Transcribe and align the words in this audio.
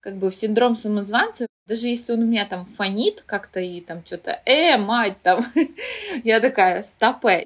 как 0.00 0.18
бы 0.18 0.30
в 0.30 0.34
синдром 0.34 0.76
самозванца, 0.76 1.46
даже 1.66 1.86
если 1.86 2.12
он 2.12 2.20
у 2.20 2.26
меня 2.26 2.46
там 2.46 2.64
фонит 2.64 3.22
как-то 3.22 3.60
и 3.60 3.80
там 3.80 4.02
что-то, 4.04 4.40
э, 4.46 4.76
мать, 4.78 5.16
там, 5.22 5.40
я 6.24 6.40
такая, 6.40 6.82
стопэ. 6.82 7.44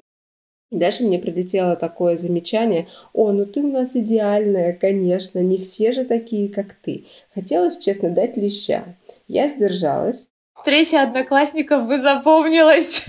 Дальше 0.71 1.03
мне 1.03 1.19
прилетело 1.19 1.75
такое 1.75 2.15
замечание, 2.15 2.87
о, 3.13 3.31
ну 3.31 3.45
ты 3.45 3.61
у 3.61 3.71
нас 3.71 3.95
идеальная, 3.95 4.73
конечно, 4.73 5.39
не 5.39 5.57
все 5.57 5.91
же 5.91 6.03
такие, 6.03 6.49
как 6.49 6.73
ты. 6.73 7.05
Хотелось, 7.33 7.77
честно, 7.77 8.09
дать 8.09 8.37
леща. 8.37 8.95
Я 9.27 9.47
сдержалась. 9.47 10.27
Встреча 10.55 11.03
одноклассников 11.03 11.87
бы 11.87 11.99
запомнилась. 11.99 13.07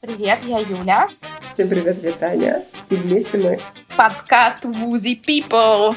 Привет, 0.00 0.38
я 0.46 0.58
Юля. 0.58 1.08
Всем 1.54 1.68
привет, 1.68 2.02
Витаня. 2.02 2.64
И 2.88 2.96
вместе 2.96 3.38
мы... 3.38 3.58
Подкаст 3.96 4.64
Woozy 4.64 5.18
People. 5.22 5.94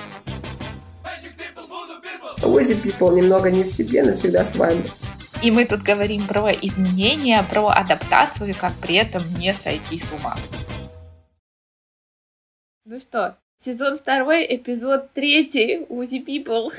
Woozy 2.54 2.79
People 2.79 3.15
немного 3.15 3.49
не 3.49 3.63
в 3.63 3.71
себе, 3.71 4.03
но 4.03 4.16
всегда 4.16 4.43
с 4.43 4.55
вами. 4.55 4.84
И 5.41 5.49
мы 5.49 5.66
тут 5.66 5.81
говорим 5.81 6.27
про 6.27 6.52
изменения, 6.52 7.44
про 7.49 7.70
адаптацию, 7.70 8.52
и 8.52 8.53
как 8.53 8.73
при 8.75 8.94
этом 8.94 9.23
не 9.39 9.55
сойти 9.55 9.98
с 9.98 10.11
ума. 10.11 10.38
Ну 12.85 12.99
что, 12.99 13.38
сезон 13.59 13.97
второй, 13.97 14.45
эпизод 14.55 15.13
третий, 15.13 15.80
Woozy 15.89 16.23
People. 16.23 16.70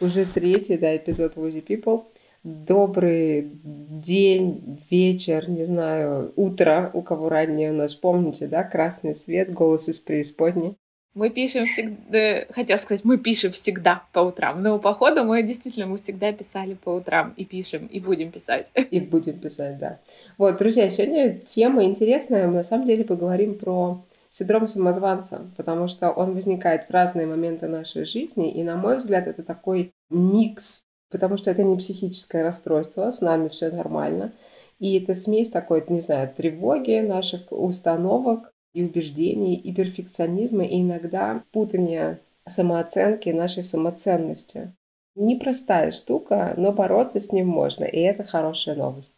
Уже 0.00 0.26
третий, 0.26 0.76
да, 0.76 0.94
эпизод 0.94 1.34
Woozy 1.36 1.64
People. 1.64 2.04
Добрый 2.44 3.52
день, 3.64 4.84
вечер, 4.90 5.48
не 5.48 5.64
знаю, 5.64 6.34
утро, 6.36 6.90
у 6.92 7.00
кого 7.00 7.30
ранее 7.30 7.70
у 7.70 7.74
нас, 7.74 7.94
помните, 7.94 8.48
да, 8.48 8.64
красный 8.64 9.14
свет, 9.14 9.50
голос 9.50 9.88
из 9.88 9.98
преисподней. 9.98 10.76
Мы 11.14 11.28
пишем 11.28 11.66
всегда, 11.66 12.46
хотел 12.50 12.78
сказать, 12.78 13.04
мы 13.04 13.18
пишем 13.18 13.50
всегда 13.50 14.02
по 14.12 14.20
утрам, 14.20 14.62
но 14.62 14.78
походу 14.78 15.24
мы 15.24 15.42
действительно 15.42 15.86
мы 15.86 15.98
всегда 15.98 16.32
писали 16.32 16.72
по 16.72 16.88
утрам 16.88 17.34
и 17.36 17.44
пишем, 17.44 17.86
и 17.86 18.00
будем 18.00 18.30
писать. 18.30 18.72
И 18.90 18.98
будем 18.98 19.38
писать, 19.38 19.78
да. 19.78 19.98
Вот, 20.38 20.56
друзья, 20.56 20.88
сегодня 20.88 21.38
тема 21.38 21.84
интересная, 21.84 22.46
мы 22.46 22.54
на 22.54 22.62
самом 22.62 22.86
деле 22.86 23.04
поговорим 23.04 23.58
про 23.58 24.02
синдром 24.30 24.66
самозванца, 24.66 25.42
потому 25.58 25.86
что 25.86 26.10
он 26.10 26.32
возникает 26.32 26.86
в 26.86 26.90
разные 26.90 27.26
моменты 27.26 27.66
нашей 27.68 28.06
жизни, 28.06 28.50
и, 28.50 28.62
на 28.62 28.76
мой 28.76 28.96
взгляд, 28.96 29.26
это 29.26 29.42
такой 29.42 29.92
микс, 30.08 30.84
потому 31.10 31.36
что 31.36 31.50
это 31.50 31.62
не 31.62 31.76
психическое 31.76 32.42
расстройство, 32.42 33.10
с 33.10 33.20
нами 33.20 33.48
все 33.48 33.70
нормально, 33.70 34.32
и 34.78 34.98
это 34.98 35.14
смесь 35.14 35.50
такой, 35.50 35.84
не 35.88 36.00
знаю, 36.00 36.32
тревоги, 36.34 37.00
наших 37.00 37.42
установок, 37.50 38.51
и 38.72 38.82
убеждений, 38.84 39.54
и 39.56 39.72
перфекционизма, 39.72 40.64
и 40.64 40.80
иногда 40.80 41.44
путания 41.52 42.20
самооценки 42.46 43.28
и 43.28 43.32
нашей 43.32 43.62
самоценности. 43.62 44.72
Непростая 45.14 45.90
штука, 45.90 46.54
но 46.56 46.72
бороться 46.72 47.20
с 47.20 47.32
ним 47.32 47.48
можно, 47.48 47.84
и 47.84 47.98
это 47.98 48.24
хорошая 48.24 48.76
новость. 48.76 49.12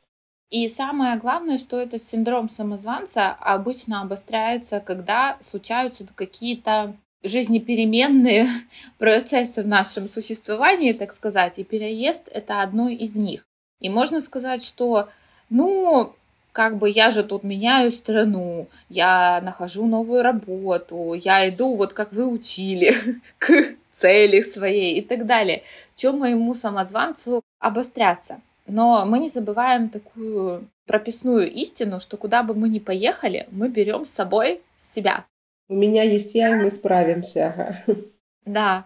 И 0.51 0.69
самое 0.69 1.19
главное, 1.19 1.59
что 1.59 1.79
этот 1.79 2.03
синдром 2.03 2.49
самозванца 2.49 3.33
обычно 3.33 4.03
обостряется, 4.03 4.81
когда 4.81 5.37
случаются 5.41 6.07
какие-то 6.15 6.97
жизнепеременные 7.23 8.47
процессы 8.99 9.63
в 9.63 9.67
нашем 9.67 10.09
существовании, 10.09 10.93
так 10.93 11.13
сказать, 11.13 11.59
и 11.59 11.65
переезд— 11.65 12.29
это 12.33 12.63
одно 12.63 12.89
из 12.89 13.17
них. 13.17 13.47
И 13.81 13.89
можно 13.89 14.21
сказать, 14.21 14.65
что, 14.65 15.09
ну, 15.51 16.15
как 16.55 16.79
бы 16.79 16.89
я 16.89 17.11
же 17.11 17.25
тут 17.25 17.43
меняю 17.43 17.91
страну, 17.91 18.69
я 18.89 19.41
нахожу 19.43 19.87
новую 19.87 20.23
работу, 20.23 21.13
я 21.15 21.49
иду, 21.49 21.75
вот 21.75 21.93
как 21.93 22.13
вы 22.13 22.29
учили, 22.29 22.95
к 23.39 23.75
цели 23.91 24.41
своей 24.41 24.97
и 24.99 25.03
так 25.03 25.27
далее. 25.27 25.65
Чем 25.97 26.21
моему 26.21 26.55
самозванцу 26.55 27.43
обостряться? 27.59 28.41
Но 28.69 29.05
мы 29.05 29.19
не 29.19 29.29
забываем 29.29 29.89
такую 29.89 30.69
прописную 30.87 31.51
истину, 31.51 31.99
что 31.99 32.17
куда 32.17 32.45
бы 32.45 32.55
мы 32.55 32.69
ни 32.69 32.79
поехали, 32.79 33.49
мы 33.51 33.69
берем 33.69 34.07
с 34.07 34.11
собой 34.11 34.63
себя. 34.79 35.25
У 35.69 35.75
меня 35.75 36.05
есть 36.05 36.37
я, 36.37 36.51
и 36.51 36.55
мы 36.55 36.71
справимся. 36.71 37.83
Да. 38.45 38.85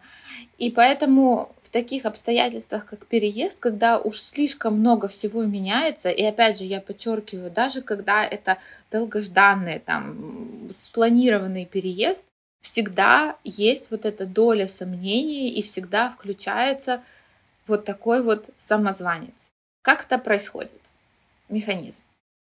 И 0.57 0.71
поэтому 0.71 1.51
в 1.63 1.71
таких 1.71 2.07
обстоятельствах, 2.07 2.87
как 2.87 3.07
переезд, 3.07 3.59
когда 3.59 3.99
уж 3.99 4.21
слишком 4.21 4.79
много 4.79 5.09
всего 5.09 5.45
меняется, 5.45 6.11
и 6.11 6.23
опять 6.23 6.59
же 6.59 6.65
я 6.65 6.81
подчеркиваю, 6.81 7.51
даже 7.51 7.83
когда 7.83 8.25
это 8.25 8.59
долгожданный, 8.91 9.79
там, 9.79 10.71
спланированный 10.71 11.67
переезд, 11.67 12.27
всегда 12.63 13.37
есть 13.45 13.91
вот 13.91 14.07
эта 14.07 14.27
доля 14.27 14.67
сомнений 14.67 15.51
и 15.51 15.63
всегда 15.63 16.09
включается 16.09 17.03
вот 17.67 17.85
такой 17.85 18.23
вот 18.23 18.51
самозванец. 18.57 19.51
Как 19.83 20.05
это 20.05 20.19
происходит? 20.19 20.81
Механизм. 21.49 22.03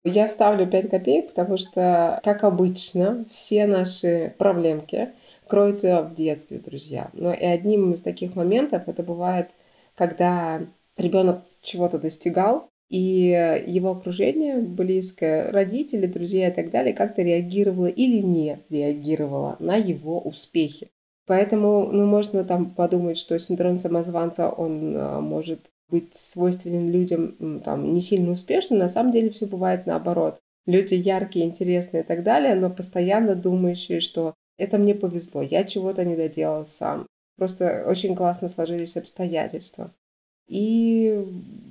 Я 0.03 0.27
вставлю 0.27 0.67
5 0.67 0.89
копеек, 0.89 1.29
потому 1.29 1.57
что, 1.57 2.19
как 2.23 2.43
обычно, 2.43 3.25
все 3.31 3.65
наши 3.65 4.33
проблемки— 4.37 5.11
кроется 5.47 6.03
в 6.03 6.13
детстве, 6.13 6.59
друзья. 6.59 7.09
Но 7.13 7.33
и 7.33 7.45
одним 7.45 7.93
из 7.93 8.01
таких 8.01 8.35
моментов 8.35 8.87
это 8.87 9.03
бывает, 9.03 9.49
когда 9.95 10.61
ребенок 10.97 11.43
чего-то 11.61 11.99
достигал, 11.99 12.69
и 12.89 13.63
его 13.67 13.91
окружение 13.91 14.59
близкое, 14.59 15.51
родители, 15.51 16.05
друзья 16.07 16.47
и 16.49 16.53
так 16.53 16.69
далее, 16.71 16.93
как-то 16.93 17.21
реагировало 17.21 17.87
или 17.87 18.21
не 18.21 18.59
реагировало 18.69 19.57
на 19.59 19.75
его 19.75 20.19
успехи. 20.19 20.89
Поэтому, 21.25 21.91
ну, 21.91 22.05
можно 22.05 22.45
там 22.45 22.71
подумать, 22.73 23.17
что 23.17 23.37
синдром 23.37 23.79
самозванца, 23.79 24.49
он 24.49 24.95
а, 24.95 25.19
может 25.19 25.69
быть 25.89 26.15
свойственен 26.15 26.89
людям 26.89 27.61
там 27.63 27.93
не 27.93 28.01
сильно 28.01 28.31
успешным. 28.31 28.79
На 28.79 28.87
самом 28.87 29.11
деле 29.11 29.29
все 29.29 29.45
бывает 29.45 29.85
наоборот. 29.85 30.37
Люди 30.65 30.93
яркие, 30.93 31.45
интересные 31.45 32.03
и 32.03 32.05
так 32.05 32.23
далее, 32.23 32.55
но 32.55 32.69
постоянно 32.69 33.35
думающие, 33.35 33.99
что 33.99 34.35
это 34.57 34.77
мне 34.77 34.95
повезло, 34.95 35.41
я 35.41 35.63
чего-то 35.63 36.03
не 36.03 36.15
доделал 36.15 36.65
сам. 36.65 37.07
Просто 37.37 37.85
очень 37.87 38.15
классно 38.15 38.47
сложились 38.47 38.97
обстоятельства. 38.97 39.93
И 40.47 41.25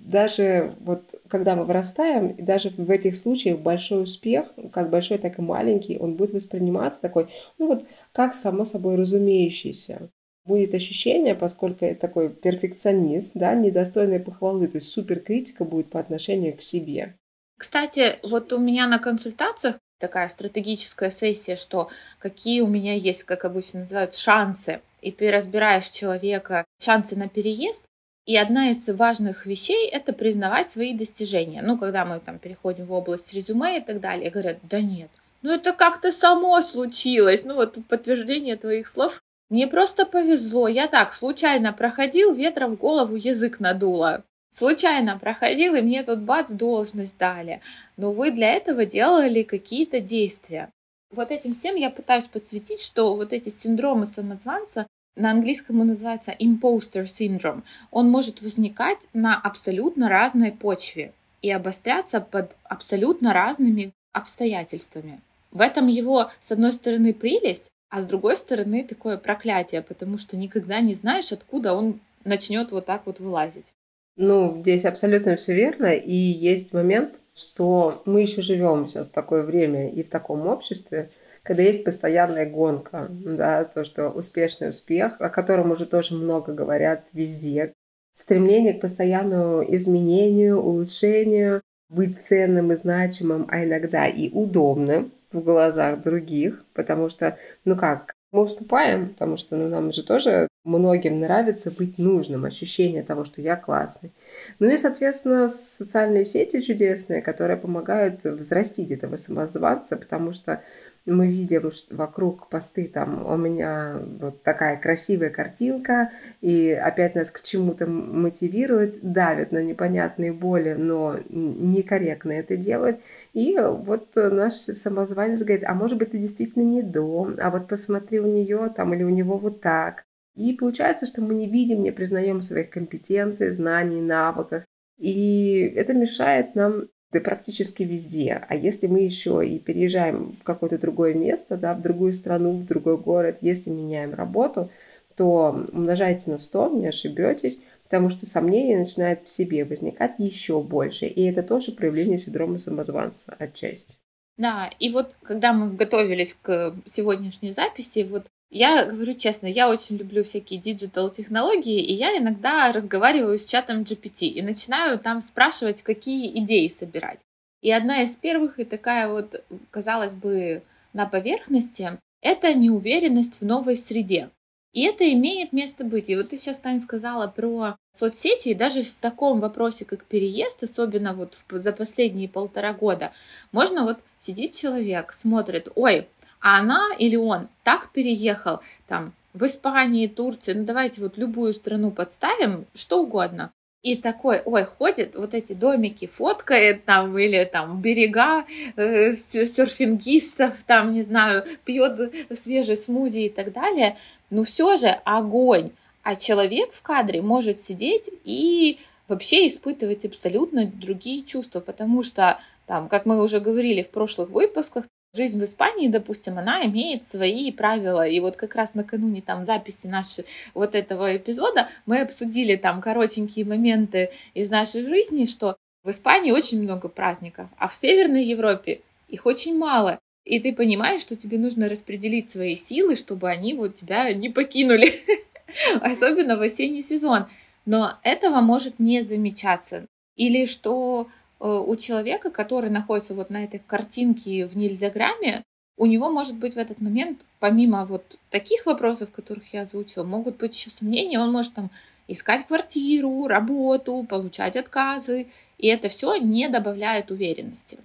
даже 0.04 0.72
вот 0.80 1.14
когда 1.28 1.56
мы 1.56 1.64
вырастаем, 1.64 2.36
даже 2.38 2.68
в 2.68 2.90
этих 2.90 3.16
случаях 3.16 3.58
большой 3.58 4.02
успех, 4.02 4.52
как 4.72 4.90
большой, 4.90 5.18
так 5.18 5.38
и 5.38 5.42
маленький, 5.42 5.98
он 5.98 6.14
будет 6.14 6.32
восприниматься 6.32 7.00
такой, 7.00 7.28
ну 7.58 7.68
вот, 7.68 7.84
как 8.12 8.34
само 8.34 8.64
собой 8.64 8.96
разумеющийся. 8.96 10.10
Будет 10.44 10.74
ощущение, 10.74 11.34
поскольку 11.34 11.86
я 11.86 11.94
такой 11.94 12.28
перфекционист, 12.28 13.32
да, 13.34 13.54
недостойной 13.54 14.20
похвалы, 14.20 14.68
то 14.68 14.76
есть 14.76 14.90
суперкритика 14.90 15.64
будет 15.64 15.90
по 15.90 15.98
отношению 15.98 16.56
к 16.56 16.62
себе. 16.62 17.16
Кстати, 17.58 18.16
вот 18.22 18.52
у 18.52 18.58
меня 18.58 18.86
на 18.86 18.98
консультациях 18.98 19.78
такая 19.98 20.28
стратегическая 20.28 21.10
сессия, 21.10 21.56
что 21.56 21.88
какие 22.18 22.60
у 22.60 22.66
меня 22.66 22.94
есть, 22.94 23.24
как 23.24 23.44
обычно 23.44 23.80
называют, 23.80 24.14
шансы, 24.14 24.80
и 25.00 25.12
ты 25.12 25.30
разбираешь 25.30 25.88
человека, 25.88 26.64
шансы 26.80 27.16
на 27.16 27.28
переезд, 27.28 27.84
и 28.26 28.36
одна 28.36 28.70
из 28.70 28.88
важных 28.88 29.46
вещей— 29.46 29.88
это 29.92 30.12
признавать 30.12 30.68
свои 30.68 30.94
достижения. 30.94 31.62
Ну, 31.62 31.78
когда 31.78 32.04
мы 32.04 32.18
там 32.18 32.38
переходим 32.38 32.86
в 32.86 32.92
область 32.92 33.32
резюме 33.32 33.78
и 33.78 33.80
так 33.80 34.00
далее, 34.00 34.30
говорят, 34.30 34.58
да 34.64 34.80
нет, 34.80 35.10
ну 35.42 35.52
это 35.52 35.72
как-то 35.72 36.10
само 36.10 36.60
случилось. 36.60 37.44
Ну 37.44 37.54
вот 37.54 37.78
подтверждение 37.88 38.56
твоих 38.56 38.88
слов. 38.88 39.22
Мне 39.48 39.68
просто 39.68 40.04
повезло. 40.04 40.66
Я 40.66 40.88
так 40.88 41.12
случайно 41.12 41.72
проходил, 41.72 42.34
ветра 42.34 42.66
в 42.66 42.76
голову 42.76 43.14
язык 43.14 43.60
надуло 43.60 44.24
случайно 44.56 45.18
проходил, 45.18 45.74
и 45.74 45.82
мне 45.82 46.02
тут 46.02 46.20
бац, 46.20 46.50
должность 46.50 47.18
дали. 47.18 47.60
Но 47.96 48.12
вы 48.12 48.30
для 48.30 48.54
этого 48.54 48.86
делали 48.86 49.42
какие-то 49.42 50.00
действия. 50.00 50.70
Вот 51.14 51.30
этим 51.30 51.52
всем 51.52 51.76
я 51.76 51.90
пытаюсь 51.90 52.26
подсветить, 52.26 52.80
что 52.80 53.14
вот 53.14 53.32
эти 53.32 53.50
синдромы 53.50 54.06
самозванца 54.06 54.86
на 55.14 55.30
английском 55.30 55.80
он 55.80 55.88
называется 55.88 56.34
imposter 56.38 57.04
syndrome. 57.04 57.62
Он 57.90 58.10
может 58.10 58.42
возникать 58.42 59.08
на 59.12 59.38
абсолютно 59.38 60.08
разной 60.08 60.52
почве 60.52 61.12
и 61.42 61.50
обостряться 61.50 62.20
под 62.20 62.56
абсолютно 62.64 63.32
разными 63.32 63.92
обстоятельствами. 64.12 65.20
В 65.50 65.60
этом 65.60 65.86
его, 65.86 66.30
с 66.40 66.52
одной 66.52 66.72
стороны, 66.72 67.12
прелесть, 67.12 67.70
а 67.90 68.00
с 68.00 68.06
другой 68.06 68.36
стороны, 68.36 68.84
такое 68.84 69.16
проклятие, 69.16 69.82
потому 69.82 70.16
что 70.16 70.36
никогда 70.36 70.80
не 70.80 70.94
знаешь, 70.94 71.32
откуда 71.32 71.74
он 71.74 72.00
начнет 72.24 72.72
вот 72.72 72.86
так 72.86 73.06
вот 73.06 73.20
вылазить. 73.20 73.72
Ну, 74.16 74.60
здесь 74.62 74.84
абсолютно 74.86 75.36
все 75.36 75.54
верно. 75.54 75.94
И 75.94 76.14
есть 76.14 76.72
момент, 76.72 77.20
что 77.34 78.02
мы 78.06 78.22
еще 78.22 78.40
живем 78.40 78.86
сейчас 78.86 79.08
в 79.08 79.12
такое 79.12 79.42
время 79.42 79.90
и 79.90 80.02
в 80.02 80.08
таком 80.08 80.46
обществе, 80.46 81.10
когда 81.42 81.62
есть 81.62 81.84
постоянная 81.84 82.48
гонка, 82.48 83.08
да, 83.10 83.64
то, 83.64 83.84
что 83.84 84.08
успешный 84.08 84.70
успех, 84.70 85.20
о 85.20 85.28
котором 85.28 85.70
уже 85.70 85.84
тоже 85.84 86.14
много 86.14 86.54
говорят 86.54 87.08
везде, 87.12 87.74
стремление 88.14 88.72
к 88.72 88.80
постоянному 88.80 89.62
изменению, 89.74 90.62
улучшению, 90.62 91.60
быть 91.90 92.22
ценным 92.22 92.72
и 92.72 92.76
значимым, 92.76 93.46
а 93.50 93.64
иногда 93.64 94.06
и 94.08 94.30
удобным 94.30 95.12
в 95.30 95.40
глазах 95.40 96.02
других, 96.02 96.64
потому 96.72 97.10
что, 97.10 97.36
ну 97.64 97.76
как, 97.76 98.15
мы 98.36 98.42
уступаем, 98.42 99.08
потому 99.08 99.36
что 99.36 99.56
ну, 99.56 99.68
нам 99.68 99.92
же 99.92 100.02
тоже 100.02 100.48
многим 100.64 101.20
нравится 101.20 101.70
быть 101.70 101.96
нужным, 101.96 102.44
ощущение 102.44 103.02
того, 103.02 103.24
что 103.24 103.40
я 103.40 103.56
классный. 103.56 104.12
Ну 104.58 104.68
и, 104.68 104.76
соответственно, 104.76 105.48
социальные 105.48 106.24
сети 106.24 106.60
чудесные, 106.60 107.22
которые 107.22 107.56
помогают 107.56 108.24
взрастить 108.24 108.90
этого 108.90 109.16
самозванца, 109.16 109.96
потому 109.96 110.32
что 110.32 110.62
мы 111.06 111.28
видим 111.28 111.70
вокруг 111.90 112.48
посты, 112.48 112.88
там 112.88 113.24
у 113.26 113.36
меня 113.36 114.00
вот 114.20 114.42
такая 114.42 114.76
красивая 114.76 115.30
картинка, 115.30 116.10
и 116.40 116.70
опять 116.70 117.14
нас 117.14 117.30
к 117.30 117.42
чему-то 117.42 117.86
мотивирует, 117.86 119.00
давит 119.02 119.52
на 119.52 119.62
непонятные 119.62 120.32
боли, 120.32 120.74
но 120.74 121.18
некорректно 121.28 122.32
это 122.32 122.56
делают. 122.56 123.00
И 123.32 123.56
вот 123.58 124.14
наш 124.16 124.54
самозванец 124.54 125.42
говорит, 125.42 125.64
а 125.64 125.74
может 125.74 125.98
быть 125.98 126.10
ты 126.10 126.18
действительно 126.18 126.62
не 126.62 126.82
дом, 126.82 127.36
а 127.38 127.50
вот 127.50 127.68
посмотри 127.68 128.20
у 128.20 128.26
нее 128.26 128.72
там 128.74 128.92
или 128.94 129.02
у 129.02 129.10
него 129.10 129.38
вот 129.38 129.60
так. 129.60 130.02
И 130.34 130.52
получается, 130.52 131.06
что 131.06 131.22
мы 131.22 131.34
не 131.34 131.48
видим, 131.48 131.82
не 131.82 131.92
признаем 131.92 132.40
своих 132.40 132.70
компетенций, 132.70 133.50
знаний, 133.50 134.02
навыков. 134.02 134.64
И 134.98 135.72
это 135.76 135.94
мешает 135.94 136.54
нам 136.54 136.88
да 137.12 137.20
практически 137.20 137.82
везде. 137.82 138.42
А 138.48 138.54
если 138.54 138.86
мы 138.86 139.00
еще 139.00 139.46
и 139.46 139.58
переезжаем 139.58 140.32
в 140.32 140.42
какое-то 140.42 140.78
другое 140.78 141.14
место, 141.14 141.56
да, 141.56 141.74
в 141.74 141.82
другую 141.82 142.12
страну, 142.12 142.52
в 142.52 142.66
другой 142.66 142.98
город, 142.98 143.38
если 143.40 143.70
меняем 143.70 144.14
работу, 144.14 144.70
то 145.14 145.66
умножайте 145.72 146.30
на 146.30 146.38
100, 146.38 146.68
не 146.70 146.88
ошибетесь, 146.88 147.58
потому 147.84 148.10
что 148.10 148.26
сомнения 148.26 148.78
начинают 148.78 149.22
в 149.22 149.28
себе 149.28 149.64
возникать 149.64 150.16
еще 150.18 150.60
больше. 150.60 151.06
И 151.06 151.24
это 151.24 151.42
тоже 151.42 151.72
проявление 151.72 152.18
синдрома 152.18 152.58
самозванца 152.58 153.34
отчасти. 153.38 153.96
Да, 154.36 154.70
и 154.78 154.90
вот 154.90 155.14
когда 155.22 155.52
мы 155.54 155.72
готовились 155.72 156.34
к 156.34 156.74
сегодняшней 156.84 157.52
записи, 157.52 158.06
вот 158.08 158.26
я 158.50 158.84
говорю 158.84 159.14
честно, 159.14 159.46
я 159.46 159.68
очень 159.68 159.96
люблю 159.96 160.22
всякие 160.22 160.60
диджитал-технологии, 160.60 161.80
и 161.80 161.92
я 161.92 162.16
иногда 162.16 162.72
разговариваю 162.72 163.36
с 163.36 163.44
чатом 163.44 163.82
GPT 163.82 164.26
и 164.26 164.42
начинаю 164.42 164.98
там 164.98 165.20
спрашивать, 165.20 165.82
какие 165.82 166.38
идеи 166.38 166.68
собирать. 166.68 167.20
И 167.62 167.72
одна 167.72 168.02
из 168.02 168.16
первых, 168.16 168.60
и 168.60 168.64
такая 168.64 169.08
вот, 169.08 169.44
казалось 169.70 170.14
бы, 170.14 170.62
на 170.92 171.06
поверхности, 171.06 171.98
это 172.22 172.54
неуверенность 172.54 173.40
в 173.40 173.44
новой 173.44 173.76
среде. 173.76 174.30
И 174.72 174.82
это 174.82 175.10
имеет 175.10 175.54
место 175.54 175.84
быть. 175.84 176.10
И 176.10 176.16
вот 176.16 176.28
ты 176.28 176.36
сейчас, 176.36 176.58
Таня, 176.58 176.80
сказала 176.80 177.28
про 177.28 177.76
соцсети, 177.92 178.50
и 178.50 178.54
даже 178.54 178.82
в 178.82 179.00
таком 179.00 179.40
вопросе, 179.40 179.86
как 179.86 180.04
переезд, 180.04 180.62
особенно 180.62 181.14
вот 181.14 181.34
за 181.50 181.72
последние 181.72 182.28
полтора 182.28 182.74
года, 182.74 183.10
можно 183.52 183.84
вот 183.84 183.98
сидит 184.18 184.52
человек, 184.52 185.12
смотрит, 185.12 185.70
ой, 185.76 186.08
а 186.46 186.60
она 186.60 186.90
или 186.96 187.16
он 187.16 187.48
так 187.64 187.90
переехал 187.90 188.60
там 188.86 189.12
в 189.34 189.44
Испании, 189.44 190.06
Турции, 190.06 190.52
ну 190.52 190.64
давайте 190.64 191.00
вот 191.00 191.18
любую 191.18 191.52
страну 191.52 191.90
подставим, 191.90 192.66
что 192.72 193.02
угодно. 193.02 193.50
И 193.82 193.96
такой, 193.96 194.42
ой, 194.44 194.62
ходит, 194.62 195.16
вот 195.16 195.34
эти 195.34 195.54
домики 195.54 196.06
фоткает 196.06 196.84
там, 196.84 197.18
или 197.18 197.42
там 197.44 197.80
берега 197.82 198.46
э, 198.76 199.12
серфингистов, 199.14 200.62
там, 200.62 200.92
не 200.92 201.02
знаю, 201.02 201.44
пьет 201.64 202.14
свежий 202.32 202.76
смузи 202.76 203.26
и 203.26 203.28
так 203.28 203.52
далее. 203.52 203.96
Но 204.30 204.44
все 204.44 204.76
же 204.76 204.88
огонь. 205.04 205.72
А 206.04 206.14
человек 206.14 206.72
в 206.72 206.82
кадре 206.82 207.22
может 207.22 207.58
сидеть 207.58 208.08
и 208.22 208.78
вообще 209.08 209.48
испытывать 209.48 210.04
абсолютно 210.04 210.66
другие 210.66 211.24
чувства, 211.24 211.58
потому 211.58 212.04
что, 212.04 212.38
там, 212.66 212.88
как 212.88 213.04
мы 213.04 213.20
уже 213.20 213.40
говорили 213.40 213.82
в 213.82 213.90
прошлых 213.90 214.30
выпусках, 214.30 214.84
Жизнь 215.16 215.40
в 215.40 215.44
Испании, 215.44 215.88
допустим, 215.88 216.38
она 216.38 216.66
имеет 216.66 217.04
свои 217.04 217.50
правила. 217.50 218.06
И 218.06 218.20
вот 218.20 218.36
как 218.36 218.54
раз 218.54 218.74
накануне 218.74 219.22
там 219.22 219.44
записи 219.44 219.86
нашей 219.86 220.26
вот 220.52 220.74
этого 220.74 221.16
эпизода 221.16 221.68
мы 221.86 222.02
обсудили 222.02 222.56
там 222.56 222.82
коротенькие 222.82 223.46
моменты 223.46 224.10
из 224.34 224.50
нашей 224.50 224.84
жизни, 224.84 225.24
что 225.24 225.56
в 225.84 225.90
Испании 225.90 226.32
очень 226.32 226.62
много 226.62 226.88
праздников, 226.88 227.48
а 227.56 227.68
в 227.68 227.74
Северной 227.74 228.24
Европе 228.24 228.80
их 229.08 229.24
очень 229.24 229.56
мало. 229.56 229.98
И 230.26 230.38
ты 230.40 230.52
понимаешь, 230.52 231.00
что 231.00 231.16
тебе 231.16 231.38
нужно 231.38 231.68
распределить 231.68 232.28
свои 232.28 232.56
силы, 232.56 232.96
чтобы 232.96 233.30
они 233.30 233.54
вот 233.54 233.76
тебя 233.76 234.12
не 234.12 234.28
покинули. 234.28 234.92
Особенно 235.80 236.36
в 236.36 236.42
осенний 236.42 236.82
сезон. 236.82 237.26
Но 237.64 237.94
этого 238.02 238.40
может 238.40 238.78
не 238.80 239.00
замечаться. 239.02 239.86
Или 240.16 240.46
что 240.46 241.08
у 241.38 241.76
человека, 241.76 242.30
который 242.30 242.70
находится 242.70 243.14
вот 243.14 243.30
на 243.30 243.44
этой 243.44 243.60
картинке 243.60 244.46
в 244.46 244.56
нельзяграмме, 244.56 245.42
у 245.76 245.86
него 245.86 246.10
может 246.10 246.36
быть 246.36 246.54
в 246.54 246.58
этот 246.58 246.80
момент, 246.80 247.20
помимо 247.38 247.84
вот 247.84 248.18
таких 248.30 248.64
вопросов, 248.64 249.12
которых 249.12 249.52
я 249.52 249.60
озвучила, 249.60 250.04
могут 250.04 250.38
быть 250.38 250.56
еще 250.56 250.70
сомнения, 250.70 251.20
он 251.20 251.32
может 251.32 251.52
там 251.52 251.70
искать 252.08 252.46
квартиру, 252.46 253.26
работу, 253.26 254.06
получать 254.08 254.56
отказы, 254.56 255.26
и 255.58 255.66
это 255.66 255.88
все 255.88 256.16
не 256.16 256.48
добавляет 256.48 257.10
уверенности. 257.10 257.78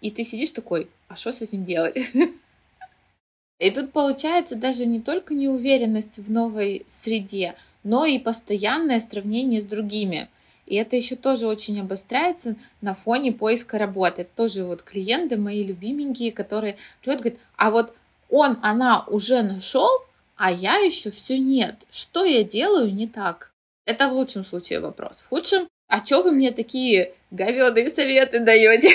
И 0.00 0.10
ты 0.10 0.22
сидишь 0.22 0.50
такой, 0.50 0.88
а 1.08 1.16
что 1.16 1.32
с 1.32 1.42
этим 1.42 1.64
делать? 1.64 1.96
И 3.58 3.70
тут 3.70 3.92
получается 3.92 4.56
даже 4.56 4.86
не 4.86 5.00
только 5.00 5.34
неуверенность 5.34 6.18
в 6.18 6.32
новой 6.32 6.82
среде, 6.86 7.54
но 7.84 8.04
и 8.04 8.18
постоянное 8.18 8.98
сравнение 8.98 9.60
с 9.60 9.64
другими– 9.64 10.28
и 10.72 10.76
это 10.76 10.96
еще 10.96 11.16
тоже 11.16 11.48
очень 11.48 11.78
обостряется 11.82 12.56
на 12.80 12.94
фоне 12.94 13.30
поиска 13.30 13.76
работы. 13.76 14.26
Тоже 14.34 14.64
вот 14.64 14.82
клиенты 14.82 15.36
мои 15.36 15.62
любименькие, 15.62 16.32
которые 16.32 16.78
приходят, 17.02 17.20
говорят, 17.20 17.40
а 17.58 17.70
вот 17.70 17.94
он, 18.30 18.56
она 18.62 19.04
уже 19.06 19.42
нашел, 19.42 19.90
а 20.34 20.50
я 20.50 20.76
еще 20.76 21.10
все 21.10 21.38
нет. 21.38 21.74
Что 21.90 22.24
я 22.24 22.42
делаю 22.42 22.90
не 22.90 23.06
так? 23.06 23.52
Это 23.84 24.08
в 24.08 24.14
лучшем 24.14 24.46
случае 24.46 24.80
вопрос. 24.80 25.18
В 25.18 25.28
худшем, 25.28 25.68
а 25.88 26.02
что 26.02 26.22
вы 26.22 26.32
мне 26.32 26.52
такие 26.52 27.12
говёные 27.30 27.90
советы 27.90 28.40
даете? 28.40 28.88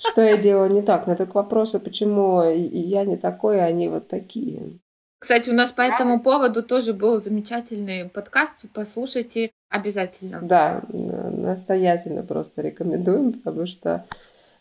Что 0.00 0.22
я 0.22 0.36
делаю 0.36 0.72
не 0.72 0.82
так? 0.82 1.06
На 1.06 1.12
этот 1.12 1.32
вопрос, 1.34 1.76
а 1.76 1.78
почему 1.78 2.42
я 2.42 3.04
не 3.04 3.16
такой, 3.16 3.60
а 3.60 3.66
они 3.66 3.86
вот 3.86 4.08
такие. 4.08 4.80
Кстати, 5.18 5.50
у 5.50 5.54
нас 5.54 5.72
по 5.72 5.80
этому 5.80 6.20
поводу 6.20 6.62
тоже 6.62 6.92
был 6.92 7.16
замечательный 7.16 8.08
подкаст. 8.08 8.66
Послушайте 8.74 9.50
обязательно. 9.70 10.40
Да, 10.42 10.82
настоятельно 10.88 12.22
просто 12.22 12.62
рекомендуем, 12.62 13.32
потому 13.32 13.66
что, 13.66 14.04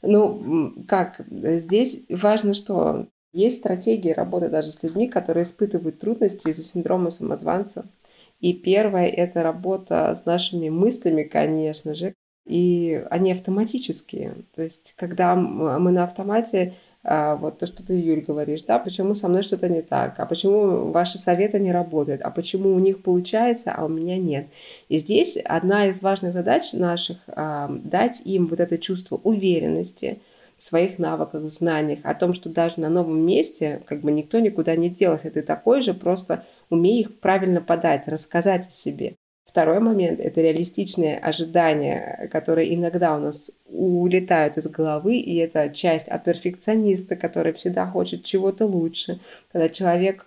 ну, 0.02 0.74
как, 0.88 1.22
здесь 1.30 2.06
важно, 2.10 2.54
что 2.54 3.08
есть 3.34 3.58
стратегии 3.58 4.12
работы 4.12 4.48
даже 4.48 4.72
с 4.72 4.82
людьми, 4.82 5.10
которые 5.10 5.44
испытывают 5.44 6.00
трудности 6.00 6.48
из-за 6.48 6.64
синдрома 6.64 7.10
самозванца. 7.10 7.86
И 8.40 8.54
первое– 8.54 9.08
это 9.08 9.44
работа 9.44 10.14
с 10.16 10.26
нашими 10.26 10.70
мыслями, 10.70 11.24
конечно 11.24 11.96
же, 11.96 12.14
и 12.46 13.06
они 13.10 13.32
автоматические. 13.32 14.36
То 14.56 14.64
есть, 14.64 14.94
когда 14.98 15.36
мы 15.36 15.92
на 15.92 16.04
автомате 16.04 16.76
вот 17.08 17.60
то, 17.60 17.68
что 17.68 17.86
ты, 17.86 17.94
Юль, 17.94 18.22
говоришь, 18.22 18.64
да, 18.64 18.80
почему 18.80 19.14
со 19.14 19.28
мной 19.28 19.44
что-то 19.44 19.70
не 19.70 19.82
так, 19.84 20.20
а 20.20 20.26
почему 20.26 20.92
ваши 20.92 21.18
советы 21.18 21.60
не 21.60 21.72
работают, 21.72 22.22
а 22.22 22.32
почему 22.32 22.74
у 22.74 22.80
них 22.80 23.04
получается, 23.04 23.74
а 23.76 23.86
у 23.86 23.88
меня 23.88 24.18
нет. 24.18 24.48
И 24.90 24.98
здесь 24.98 25.38
одна 25.38 25.88
из 25.88 26.02
важных 26.02 26.34
задач 26.34 26.74
наших 26.74 27.18
а, 27.28 27.70
дать 27.70 28.22
им 28.26 28.48
вот 28.48 28.60
это 28.60 28.80
чувство 28.80 29.18
уверенности 29.18 30.20
в 30.58 30.64
своих 30.64 30.98
навыках, 30.98 31.44
в 31.44 31.50
знаниях, 31.50 32.00
о 32.04 32.16
том, 32.16 32.34
что 32.34 32.50
даже 32.50 32.80
на 32.80 32.90
новом 32.90 33.20
месте 33.26 33.82
как 33.86 34.02
бы 34.02 34.12
никто 34.12 34.40
никуда 34.40 34.76
не 34.76 34.90
делся, 34.90 35.30
ты 35.30 35.42
такой 35.42 35.82
же, 35.82 35.94
просто 35.94 36.46
умей 36.70 37.02
их 37.02 37.20
правильно 37.20 37.62
подать, 37.62 38.08
рассказать 38.08 38.68
о 38.68 38.72
себе. 38.72 39.16
Второй 39.56 39.80
момент– 39.80 40.20
это 40.22 40.42
реалистичные 40.42 41.18
ожидания, 41.18 42.28
которые 42.30 42.76
иногда 42.76 43.16
у 43.16 43.20
нас 43.22 43.52
улетают 43.64 44.58
из 44.58 44.68
головы, 44.68 45.16
и 45.16 45.38
это 45.38 45.70
часть 45.70 46.10
от 46.10 46.26
перфекциониста, 46.26 47.16
который 47.16 47.54
всегда 47.54 47.88
хочет 47.88 48.26
чего-то 48.26 48.66
лучше. 48.66 49.22
Когда 49.54 49.70
человек 49.70 50.26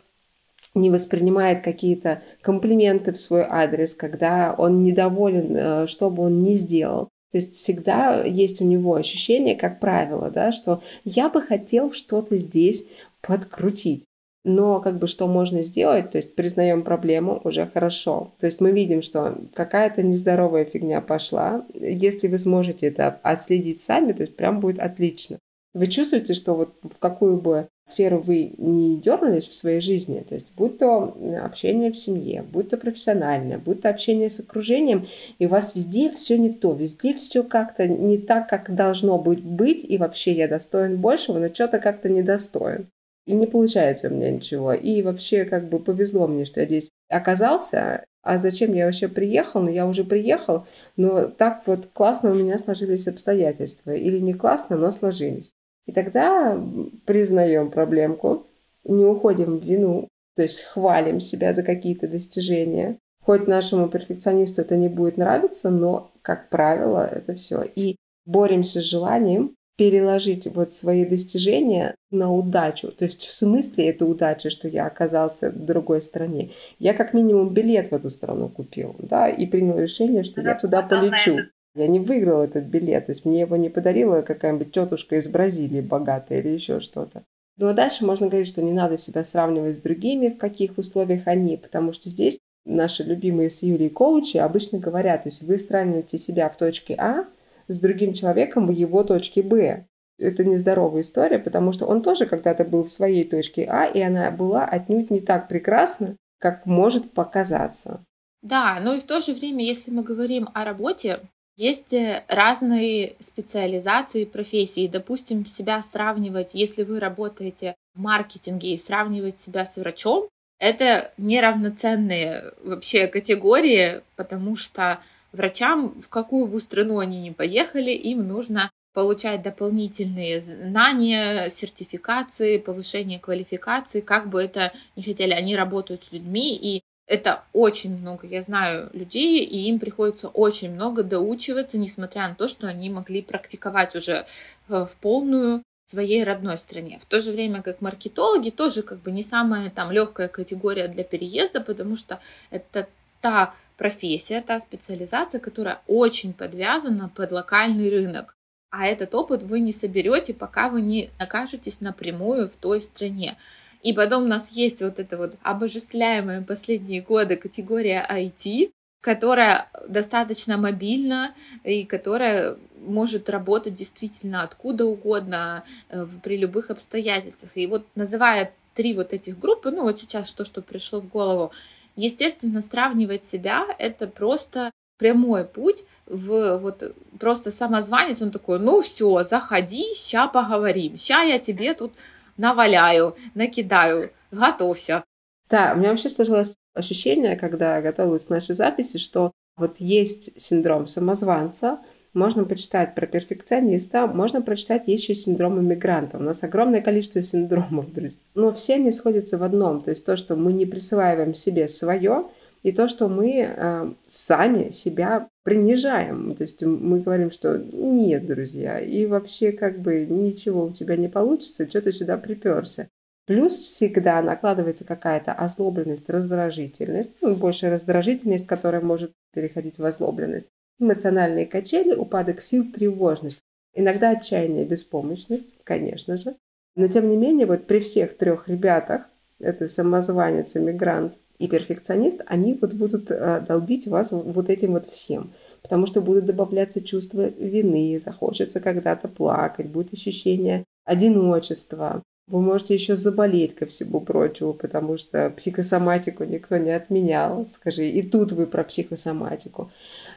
не 0.75 0.89
воспринимает 0.89 1.63
какие-то 1.63 2.23
комплименты 2.41 3.13
в 3.13 3.21
свой 3.21 3.45
адрес, 3.47 3.93
когда 3.93 4.55
он 4.57 4.83
недоволен, 4.83 5.55
э, 5.55 5.87
что 5.89 6.09
бы 6.09 6.23
он 6.23 6.43
ни 6.43 6.55
сделал. 6.55 7.11
То 7.31 7.37
есть 7.37 7.55
всегда 7.55 8.25
есть 8.25 8.63
у 8.63 8.65
него 8.65 8.95
ощущение, 8.95 9.57
как 9.57 9.79
правило, 9.79 10.31
да, 10.31 10.53
что 10.53 10.83
я 11.05 11.29
бы 11.29 11.43
хотел 11.43 11.93
что-то 11.93 12.39
здесь 12.39 12.87
подкрутить. 13.21 14.08
Но 14.49 14.81
как 14.81 14.99
бы 14.99 15.09
что 15.09 15.27
можно 15.27 15.63
сделать, 15.63 16.11
то 16.11 16.17
есть 16.17 16.35
признаем 16.35 16.83
проблему, 16.83 17.39
уже 17.45 17.67
хорошо. 17.67 18.33
То 18.41 18.47
есть 18.47 18.63
мы 18.63 18.73
видим, 18.73 19.03
что 19.03 19.37
какая-то 19.53 20.03
нездоровая 20.03 20.65
фигня 20.65 21.03
пошла. 21.03 21.67
Если 21.75 22.29
вы 22.29 22.39
сможете 22.39 22.87
это 22.87 23.21
отследить 23.23 23.83
сами, 23.83 24.13
то 24.13 24.23
есть 24.23 24.37
прям 24.37 24.61
будет 24.61 24.79
отлично. 24.79 25.39
Вы 25.75 25.87
чувствуете, 25.89 26.33
что 26.33 26.55
вот 26.55 26.77
в 26.83 26.99
какую 26.99 27.37
бы 27.37 27.69
сферу 27.85 28.21
вы 28.21 28.55
не 28.57 28.97
дернулись 28.97 29.47
в 29.47 29.55
своей 29.55 29.83
жизни, 29.83 30.25
то 30.27 30.33
есть 30.33 30.55
будь 30.57 30.79
то 30.79 31.15
общение 31.43 31.93
в 31.93 31.99
семье, 31.99 32.43
будь 32.43 32.71
то 32.71 32.79
профессиональное, 32.79 33.59
будь 33.59 33.83
то 33.83 33.91
общение 33.91 34.31
с 34.31 34.41
окружением, 34.41 35.07
и 35.39 35.45
у 35.45 35.51
вас 35.51 35.75
везде 35.75 36.09
все 36.09 36.39
не 36.39 36.51
то, 36.51 36.73
везде 36.73 37.13
все 37.13 37.43
как-то 37.43 37.87
не 37.87 38.17
так, 38.17 38.49
как 38.49 38.75
должно 38.75 39.19
быть, 39.19 39.43
быть, 39.43 39.85
и 39.87 39.99
вообще 39.99 40.33
я 40.33 40.49
достоин 40.49 40.97
большего, 40.97 41.39
но 41.39 41.53
что-то 41.53 41.79
как-то 41.79 42.09
недостоин. 42.09 42.87
И 43.29 43.35
не 43.35 43.47
получается 43.47 44.09
у 44.09 44.15
меня 44.15 44.31
ничего. 44.31 44.73
И 44.73 45.03
вообще 45.03 45.45
как 45.45 45.69
бы 45.69 45.79
повезло 45.79 46.27
мне, 46.27 46.47
что 46.47 46.61
я 46.61 46.67
здесь 46.67 46.91
оказался. 47.11 48.05
А 48.23 48.39
зачем 48.39 48.73
я 48.73 48.87
вообще 48.87 49.07
приехал? 49.07 49.61
Ну, 49.61 49.71
я 49.71 49.87
уже 49.87 50.03
приехал, 50.03 50.67
но 50.97 51.29
так 51.29 51.63
вот 51.67 51.89
классно 51.93 52.31
у 52.31 52.35
меня 52.35 52.57
сложились 52.57 53.07
обстоятельства. 53.07 53.95
Или 53.95 54.19
не 54.19 54.33
классно, 54.33 54.77
но 54.77 54.91
сложились. 54.91 55.51
И 55.87 55.93
тогда 55.93 56.59
признаем 57.05 57.71
проблемку, 57.71 58.47
не 58.85 59.05
уходим 59.05 59.59
в 59.59 59.65
вину, 59.65 60.09
то 60.35 60.43
есть 60.43 60.63
хвалим 60.63 61.21
себя 61.21 61.53
за 61.53 61.63
какие-то 61.63 62.09
достижения. 62.09 62.97
Хоть 63.23 63.47
нашему 63.47 63.89
перфекционисту 63.89 64.63
это 64.63 64.77
не 64.77 64.89
будет 64.89 65.19
нравиться, 65.19 65.69
но, 65.69 66.11
как 66.23 66.49
правило, 66.49 67.07
это 67.07 67.35
все. 67.35 67.63
И 67.75 67.97
боремся 68.25 68.81
с 68.81 68.85
желанием 68.85 69.55
переложить 69.79 70.49
вот 70.49 70.73
свои 70.73 71.07
достижения 71.07 71.95
на 72.11 72.33
удачу. 72.33 72.91
То 72.91 73.05
есть 73.05 73.23
в 73.23 73.33
смысле 73.33 73.89
это 73.91 74.07
удача, 74.07 74.51
что 74.51 74.67
я 74.67 74.87
оказался 74.87 75.53
в 75.53 75.65
другой 75.65 76.03
стране. 76.03 76.51
Я 76.81 76.95
как 76.95 77.15
минимум 77.15 77.55
билет 77.55 77.93
в 77.93 77.95
эту 77.95 78.11
страну 78.11 78.49
купил, 78.49 78.97
да, 78.99 79.29
и 79.29 79.47
принял 79.47 79.79
решение, 79.79 80.25
что 80.25 80.43
я 80.43 80.57
туда 80.57 80.83
полечу. 80.83 81.39
Я 81.77 81.87
не 81.87 82.01
выиграл 82.01 82.43
этот 82.43 82.65
билет, 82.65 83.07
то 83.07 83.13
есть 83.13 83.25
мне 83.25 83.41
его 83.41 83.55
не 83.55 83.69
подарила 83.69 84.23
какая-нибудь 84.23 84.73
тетушка 84.73 85.15
из 85.15 85.29
Бразилии 85.29 85.81
богатая 85.81 86.41
или 86.41 86.49
еще 86.49 86.81
что-то. 86.81 87.23
Ну 87.57 87.69
а 87.69 87.73
дальше 87.73 88.05
можно 88.05 88.27
говорить, 88.27 88.49
что 88.49 88.63
не 88.63 88.73
надо 88.73 88.99
себя 88.99 89.23
сравнивать 89.23 89.77
с 89.77 89.81
другими, 89.81 90.31
в 90.31 90.39
каких 90.39 90.77
условиях 90.77 91.23
они, 91.27 91.57
потому 91.57 91.93
что 91.93 92.11
здесь 92.11 92.41
наши 92.65 93.05
любимые 93.05 93.49
с 93.49 93.63
Юлей 93.63 93.91
коучи 93.91 94.39
обычно 94.39 94.81
говорят, 94.81 95.23
то 95.23 95.29
есть 95.29 95.43
вы 95.43 95.57
сравниваете 95.57 96.19
себя 96.19 96.49
в 96.49 96.57
точке 96.57 96.97
А 96.99 97.27
с 97.69 97.79
другим 97.79 98.13
человеком 98.13 98.67
в 98.67 98.71
его 98.71 99.05
точке 99.05 99.43
Б. 99.43 99.87
Это 100.19 100.45
нездоровая 100.45 101.03
история, 101.03 101.39
потому 101.39 101.73
что 101.73 101.87
он 101.87 102.03
тоже 102.03 102.27
когда-то 102.27 102.65
был 102.65 102.85
в 102.85 102.91
своей 102.91 103.23
точке 103.23 103.67
А, 103.71 103.87
и 103.87 104.01
она 104.01 104.31
была 104.31 104.65
отнюдь 104.65 105.11
не 105.11 105.21
так 105.21 105.49
прекрасна, 105.49 106.17
как 106.41 106.67
может 106.67 107.13
показаться. 107.13 108.05
Да, 108.43 108.81
но 108.81 108.95
и 108.95 108.99
в 108.99 109.05
то 109.05 109.21
же 109.21 109.33
время, 109.33 109.65
если 109.65 109.91
мы 109.91 110.03
говорим 110.03 110.49
о 110.55 110.65
работе, 110.65 111.21
есть 111.57 111.93
э, 111.93 112.25
разные 112.29 113.17
специализации 113.19 114.25
профессии. 114.25 114.87
Допустим, 114.87 115.45
себя 115.45 115.83
сравнивать, 115.83 116.55
если 116.55 116.85
вы 116.85 117.01
работаете 117.01 117.75
в 117.95 118.01
маркетинге 118.01 118.75
и 118.75 118.77
сравнивать 118.77 119.41
себя 119.41 119.65
с 119.65 119.77
врачом, 119.77 120.29
это 120.61 121.13
неравноценные 121.19 122.53
вообще 122.63 123.09
категории, 123.09 124.03
потому 124.17 124.57
что 124.57 125.01
врачам, 125.33 126.01
в 126.01 126.09
какую 126.09 126.47
бы 126.47 126.61
страну 126.61 126.99
они 126.99 127.21
ни 127.21 127.31
поехали, 127.31 127.91
им 127.91 128.27
нужно 128.27 128.71
получать 128.95 129.43
дополнительные 129.43 130.41
знания, 130.41 131.49
сертификации, 131.49 132.59
повышение 132.59 133.19
квалификации, 133.19 134.01
как 134.01 134.29
бы 134.29 134.43
это 134.43 134.73
ни 134.97 135.03
хотели, 135.03 135.33
они 135.33 135.55
работают 135.55 136.05
с 136.05 136.13
людьми, 136.13 136.57
и 136.57 136.83
это 137.07 137.45
очень 137.53 137.97
много, 137.97 138.27
я 138.27 138.43
знаю, 138.43 138.91
людей, 138.93 139.43
и 139.43 139.69
им 139.69 139.79
приходится 139.79 140.29
очень 140.29 140.73
много 140.73 141.03
доучиваться, 141.03 141.79
несмотря 141.79 142.29
на 142.29 142.35
то, 142.35 142.49
что 142.49 142.67
они 142.67 142.91
могли 142.91 143.23
практиковать 143.23 143.97
уже 143.97 144.27
э, 144.69 144.87
в 144.87 144.97
полную 144.97 145.63
в 145.87 145.91
своей 145.91 146.23
родной 146.23 146.59
стране. 146.59 146.99
В 147.01 147.07
то 147.07 147.19
же 147.19 147.33
время, 147.33 147.63
как 147.63 147.81
маркетологи, 147.81 148.51
тоже 148.51 148.83
как 148.83 149.01
бы 149.01 149.11
не 149.11 149.23
самая 149.23 149.71
там 149.71 149.91
легкая 149.91 150.29
категория 150.29 150.87
для 150.87 151.03
переезда, 151.03 151.63
потому 151.63 151.97
что 151.97 152.21
это 152.51 152.89
та 153.21 153.55
профессия, 153.77 154.41
та 154.41 154.61
специализация, 154.61 155.41
которая 155.41 155.81
очень 155.87 156.33
подвязана 156.33 157.09
под 157.15 157.33
локальный 157.33 157.91
рынок. 157.91 158.35
А 158.71 158.87
этот 158.87 159.15
опыт 159.15 159.43
вы 159.43 159.61
не 159.61 159.73
соберете, 159.73 160.35
пока 160.35 160.69
вы 160.69 160.83
не 160.83 161.11
окажетесь 161.19 161.81
напрямую 161.81 162.49
в 162.49 162.57
той 162.57 162.81
стране. 162.81 163.37
И 163.83 163.93
потом 163.93 164.25
у 164.25 164.27
нас 164.27 164.53
есть 164.53 164.83
вот 164.83 164.99
эта 164.99 165.17
вот 165.17 165.35
обожествляемая 165.43 166.43
последние 166.43 167.01
годы 167.01 167.37
категория 167.37 168.07
IT, 168.11 168.71
которая 169.01 169.71
достаточно 169.89 170.57
мобильна 170.57 171.35
и 171.65 171.85
которая 171.85 172.57
может 172.81 173.31
работать 173.31 173.75
действительно 173.75 174.43
откуда 174.43 174.85
угодно 174.85 175.65
э, 175.89 176.05
при 176.23 176.37
любых 176.37 176.71
обстоятельствах. 176.71 177.57
И 177.57 177.67
вот 177.67 177.87
называя 177.95 178.53
три 178.75 178.95
вот 178.95 179.13
этих 179.13 179.39
группы, 179.39 179.71
ну 179.71 179.83
вот 179.83 179.99
сейчас 179.99 180.33
то, 180.33 180.45
что 180.45 180.63
пришло 180.63 181.01
в 181.01 181.09
голову, 181.09 181.53
естественно, 181.99 182.61
сравнивать 182.61 183.25
себя— 183.25 183.67
это 183.79 184.07
просто 184.07 184.71
прямой 184.99 185.45
путь 185.45 185.85
в 186.07 186.59
вот 186.59 186.95
просто 187.21 187.51
самозванец, 187.51 188.23
он 188.23 188.31
такой, 188.31 188.59
ну 188.59 188.81
все, 188.81 189.23
заходи, 189.23 189.95
ща 189.95 190.27
поговорим, 190.29 190.97
ща 190.97 191.23
я 191.23 191.39
тебе 191.39 191.75
тут 191.75 191.95
наваляю, 192.37 193.17
накидаю, 193.35 194.11
готовься. 194.31 195.05
Да, 195.51 195.73
у 195.75 195.79
меня 195.79 195.91
вообще 195.91 196.09
сложилось 196.09 196.57
ощущение, 196.75 197.37
когда 197.37 197.81
готовилась 197.81 198.27
к 198.27 198.31
нашей 198.31 198.55
записи, 198.55 198.99
что 198.99 199.33
вот 199.57 199.81
есть 199.81 200.41
синдром 200.41 200.87
самозванца, 200.87 201.79
можно 202.15 202.45
почитать 202.45 202.95
про 202.95 203.07
перфекциониста, 203.07 204.07
можно 204.07 204.43
прочитать 204.43 204.89
еще 204.89 205.15
синдром 205.15 205.59
иммигранта. 205.61 206.19
У 206.19 206.23
нас 206.23 206.43
огромное 206.43 206.81
количество 206.81 207.23
синдромов, 207.23 207.93
друзья. 207.93 208.17
Но 208.35 208.53
все 208.53 208.75
они 208.75 208.91
сходятся 208.91 209.39
в 209.39 209.43
одном. 209.43 209.83
То 209.83 209.91
есть 209.91 210.05
то, 210.05 210.17
что 210.17 210.37
мы 210.37 210.53
не 210.53 210.67
присваиваем 210.67 211.35
себе 211.35 211.69
свое, 211.69 212.27
и 212.63 212.73
то, 212.73 212.89
что 212.89 213.09
мы 213.09 213.41
э, 213.41 213.93
сами 214.07 214.71
себя 214.71 215.29
принижаем. 215.45 216.35
То 216.35 216.43
есть 216.43 216.63
мы 216.63 217.01
говорим, 217.01 217.31
что 217.31 217.57
нет, 217.57 218.27
друзья, 218.27 218.81
и 218.81 219.07
вообще 219.07 219.53
как 219.53 219.81
бы 219.81 220.07
ничего 220.07 220.65
у 220.65 220.73
тебя 220.73 220.97
не 220.97 221.09
получится, 221.09 221.69
что 221.69 221.81
ты 221.81 221.93
сюда 221.93 222.19
приперся. 222.19 222.89
Плюс 223.27 223.53
всегда 223.63 224.23
накладывается 224.23 224.87
какая-то 224.87 225.33
озлобленность, 225.33 226.09
раздражительность, 226.09 227.11
ну, 227.21 227.37
больше 227.37 227.69
раздражительность, 227.69 228.47
которая 228.47 228.81
может 228.81 229.13
переходить 229.35 229.79
в 229.79 229.85
озлобленность. 229.85 230.49
Эмоциональные 230.79 231.47
качели, 231.47 231.95
упадок 231.95 232.41
сил, 232.41 232.71
тревожность. 232.73 233.39
Иногда 233.75 234.11
отчаяние, 234.11 234.65
беспомощность, 234.65 235.47
конечно 235.65 236.17
же. 236.17 236.37
Но 236.77 236.89
тем 236.89 237.09
не 237.11 237.17
менее, 237.17 237.47
вот 237.47 237.67
при 237.67 237.81
всех 237.81 238.17
трех 238.17 238.49
ребятах, 238.49 239.03
это 239.41 239.67
самозванец, 239.67 240.57
иммигрант 240.57 241.15
и 241.39 241.49
перфекционист, 241.49 242.23
они 242.27 242.55
вот 242.55 242.73
будут 242.73 243.11
э, 243.11 243.45
долбить 243.47 243.87
вас 243.87 244.13
вот 244.13 244.51
этим 244.51 244.73
вот 244.73 244.87
всем. 244.87 245.33
Потому 245.63 245.87
что 245.87 246.01
будут 246.01 246.25
добавляться 246.25 246.81
чувства 246.81 247.29
вины, 247.29 247.99
захочется 247.99 248.61
когда-то 248.61 249.09
плакать, 249.09 249.69
будет 249.69 249.93
ощущение 249.93 250.65
одиночества, 250.85 252.03
вы 252.29 252.41
можете 252.41 252.75
еще 252.75 252.95
заболеть 252.97 253.55
ко 253.55 253.67
всему 253.67 254.01
прочему, 254.01 254.53
потому 254.53 254.97
что 254.97 255.31
психосоматику 255.31 256.25
никто 256.25 256.57
не 256.59 256.71
отменял, 256.71 257.47
скажи, 257.47 257.89
и 257.89 258.03
тут 258.03 258.33
вы 258.33 258.47
про 258.47 258.65
психосоматику. 258.65 259.71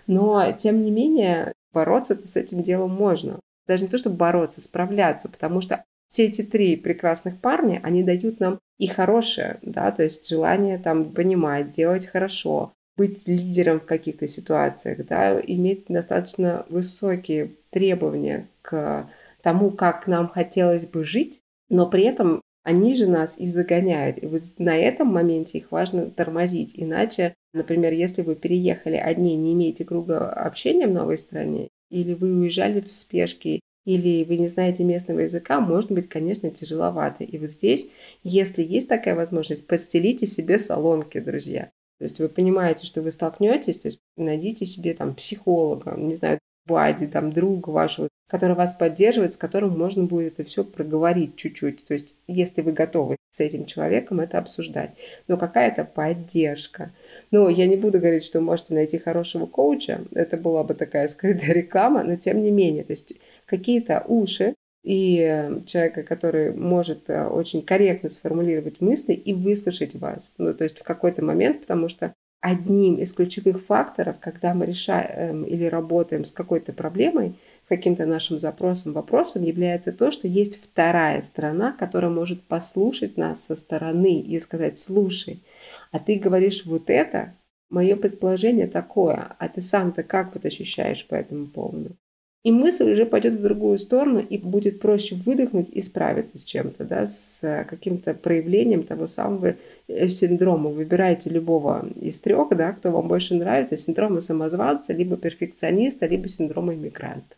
Но, 0.08 0.52
тем 0.52 0.84
не 0.84 0.92
менее, 0.92 1.54
бороться-то 1.74 2.28
с 2.28 2.36
этим 2.36 2.64
делом 2.64 2.92
можно. 2.92 3.40
Даже 3.68 3.84
не 3.84 3.90
то, 3.90 3.98
чтобы 3.98 4.18
бороться, 4.18 4.62
справляться, 4.62 5.30
потому 5.30 5.62
что 5.62 5.84
все 6.10 6.26
эти 6.26 6.42
три 6.42 6.76
прекрасных 6.76 7.40
парня, 7.40 7.80
они 7.84 8.04
дают 8.04 8.40
нам 8.40 8.60
и 8.78 8.88
хорошее, 8.88 9.60
да, 9.62 9.92
то 9.92 10.04
есть 10.04 10.28
желание 10.28 10.78
там 10.78 11.14
понимать, 11.14 11.72
делать 11.72 12.06
хорошо, 12.08 12.74
быть 12.98 13.28
лидером 13.28 13.80
в 13.80 13.86
каких-то 13.86 14.28
ситуациях, 14.28 15.06
да, 15.08 15.40
иметь 15.40 15.86
достаточно 15.88 16.66
высокие 16.68 17.54
требования 17.70 18.50
к 18.62 19.10
тому, 19.42 19.72
как 19.72 20.08
нам 20.08 20.28
хотелось 20.28 20.86
бы 20.86 21.06
жить, 21.06 21.40
но 21.72 21.90
при 21.90 22.04
этом 22.04 22.42
они 22.64 22.94
же 22.94 23.08
нас 23.08 23.40
и 23.40 23.48
загоняют. 23.48 24.22
И 24.22 24.28
вот 24.28 24.42
на 24.60 24.78
этом 24.78 25.08
моменте 25.08 25.58
их 25.58 25.72
важно 25.72 26.12
тормозить. 26.12 26.74
Иначе, 26.76 27.34
например, 27.54 27.94
если 27.94 28.22
вы 28.22 28.36
переехали 28.36 28.98
одни, 28.98 29.36
не 29.36 29.54
имеете 29.54 29.86
круга 29.86 30.30
общения 30.30 30.86
в 30.86 30.92
новой 30.92 31.18
стране, 31.18 31.70
или 31.90 32.14
вы 32.14 32.40
уезжали 32.40 32.82
в 32.82 32.92
спешке, 32.92 33.62
или 33.86 34.24
вы 34.26 34.38
не 34.38 34.48
знаете 34.48 34.84
местного 34.84 35.22
языка, 35.22 35.60
может 35.60 35.92
быть, 35.92 36.08
конечно, 36.08 36.52
тяжеловато. 36.52 37.24
И 37.24 37.38
вот 37.40 37.50
здесь, 37.52 37.88
если 38.22 38.62
есть 38.62 38.90
такая 38.90 39.16
возможность, 39.16 39.66
подстелите 39.66 40.28
себе 40.28 40.60
салонки, 40.60 41.20
друзья. 41.20 41.72
То 41.98 42.04
есть 42.04 42.20
вы 42.20 42.30
понимаете, 42.30 42.86
что 42.86 43.02
вы 43.02 43.12
столкнетесь, 43.12 43.78
то 43.78 43.88
есть 43.88 44.00
найдите 44.18 44.66
себе 44.66 44.94
там 44.94 45.16
психолога, 45.16 45.96
не 45.98 46.16
знаю, 46.16 46.40
бади, 46.68 47.08
там, 47.08 47.32
друга 47.32 47.70
вашего, 47.70 48.10
который 48.32 48.56
вас 48.56 48.72
поддерживает, 48.72 49.34
с 49.34 49.38
которым 49.38 49.78
можно 49.78 50.06
будет 50.06 50.40
это 50.40 50.48
все 50.48 50.64
проговорить 50.64 51.36
чуть-чуть. 51.36 51.86
То 51.86 51.94
есть, 51.94 52.16
если 52.28 52.62
вы 52.62 52.72
готовы 52.72 53.18
с 53.30 53.42
этим 53.42 53.66
человеком 53.66 54.22
это 54.22 54.38
обсуждать. 54.38 54.92
Но 55.28 55.36
какая-то 55.36 55.84
поддержка. 55.84 56.94
Ну, 57.32 57.50
я 57.50 57.68
не 57.68 57.76
буду 57.76 58.00
говорить, 58.00 58.24
что 58.24 58.40
вы 58.40 58.46
можете 58.46 58.74
найти 58.74 59.00
хорошего 59.00 59.48
коуча. 59.48 60.06
Это 60.14 60.38
была 60.38 60.64
бы 60.64 60.76
такая 60.76 61.08
скрытая 61.08 61.52
реклама, 61.54 62.04
но 62.04 62.16
тем 62.16 62.42
не 62.42 62.52
менее. 62.52 62.86
То 62.86 62.94
есть, 62.94 63.14
какие-то 63.46 64.06
уши 64.08 64.56
и 64.86 65.60
человека, 65.66 66.04
который 66.04 66.54
может 66.54 67.10
э, 67.10 67.28
очень 67.28 67.62
корректно 67.64 68.08
сформулировать 68.08 68.80
мысли 68.80 69.14
и 69.14 69.34
выслушать 69.34 69.94
вас. 69.94 70.36
Ну, 70.38 70.54
то 70.54 70.64
есть 70.64 70.80
в 70.80 70.84
какой-то 70.84 71.22
момент, 71.22 71.60
потому 71.60 71.90
что 71.90 72.14
одним 72.40 72.96
из 72.96 73.12
ключевых 73.12 73.64
факторов, 73.64 74.16
когда 74.22 74.54
мы 74.54 74.66
решаем 74.66 75.44
или 75.44 75.66
работаем 75.66 76.24
с 76.24 76.32
какой-то 76.32 76.74
проблемой, 76.74 77.36
с 77.62 77.68
каким-то 77.68 78.06
нашим 78.06 78.40
запросом, 78.40 78.94
вопросом, 78.94 79.44
является 79.44 79.92
то, 79.94 80.12
что 80.12 80.28
есть 80.28 80.62
вторая 80.62 81.22
сторона, 81.22 81.72
которая 81.72 82.12
может 82.12 82.44
послушать 82.44 83.18
нас 83.18 83.46
со 83.46 83.56
стороны 83.56 84.20
и 84.20 84.40
сказать, 84.40 84.80
слушай, 84.80 85.44
а 85.92 86.00
ты 86.00 86.18
говоришь 86.18 86.66
вот 86.66 86.90
это, 86.90 87.36
мое 87.70 87.96
предположение 87.96 88.68
такое, 88.68 89.36
а 89.38 89.48
ты 89.48 89.62
сам-то 89.62 90.04
как 90.04 90.34
вот 90.34 90.46
ощущаешь 90.46 91.08
по 91.08 91.16
этому 91.16 91.48
поводу? 91.48 91.96
И 92.44 92.52
мысль 92.52 92.92
уже 92.92 93.06
пойдет 93.06 93.36
в 93.36 93.44
другую 93.44 93.78
сторону, 93.78 94.20
и 94.20 94.36
будет 94.40 94.80
проще 94.80 95.14
выдохнуть 95.14 95.70
и 95.70 95.80
справиться 95.80 96.40
с 96.40 96.44
чем-то, 96.44 96.86
да, 96.86 97.06
с 97.06 97.66
каким-то 97.70 98.16
проявлением 98.16 98.82
того 98.82 99.06
самого 99.06 99.58
э, 99.88 100.08
синдрома. 100.08 100.72
Выбирайте 100.72 101.30
любого 101.30 101.88
из 101.96 102.20
трех, 102.20 102.50
да, 102.58 102.72
кто 102.72 102.90
вам 102.90 103.08
больше 103.08 103.36
нравится, 103.36 103.78
синдрома 103.78 104.22
самозванца, 104.22 104.92
либо 104.92 105.18
перфекциониста, 105.18 106.08
либо 106.08 106.28
синдрома 106.28 106.74
иммигранта. 106.74 107.36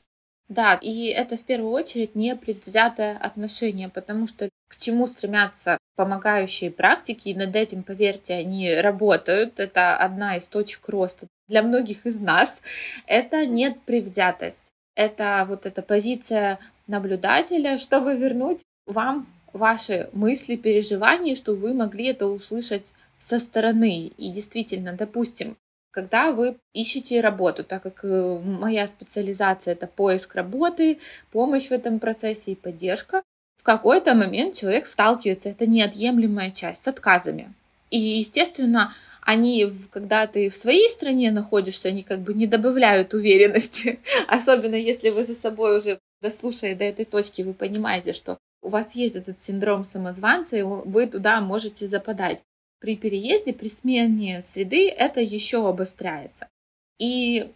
Да, 0.53 0.75
и 0.75 1.05
это 1.05 1.35
в 1.35 1.43
первую 1.43 1.71
очередь 1.71 2.15
не 2.15 2.35
предвзятое 2.35 3.17
отношение, 3.17 3.89
потому 3.89 4.27
что 4.27 4.49
к 4.67 4.77
чему 4.77 5.07
стремятся 5.07 5.77
помогающие 5.95 6.69
практики, 6.69 7.29
и 7.29 7.35
над 7.35 7.55
этим, 7.55 7.83
поверьте, 7.83 8.35
они 8.35 8.75
работают. 8.75 9.59
Это 9.59 9.95
одна 9.95 10.37
из 10.37 10.47
точек 10.47 10.87
роста 10.89 11.27
для 11.47 11.63
многих 11.63 12.05
из 12.05 12.19
нас. 12.19 12.61
Это 13.07 13.45
нет 13.45 13.81
предвзятость 13.85 14.73
это 14.95 15.45
вот 15.47 15.65
эта 15.65 15.81
позиция 15.81 16.59
наблюдателя, 16.87 17.77
чтобы 17.77 18.15
вернуть 18.15 18.63
вам 18.85 19.27
ваши 19.51 20.09
мысли, 20.13 20.55
переживания, 20.55 21.35
чтобы 21.35 21.59
вы 21.59 21.73
могли 21.73 22.07
это 22.07 22.27
услышать 22.27 22.91
со 23.17 23.39
стороны. 23.39 24.11
И 24.17 24.29
действительно, 24.29 24.93
допустим, 24.93 25.55
когда 25.93 26.31
вы 26.31 26.57
ищете 26.73 27.21
работу, 27.21 27.63
так 27.63 27.83
как 27.83 28.03
э, 28.03 28.39
моя 28.39 28.87
специализация 28.87 29.73
это 29.73 29.85
поиск 29.85 30.33
работы, 30.33 30.97
помощь 31.31 31.67
в 31.67 31.71
этом 31.71 31.99
процессе 31.99 32.51
и 32.51 32.55
поддержка, 32.55 33.21
в 33.55 33.63
какой-то 33.63 34.15
момент 34.15 34.55
человек 34.55 34.87
сталкивается, 34.87 35.49
это 35.49 35.67
неотъемлемая 35.67 36.49
часть, 36.49 36.83
с 36.83 36.87
отказами. 36.87 37.53
И, 37.91 37.99
естественно, 37.99 38.91
они, 39.21 39.69
когда 39.91 40.25
ты 40.25 40.49
в 40.49 40.55
своей 40.55 40.89
стране 40.89 41.31
находишься, 41.31 41.89
они 41.89 42.01
как 42.01 42.21
бы 42.21 42.33
не 42.33 42.47
добавляют 42.47 43.13
уверенности. 43.13 43.99
Особенно 44.27 44.75
если 44.75 45.11
вы 45.11 45.23
за 45.23 45.35
собой 45.35 45.77
уже 45.77 45.99
дослушая 46.23 46.75
до 46.75 46.85
этой 46.85 47.05
точки, 47.05 47.43
вы 47.43 47.53
понимаете, 47.53 48.13
что 48.13 48.39
у 48.63 48.69
вас 48.69 48.95
есть 48.95 49.15
этот 49.15 49.39
синдром 49.39 49.83
самозванца, 49.83 50.57
и 50.57 50.63
вы 50.63 51.05
туда 51.05 51.39
можете 51.39 51.85
западать. 51.85 52.43
При 52.83 52.97
переезде, 52.97 53.53
при 53.53 53.69
смене 53.69 54.41
среды 54.41 54.89
это 54.89 55.21
еще 55.21 55.69
обостряется. 55.69 56.49
И 56.99 57.49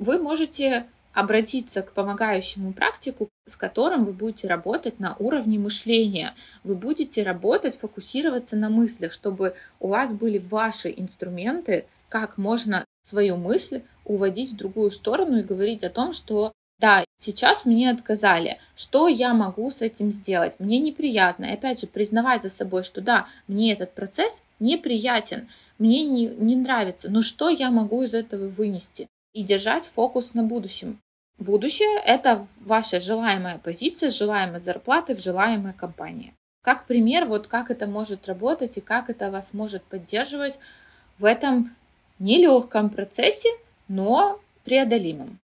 вы 0.00 0.18
можете 0.18 0.86
обратиться 1.12 1.82
к 1.82 1.92
помогающему 1.92 2.72
практику, 2.72 3.28
с 3.46 3.54
которым 3.54 4.04
вы 4.04 4.12
будете 4.12 4.48
работать 4.48 4.98
на 4.98 5.14
уровне 5.20 5.60
мышления. 5.60 6.34
Вы 6.64 6.74
будете 6.74 7.22
работать, 7.22 7.76
фокусироваться 7.76 8.56
на 8.56 8.70
мыслях, 8.70 9.12
чтобы 9.12 9.54
у 9.78 9.86
вас 9.86 10.12
были 10.12 10.38
ваши 10.38 10.92
инструменты, 10.96 11.84
как 12.08 12.36
можно 12.36 12.84
свою 13.04 13.36
мысль 13.36 13.82
уводить 14.04 14.50
в 14.50 14.56
другую 14.56 14.90
сторону 14.90 15.38
и 15.38 15.44
говорить 15.44 15.84
о 15.84 15.90
том, 15.90 16.12
что 16.12 16.50
да, 16.82 17.04
сейчас 17.16 17.64
мне 17.64 17.90
отказали, 17.90 18.58
что 18.76 19.08
я 19.08 19.32
могу 19.32 19.70
с 19.70 19.80
этим 19.80 20.10
сделать? 20.10 20.56
Мне 20.58 20.80
неприятно. 20.80 21.46
И 21.46 21.54
опять 21.54 21.80
же, 21.80 21.86
признавать 21.86 22.42
за 22.42 22.50
собой, 22.50 22.82
что 22.82 23.00
да, 23.00 23.26
мне 23.48 23.72
этот 23.72 23.94
процесс 23.94 24.42
неприятен, 24.60 25.48
мне 25.78 26.04
не, 26.04 26.26
не 26.26 26.56
нравится, 26.56 27.08
но 27.10 27.22
что 27.22 27.48
я 27.48 27.70
могу 27.70 28.02
из 28.02 28.12
этого 28.12 28.48
вынести? 28.48 29.08
и 29.32 29.42
держать 29.42 29.84
фокус 29.84 30.34
на 30.34 30.42
будущем. 30.42 31.00
Будущее– 31.38 32.00
это 32.06 32.46
ваша 32.60 33.00
желаемая 33.00 33.58
позиция 33.58 34.10
с 34.10 34.18
желаемой 34.18 34.60
зарплатой 34.60 35.16
в 35.16 35.22
желаемой 35.22 35.72
компании. 35.72 36.34
Как 36.62 36.86
пример, 36.86 37.24
вот 37.24 37.48
как 37.48 37.70
это 37.70 37.86
может 37.86 38.28
работать 38.28 38.76
и 38.76 38.80
как 38.80 39.10
это 39.10 39.30
вас 39.30 39.52
может 39.52 39.82
поддерживать 39.82 40.58
в 41.18 41.24
этом 41.24 41.74
нелегком 42.18 42.90
процессе, 42.90 43.48
но 43.88 44.40
преодолимом. 44.64 45.40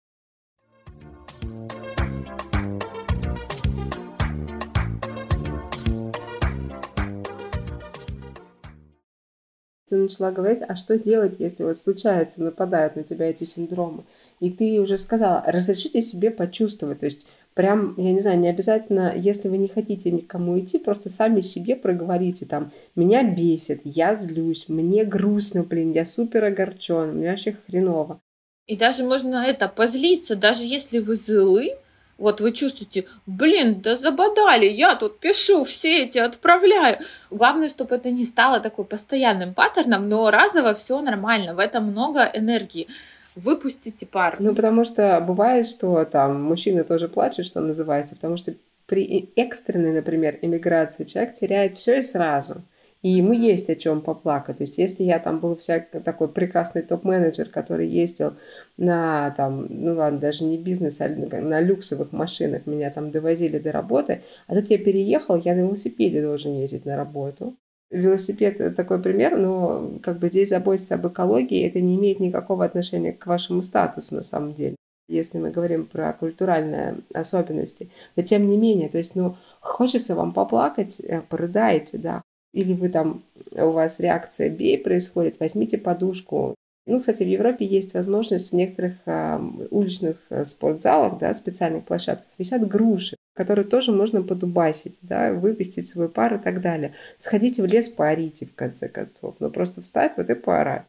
Ты 9.94 9.98
начала 9.98 10.32
говорить, 10.32 10.62
а 10.66 10.74
что 10.74 10.98
делать, 10.98 11.36
если 11.38 11.62
вот 11.62 11.76
случается, 11.76 12.42
нападают 12.42 12.96
на 12.96 13.04
тебя 13.04 13.30
эти 13.30 13.44
синдромы. 13.44 14.04
И 14.40 14.50
ты 14.50 14.80
уже 14.80 14.98
сказала, 14.98 15.44
разрешите 15.46 16.02
себе 16.02 16.30
почувствовать. 16.32 16.98
То 16.98 17.06
есть 17.06 17.26
прям, 17.54 17.94
я 17.96 18.12
не 18.12 18.20
знаю, 18.20 18.40
не 18.40 18.48
обязательно, 18.48 19.12
если 19.16 19.48
вы 19.48 19.56
не 19.56 19.68
хотите 19.68 20.10
никому 20.10 20.58
идти, 20.58 20.78
просто 20.78 21.10
сами 21.10 21.42
себе 21.42 21.76
проговорите 21.76 22.44
там, 22.44 22.72
меня 22.96 23.22
бесит, 23.22 23.82
я 23.84 24.16
злюсь, 24.16 24.68
мне 24.68 25.04
грустно, 25.04 25.62
блин, 25.62 25.92
я 25.92 26.04
супер 26.04 26.44
огорчен, 26.44 27.16
мне 27.16 27.30
вообще 27.30 27.56
хреново. 27.66 28.20
И 28.66 28.76
даже 28.76 29.04
можно 29.04 29.36
это 29.44 29.68
позлиться, 29.68 30.34
даже 30.34 30.64
если 30.64 30.98
вы 30.98 31.14
злы, 31.14 31.76
вот 32.18 32.40
вы 32.40 32.52
чувствуете, 32.52 33.06
блин, 33.26 33.80
да 33.80 33.96
забодали, 33.96 34.66
я 34.66 34.94
тут 34.94 35.18
пишу, 35.18 35.64
все 35.64 36.04
эти 36.04 36.18
отправляю. 36.18 36.98
Главное, 37.30 37.68
чтобы 37.68 37.96
это 37.96 38.10
не 38.10 38.24
стало 38.24 38.60
такой 38.60 38.84
постоянным 38.84 39.54
паттерном, 39.54 40.08
но 40.08 40.30
разово 40.30 40.74
все 40.74 41.00
нормально, 41.00 41.54
в 41.54 41.58
этом 41.58 41.84
много 41.84 42.30
энергии. 42.32 42.88
Выпустите 43.36 44.06
пар. 44.06 44.36
Ну, 44.38 44.54
потому 44.54 44.84
что 44.84 45.20
бывает, 45.20 45.66
что 45.66 46.04
там 46.04 46.40
мужчины 46.42 46.84
тоже 46.84 47.08
плачут, 47.08 47.46
что 47.46 47.60
называется, 47.60 48.14
потому 48.14 48.36
что 48.36 48.54
при 48.86 49.32
экстренной, 49.34 49.92
например, 49.92 50.38
иммиграции 50.40 51.04
человек 51.04 51.34
теряет 51.34 51.76
все 51.76 51.98
и 51.98 52.02
сразу. 52.02 52.62
И 53.04 53.10
ему 53.10 53.34
есть 53.34 53.68
о 53.68 53.76
чем 53.76 54.00
поплакать. 54.00 54.56
То 54.56 54.62
есть, 54.62 54.78
если 54.78 55.02
я 55.02 55.18
там 55.18 55.38
был 55.38 55.56
всяк 55.56 55.90
такой 56.02 56.26
прекрасный 56.26 56.80
топ-менеджер, 56.80 57.50
который 57.50 57.86
ездил 57.86 58.32
на 58.78 59.30
там, 59.36 59.66
ну 59.68 59.94
ладно, 59.94 60.18
даже 60.18 60.44
не 60.44 60.56
бизнес, 60.56 61.02
а 61.02 61.08
на 61.10 61.60
люксовых 61.60 62.12
машинах, 62.12 62.64
меня 62.64 62.90
там 62.90 63.10
довозили 63.10 63.58
до 63.58 63.72
работы, 63.72 64.22
а 64.46 64.54
тут 64.54 64.70
я 64.70 64.78
переехал, 64.78 65.36
я 65.36 65.54
на 65.54 65.60
велосипеде 65.60 66.22
должен 66.22 66.54
ездить 66.54 66.86
на 66.86 66.96
работу. 66.96 67.54
Велосипед 67.90 68.74
такой 68.74 69.02
пример, 69.02 69.36
но 69.36 69.98
как 70.02 70.18
бы 70.18 70.28
здесь 70.28 70.48
заботиться 70.48 70.94
об 70.94 71.06
экологии, 71.06 71.68
это 71.68 71.82
не 71.82 71.96
имеет 71.96 72.20
никакого 72.20 72.64
отношения 72.64 73.12
к 73.12 73.26
вашему 73.26 73.62
статусу 73.62 74.14
на 74.14 74.22
самом 74.22 74.54
деле 74.54 74.76
если 75.06 75.38
мы 75.38 75.50
говорим 75.50 75.84
про 75.84 76.14
культуральные 76.14 77.02
особенности. 77.12 77.90
Но 78.16 78.22
тем 78.22 78.46
не 78.46 78.56
менее, 78.56 78.88
то 78.88 78.96
есть, 78.96 79.14
ну, 79.14 79.36
хочется 79.60 80.14
вам 80.14 80.32
поплакать, 80.32 80.98
э, 80.98 81.20
порыдайте, 81.20 81.98
да, 81.98 82.22
или 82.54 82.72
вы 82.72 82.88
там, 82.88 83.24
у 83.52 83.70
вас 83.70 84.00
реакция 84.00 84.48
бей 84.48 84.78
происходит, 84.78 85.40
возьмите 85.40 85.76
подушку. 85.76 86.54
Ну, 86.86 87.00
кстати, 87.00 87.22
в 87.22 87.28
Европе 87.28 87.66
есть 87.66 87.94
возможность 87.94 88.52
в 88.52 88.54
некоторых 88.54 88.94
э, 89.06 89.38
уличных 89.70 90.16
спортзалах, 90.44 91.18
да, 91.18 91.32
специальных 91.32 91.84
площадках 91.84 92.28
висят 92.38 92.66
груши, 92.66 93.16
которые 93.34 93.66
тоже 93.66 93.90
можно 93.92 94.22
подубасить, 94.22 94.98
да, 95.02 95.32
выпустить 95.32 95.88
свой 95.88 96.08
пар 96.08 96.34
и 96.34 96.38
так 96.38 96.60
далее. 96.60 96.94
Сходите 97.16 97.62
в 97.62 97.66
лес, 97.66 97.88
поорите, 97.88 98.46
в 98.46 98.54
конце 98.54 98.88
концов. 98.88 99.36
Но 99.40 99.50
просто 99.50 99.82
встать 99.82 100.12
вот 100.16 100.30
и 100.30 100.34
поорать. 100.34 100.84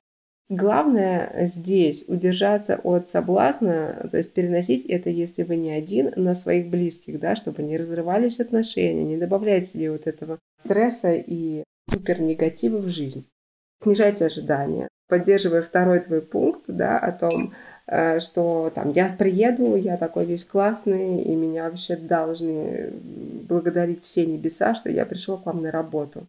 Главное 0.47 1.47
здесь 1.47 2.03
удержаться 2.07 2.79
от 2.83 3.09
соблазна, 3.09 4.07
то 4.11 4.17
есть 4.17 4.31
переносить 4.33 4.85
это, 4.85 5.09
если 5.09 5.41
вы 5.41 5.55
не 5.55 5.71
один, 5.71 6.13
на 6.15 6.35
своих 6.35 6.67
близких, 6.67 7.19
да, 7.19 7.35
чтобы 7.35 7.63
не 7.63 7.77
разрывались 7.77 8.39
отношения, 8.39 9.03
не 9.03 9.17
добавлять 9.17 9.67
себе 9.67 9.91
вот 9.91 10.05
этого 10.05 10.37
стресса 10.57 11.13
и 11.13 11.63
супер 11.91 12.21
негатива 12.21 12.77
в 12.77 12.89
жизнь. 12.89 13.27
Снижайте 13.81 14.25
ожидания, 14.25 14.87
поддерживая 15.07 15.63
второй 15.63 15.99
твой 16.01 16.21
пункт, 16.21 16.65
да, 16.67 16.99
о 16.99 17.11
том, 17.11 17.55
э, 17.87 18.19
что 18.19 18.71
там 18.73 18.91
я 18.91 19.15
приеду, 19.17 19.75
я 19.75 19.97
такой 19.97 20.25
весь 20.25 20.45
классный, 20.45 21.23
и 21.23 21.35
меня 21.35 21.63
вообще 21.63 21.95
должны 21.95 22.91
благодарить 23.49 24.03
все 24.03 24.27
небеса, 24.27 24.75
что 24.75 24.91
я 24.91 25.07
пришел 25.07 25.39
к 25.39 25.47
вам 25.47 25.63
на 25.63 25.71
работу. 25.71 26.27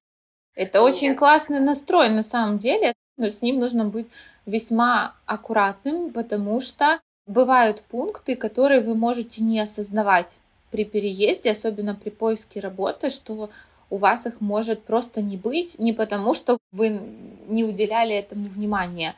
Это 0.55 0.81
очень 0.81 1.15
классный 1.15 1.61
настрой 1.61 2.09
на 2.09 2.23
самом 2.23 2.57
деле 2.57 2.95
но 3.17 3.29
с 3.29 3.43
ним 3.43 3.59
нужно 3.59 3.87
быть 3.87 4.07
весьма 4.45 5.15
аккуратным, 5.27 6.11
потому 6.13 6.61
что 6.61 7.01
бывают 7.27 7.83
пункты, 7.83 8.37
которые 8.37 8.81
вы 8.81 8.95
можете 8.95 9.43
не 9.43 9.61
осознавать 9.61 10.39
при 10.71 10.85
переезде, 10.85 11.53
особенно 11.53 11.95
при 11.95 12.11
поиске 12.11 12.61
работы, 12.61 13.11
что 13.11 13.51
у 13.89 13.97
вас 13.97 14.27
их 14.27 14.41
может 14.41 14.85
просто 14.85 15.23
не 15.23 15.37
быть, 15.37 15.79
не 15.79 15.93
потому 15.93 16.35
что 16.35 16.59
вы 16.73 17.01
не 17.47 17.65
уделяли 17.65 18.15
этому 18.15 18.49
внимания, 18.49 19.15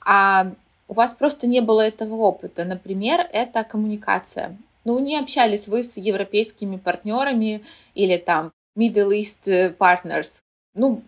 а 0.00 0.52
у 0.88 0.94
вас 0.94 1.12
просто 1.12 1.46
не 1.46 1.60
было 1.60 1.82
этого 1.82 2.14
опыта. 2.14 2.64
Например, 2.64 3.28
это 3.32 3.62
коммуникация. 3.64 4.56
Ну, 4.84 4.98
не 4.98 5.18
общались 5.18 5.68
вы 5.68 5.82
с 5.82 5.98
европейскими 5.98 6.78
партнерами 6.78 7.62
или 7.94 8.16
там 8.16 8.52
Middle 8.76 9.10
East 9.10 9.76
Partners. 9.76 10.40
Ну, 10.74 11.02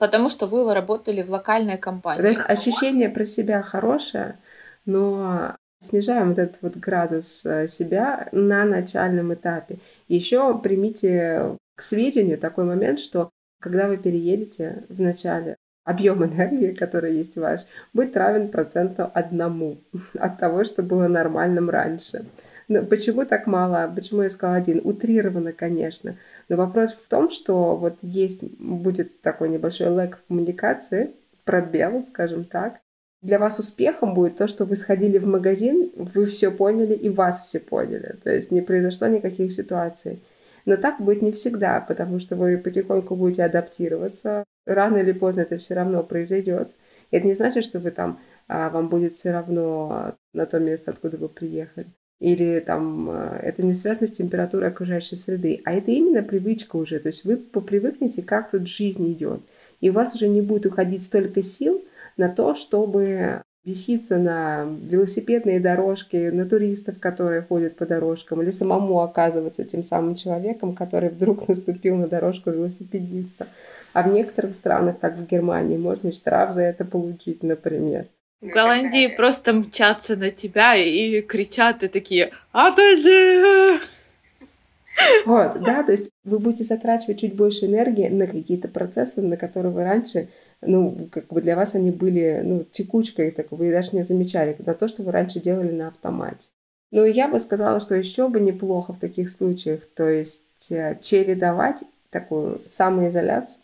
потому 0.00 0.30
что 0.30 0.46
вы 0.46 0.74
работали 0.74 1.22
в 1.22 1.30
локальной 1.30 1.76
компании. 1.76 2.22
То 2.22 2.28
есть 2.28 2.40
ощущение 2.40 3.10
про 3.10 3.26
себя 3.26 3.62
хорошее, 3.62 4.38
но 4.86 5.54
снижаем 5.78 6.30
вот 6.30 6.38
этот 6.38 6.62
вот 6.62 6.76
градус 6.76 7.44
э, 7.44 7.68
себя 7.68 8.28
на 8.32 8.64
начальном 8.64 9.34
этапе. 9.34 9.78
Еще 10.08 10.58
примите 10.58 11.56
к 11.76 11.82
сведению 11.82 12.38
такой 12.38 12.64
момент, 12.64 12.98
что 12.98 13.28
когда 13.60 13.88
вы 13.88 13.98
переедете 13.98 14.84
в 14.88 15.00
начале, 15.00 15.56
объем 15.84 16.24
энергии, 16.24 16.72
который 16.72 17.16
есть 17.16 17.36
у 17.36 17.42
вас, 17.42 17.66
будет 17.92 18.16
равен 18.16 18.48
проценту 18.48 19.10
одному 19.12 19.76
от 20.18 20.38
того, 20.38 20.64
что 20.64 20.82
было 20.82 21.08
нормальным 21.08 21.68
раньше. 21.68 22.24
Но 22.70 22.84
почему 22.84 23.24
так 23.24 23.48
мало? 23.48 23.92
Почему 23.92 24.22
я 24.22 24.28
сказала 24.28 24.56
один? 24.58 24.80
Утрированно, 24.84 25.52
конечно. 25.52 26.16
Но 26.48 26.56
вопрос 26.56 26.92
в 26.92 27.08
том, 27.08 27.28
что 27.28 27.74
вот 27.76 27.98
есть, 28.00 28.44
будет 28.60 29.20
такой 29.22 29.48
небольшой 29.48 29.88
лэг 29.88 30.16
в 30.16 30.28
коммуникации, 30.28 31.10
пробел, 31.44 32.00
скажем 32.00 32.44
так. 32.44 32.78
Для 33.22 33.40
вас 33.40 33.58
успехом 33.58 34.14
будет 34.14 34.36
то, 34.36 34.46
что 34.46 34.64
вы 34.66 34.76
сходили 34.76 35.18
в 35.18 35.26
магазин, 35.26 35.90
вы 35.96 36.24
все 36.26 36.52
поняли 36.52 36.94
и 36.94 37.08
вас 37.08 37.40
все 37.40 37.58
поняли. 37.58 38.16
То 38.22 38.32
есть 38.32 38.52
не 38.52 38.60
произошло 38.60 39.08
никаких 39.08 39.52
ситуаций. 39.52 40.22
Но 40.64 40.76
так 40.76 41.00
будет 41.00 41.22
не 41.22 41.32
всегда, 41.32 41.80
потому 41.80 42.20
что 42.20 42.36
вы 42.36 42.56
потихоньку 42.56 43.16
будете 43.16 43.42
адаптироваться. 43.42 44.44
Рано 44.64 44.98
или 44.98 45.10
поздно 45.10 45.40
это 45.40 45.58
все 45.58 45.74
равно 45.74 46.04
произойдет. 46.04 46.70
Это 47.10 47.26
не 47.26 47.34
значит, 47.34 47.64
что 47.64 47.80
вы 47.80 47.90
там, 47.90 48.20
а, 48.46 48.70
вам 48.70 48.88
будет 48.88 49.16
все 49.16 49.32
равно 49.32 50.14
на 50.32 50.46
то 50.46 50.60
место, 50.60 50.92
откуда 50.92 51.16
вы 51.16 51.28
приехали 51.28 51.88
или 52.20 52.60
там 52.60 53.10
э, 53.10 53.40
это 53.42 53.62
не 53.64 53.74
связано 53.74 54.06
с 54.06 54.12
температурой 54.12 54.68
окружающей 54.68 55.16
среды, 55.16 55.60
а 55.64 55.72
это 55.72 55.90
именно 55.90 56.22
привычка 56.22 56.76
уже, 56.76 57.00
то 57.00 57.08
есть 57.08 57.24
вы 57.24 57.36
попривыкнете, 57.36 58.22
как 58.22 58.50
тут 58.50 58.68
жизнь 58.68 59.10
идет, 59.12 59.40
и 59.80 59.90
у 59.90 59.94
вас 59.94 60.14
уже 60.14 60.28
не 60.28 60.42
будет 60.42 60.66
уходить 60.66 61.02
столько 61.02 61.42
сил 61.42 61.82
на 62.16 62.28
то, 62.28 62.54
чтобы 62.54 63.42
беситься 63.64 64.18
на 64.18 64.64
велосипедные 64.64 65.60
дорожки, 65.60 66.30
на 66.30 66.48
туристов, 66.48 66.98
которые 66.98 67.42
ходят 67.42 67.76
по 67.76 67.86
дорожкам, 67.86 68.42
или 68.42 68.50
самому 68.50 69.00
оказываться 69.00 69.64
тем 69.64 69.82
самым 69.82 70.14
человеком, 70.14 70.74
который 70.74 71.10
вдруг 71.10 71.48
наступил 71.48 71.96
на 71.96 72.06
дорожку 72.06 72.50
велосипедиста. 72.50 73.48
А 73.92 74.02
в 74.02 74.12
некоторых 74.12 74.54
странах, 74.54 74.98
как 75.00 75.18
в 75.18 75.26
Германии, 75.26 75.76
можно 75.76 76.12
штраф 76.12 76.54
за 76.54 76.62
это 76.62 76.84
получить, 76.84 77.42
например. 77.42 78.06
В 78.40 78.46
Голландии 78.46 79.06
просто 79.14 79.52
мчатся 79.52 80.16
на 80.16 80.30
тебя 80.30 80.74
и 80.74 81.20
кричат, 81.20 81.82
и 81.82 81.88
такие 81.88 82.32
«Отойди!» 82.52 83.80
Вот, 85.26 85.62
да, 85.62 85.82
то 85.82 85.92
есть 85.92 86.10
вы 86.24 86.38
будете 86.38 86.64
затрачивать 86.64 87.20
чуть 87.20 87.34
больше 87.34 87.66
энергии 87.66 88.08
на 88.08 88.26
какие-то 88.26 88.68
процессы, 88.68 89.22
на 89.22 89.36
которые 89.36 89.72
вы 89.72 89.84
раньше, 89.84 90.28
ну, 90.60 91.08
как 91.10 91.28
бы 91.28 91.40
для 91.40 91.56
вас 91.56 91.74
они 91.74 91.90
были, 91.90 92.40
ну, 92.44 92.64
текучкой 92.64 93.30
такой, 93.30 93.58
вы 93.58 93.70
даже 93.70 93.94
не 93.96 94.02
замечали, 94.02 94.56
на 94.58 94.74
то, 94.74 94.88
что 94.88 95.02
вы 95.02 95.12
раньше 95.12 95.40
делали 95.40 95.70
на 95.70 95.88
автомате. 95.88 96.48
Ну, 96.90 97.04
я 97.04 97.28
бы 97.28 97.38
сказала, 97.38 97.80
что 97.80 97.94
еще 97.94 98.28
бы 98.28 98.40
неплохо 98.40 98.92
в 98.92 98.98
таких 98.98 99.30
случаях, 99.30 99.82
то 99.94 100.08
есть 100.08 100.70
э, 100.70 100.98
чередовать 101.00 101.82
такую 102.10 102.58
самоизоляцию 102.58 103.62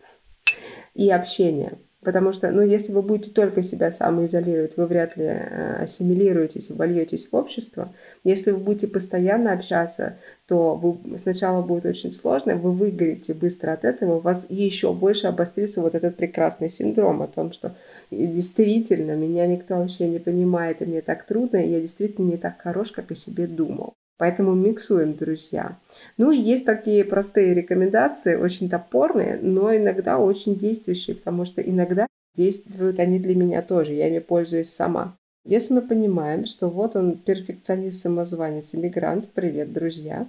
и 0.95 1.11
общение. 1.11 1.79
Потому 2.07 2.31
что, 2.31 2.53
ну, 2.53 2.62
если 2.62 2.92
вы 2.92 3.03
будете 3.03 3.33
только 3.33 3.64
себя 3.64 3.90
самоизолировать, 3.90 4.77
вы 4.77 4.87
вряд 4.87 5.16
ли 5.16 5.25
э, 5.25 5.83
ассимилируетесь, 5.83 6.71
вольетесь 6.71 7.27
в 7.29 7.35
общество. 7.35 7.92
Если 8.23 8.53
вы 8.53 8.59
будете 8.59 8.87
постоянно 8.87 9.53
общаться, 9.53 10.16
то 10.47 10.77
вы, 10.77 11.19
сначала 11.19 11.62
будет 11.62 11.85
очень 11.85 12.12
сложно, 12.12 12.55
вы 12.55 12.71
выгорите 12.71 13.35
быстро 13.35 13.73
от 13.73 13.85
этого, 13.85 14.19
у 14.19 14.21
вас 14.21 14.47
еще 14.49 14.92
больше 14.92 15.27
обострится 15.27 15.81
вот 15.81 15.97
этот 15.97 16.14
прекрасный 16.14 16.69
синдром 16.69 17.23
о 17.23 17.27
том, 17.27 17.51
что 17.51 17.75
действительно 18.12 19.16
меня 19.16 19.49
никто 19.49 19.75
вообще 19.75 20.07
не 20.07 20.21
понимает, 20.21 20.83
и 20.83 20.85
мне 20.85 21.01
так 21.01 21.27
трудно, 21.27 21.57
и 21.57 21.69
я 21.69 21.81
действительно 21.81 22.31
не 22.31 22.37
так 22.37 22.62
хорош, 22.62 22.92
как 22.92 23.11
о 23.11 23.16
себе 23.16 23.49
думал. 23.49 23.95
Поэтому 24.18 24.55
миксуем, 24.55 25.14
друзья. 25.14 25.79
Ну 26.16 26.31
и 26.31 26.38
есть 26.38 26.64
такие 26.64 27.05
простые 27.05 27.52
рекомендации, 27.52 28.37
очень 28.37 28.70
топорные, 28.70 29.38
но 29.42 29.74
иногда 29.76 30.18
очень 30.18 30.57
действующие, 30.57 31.16
потому 31.16 31.44
что 31.44 31.61
иногда 31.61 32.07
действуют 32.35 32.98
они 32.98 33.18
для 33.18 33.35
меня 33.35 33.62
тоже, 33.62 33.92
я 33.92 34.09
ими 34.09 34.20
пользуюсь 34.20 34.70
сама. 34.70 35.16
Если 35.44 35.74
мы 35.74 35.83
понимаем, 35.83 36.46
что 36.46 36.68
вот 36.68 36.96
он 36.96 37.18
перфекционист, 37.18 38.00
самозванец, 38.00 38.74
иммигрант, 38.74 39.29
привет, 39.33 39.72
друзья, 39.72 40.26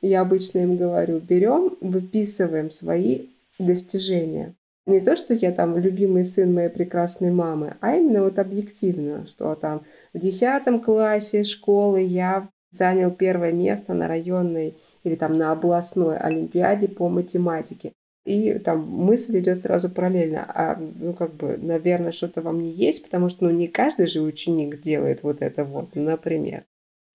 я 0.00 0.20
обычно 0.20 0.58
им 0.58 0.76
говорю, 0.76 1.20
берем, 1.20 1.76
выписываем 1.80 2.70
свои 2.70 3.28
достижения. 3.58 4.54
Не 4.86 5.00
то, 5.00 5.16
что 5.16 5.34
я 5.34 5.52
там 5.52 5.76
любимый 5.76 6.24
сын 6.24 6.52
моей 6.52 6.70
прекрасной 6.70 7.30
мамы, 7.30 7.76
а 7.80 7.96
именно 7.96 8.24
вот 8.24 8.38
объективно, 8.38 9.26
что 9.26 9.54
там 9.54 9.84
в 10.12 10.18
десятом 10.18 10.80
классе 10.80 11.44
школы 11.44 12.00
я 12.00 12.48
занял 12.70 13.10
первое 13.10 13.52
место 13.52 13.94
на 13.94 14.08
районной 14.08 14.76
или 15.04 15.14
там 15.14 15.38
на 15.38 15.52
областной 15.52 16.16
олимпиаде 16.16 16.88
по 16.88 17.08
математике. 17.08 17.92
И 18.28 18.58
там 18.58 18.86
мысль 18.86 19.38
идет 19.38 19.56
сразу 19.56 19.88
параллельно. 19.88 20.44
А, 20.46 20.76
ну, 20.76 21.14
как 21.14 21.32
бы, 21.34 21.56
наверное, 21.56 22.12
что-то 22.12 22.42
во 22.42 22.52
мне 22.52 22.70
есть, 22.70 23.02
потому 23.02 23.30
что, 23.30 23.44
ну, 23.44 23.50
не 23.50 23.68
каждый 23.68 24.06
же 24.06 24.20
ученик 24.20 24.82
делает 24.82 25.22
вот 25.22 25.40
это 25.40 25.64
вот, 25.64 25.94
например. 25.94 26.64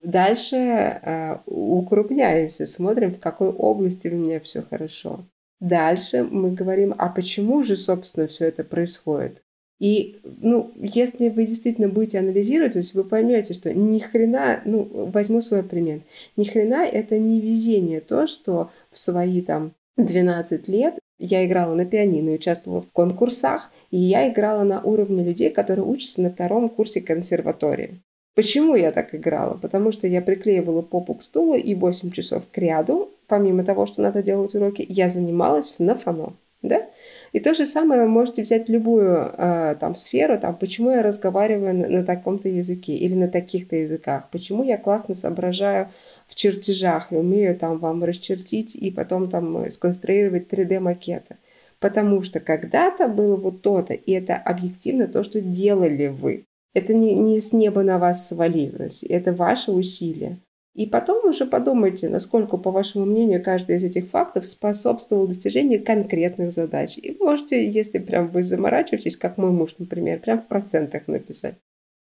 Дальше 0.02 0.56
э, 0.56 1.38
укрупняемся, 1.46 2.66
смотрим, 2.66 3.14
в 3.14 3.20
какой 3.20 3.50
области 3.50 4.08
у 4.08 4.16
меня 4.16 4.40
все 4.40 4.62
хорошо. 4.62 5.24
Дальше 5.60 6.24
мы 6.24 6.50
говорим, 6.50 6.94
а 6.98 7.08
почему 7.08 7.62
же, 7.62 7.76
собственно, 7.76 8.26
все 8.26 8.46
это 8.46 8.64
происходит? 8.64 9.43
И, 9.80 10.20
ну, 10.24 10.70
если 10.76 11.28
вы 11.28 11.46
действительно 11.46 11.88
будете 11.88 12.18
анализировать, 12.18 12.74
то 12.74 12.78
есть 12.78 12.94
вы 12.94 13.04
поймете, 13.04 13.54
что 13.54 13.72
ни 13.74 13.98
хрена, 13.98 14.60
ну, 14.64 14.88
возьму 15.12 15.40
свой 15.40 15.62
пример, 15.62 16.00
ни 16.36 16.44
хрена 16.44 16.84
это 16.86 17.18
не 17.18 17.40
везение, 17.40 18.00
то, 18.00 18.26
что 18.26 18.70
в 18.90 18.98
свои 18.98 19.42
там 19.42 19.72
12 19.96 20.68
лет 20.68 20.98
я 21.18 21.44
играла 21.44 21.74
на 21.74 21.84
пианино 21.84 22.30
и 22.30 22.34
участвовала 22.34 22.80
в 22.80 22.90
конкурсах, 22.90 23.70
и 23.90 23.98
я 23.98 24.28
играла 24.28 24.62
на 24.64 24.80
уровне 24.80 25.24
людей, 25.24 25.50
которые 25.50 25.86
учатся 25.86 26.22
на 26.22 26.30
втором 26.30 26.68
курсе 26.68 27.00
консерватории. 27.00 28.00
Почему 28.34 28.74
я 28.74 28.90
так 28.90 29.14
играла? 29.14 29.54
Потому 29.54 29.92
что 29.92 30.08
я 30.08 30.20
приклеивала 30.20 30.82
попу 30.82 31.14
к 31.14 31.22
стулу 31.22 31.54
и 31.54 31.74
8 31.74 32.10
часов 32.10 32.48
к 32.50 32.58
ряду, 32.58 33.10
помимо 33.28 33.64
того, 33.64 33.86
что 33.86 34.02
надо 34.02 34.22
делать 34.22 34.54
уроки, 34.54 34.84
я 34.88 35.08
занималась 35.08 35.74
на 35.78 35.94
фано. 35.94 36.34
Да? 36.64 36.86
И 37.32 37.40
то 37.40 37.52
же 37.52 37.66
самое 37.66 38.06
можете 38.06 38.40
взять 38.40 38.70
любую 38.70 39.30
э, 39.36 39.76
там 39.78 39.96
сферу, 39.96 40.38
там, 40.38 40.56
почему 40.56 40.92
я 40.92 41.02
разговариваю 41.02 41.74
на, 41.74 41.88
на 41.88 42.04
таком-то 42.04 42.48
языке 42.48 42.94
или 42.94 43.14
на 43.14 43.28
таких-то 43.28 43.76
языках, 43.76 44.30
почему 44.32 44.64
я 44.64 44.78
классно 44.78 45.14
соображаю 45.14 45.90
в 46.26 46.34
чертежах 46.34 47.12
и 47.12 47.16
умею 47.16 47.54
там 47.54 47.78
вам 47.78 48.02
расчертить 48.02 48.74
и 48.74 48.90
потом 48.90 49.28
там 49.28 49.70
сконструировать 49.70 50.50
3D-макеты. 50.50 51.36
Потому 51.80 52.22
что 52.22 52.40
когда-то 52.40 53.08
было 53.08 53.36
вот 53.36 53.60
то-то, 53.60 53.92
и 53.92 54.12
это 54.12 54.36
объективно 54.36 55.06
то, 55.06 55.22
что 55.22 55.42
делали 55.42 56.06
вы. 56.06 56.44
Это 56.72 56.94
не, 56.94 57.14
не 57.14 57.42
с 57.42 57.52
неба 57.52 57.82
на 57.82 57.98
вас 57.98 58.26
свалилось, 58.26 59.02
это 59.02 59.34
ваши 59.34 59.70
усилия. 59.70 60.38
И 60.74 60.86
потом 60.86 61.24
уже 61.28 61.46
подумайте, 61.46 62.08
насколько, 62.08 62.56
по 62.56 62.72
вашему 62.72 63.04
мнению, 63.04 63.42
каждый 63.42 63.76
из 63.76 63.84
этих 63.84 64.10
фактов 64.10 64.44
способствовал 64.44 65.28
достижению 65.28 65.84
конкретных 65.84 66.50
задач. 66.50 66.98
И 66.98 67.16
можете, 67.20 67.70
если 67.70 67.98
прям 67.98 68.28
вы 68.28 68.42
заморачиваетесь, 68.42 69.16
как 69.16 69.38
мой 69.38 69.52
муж, 69.52 69.76
например, 69.78 70.18
прям 70.18 70.40
в 70.40 70.48
процентах 70.48 71.06
написать. 71.06 71.54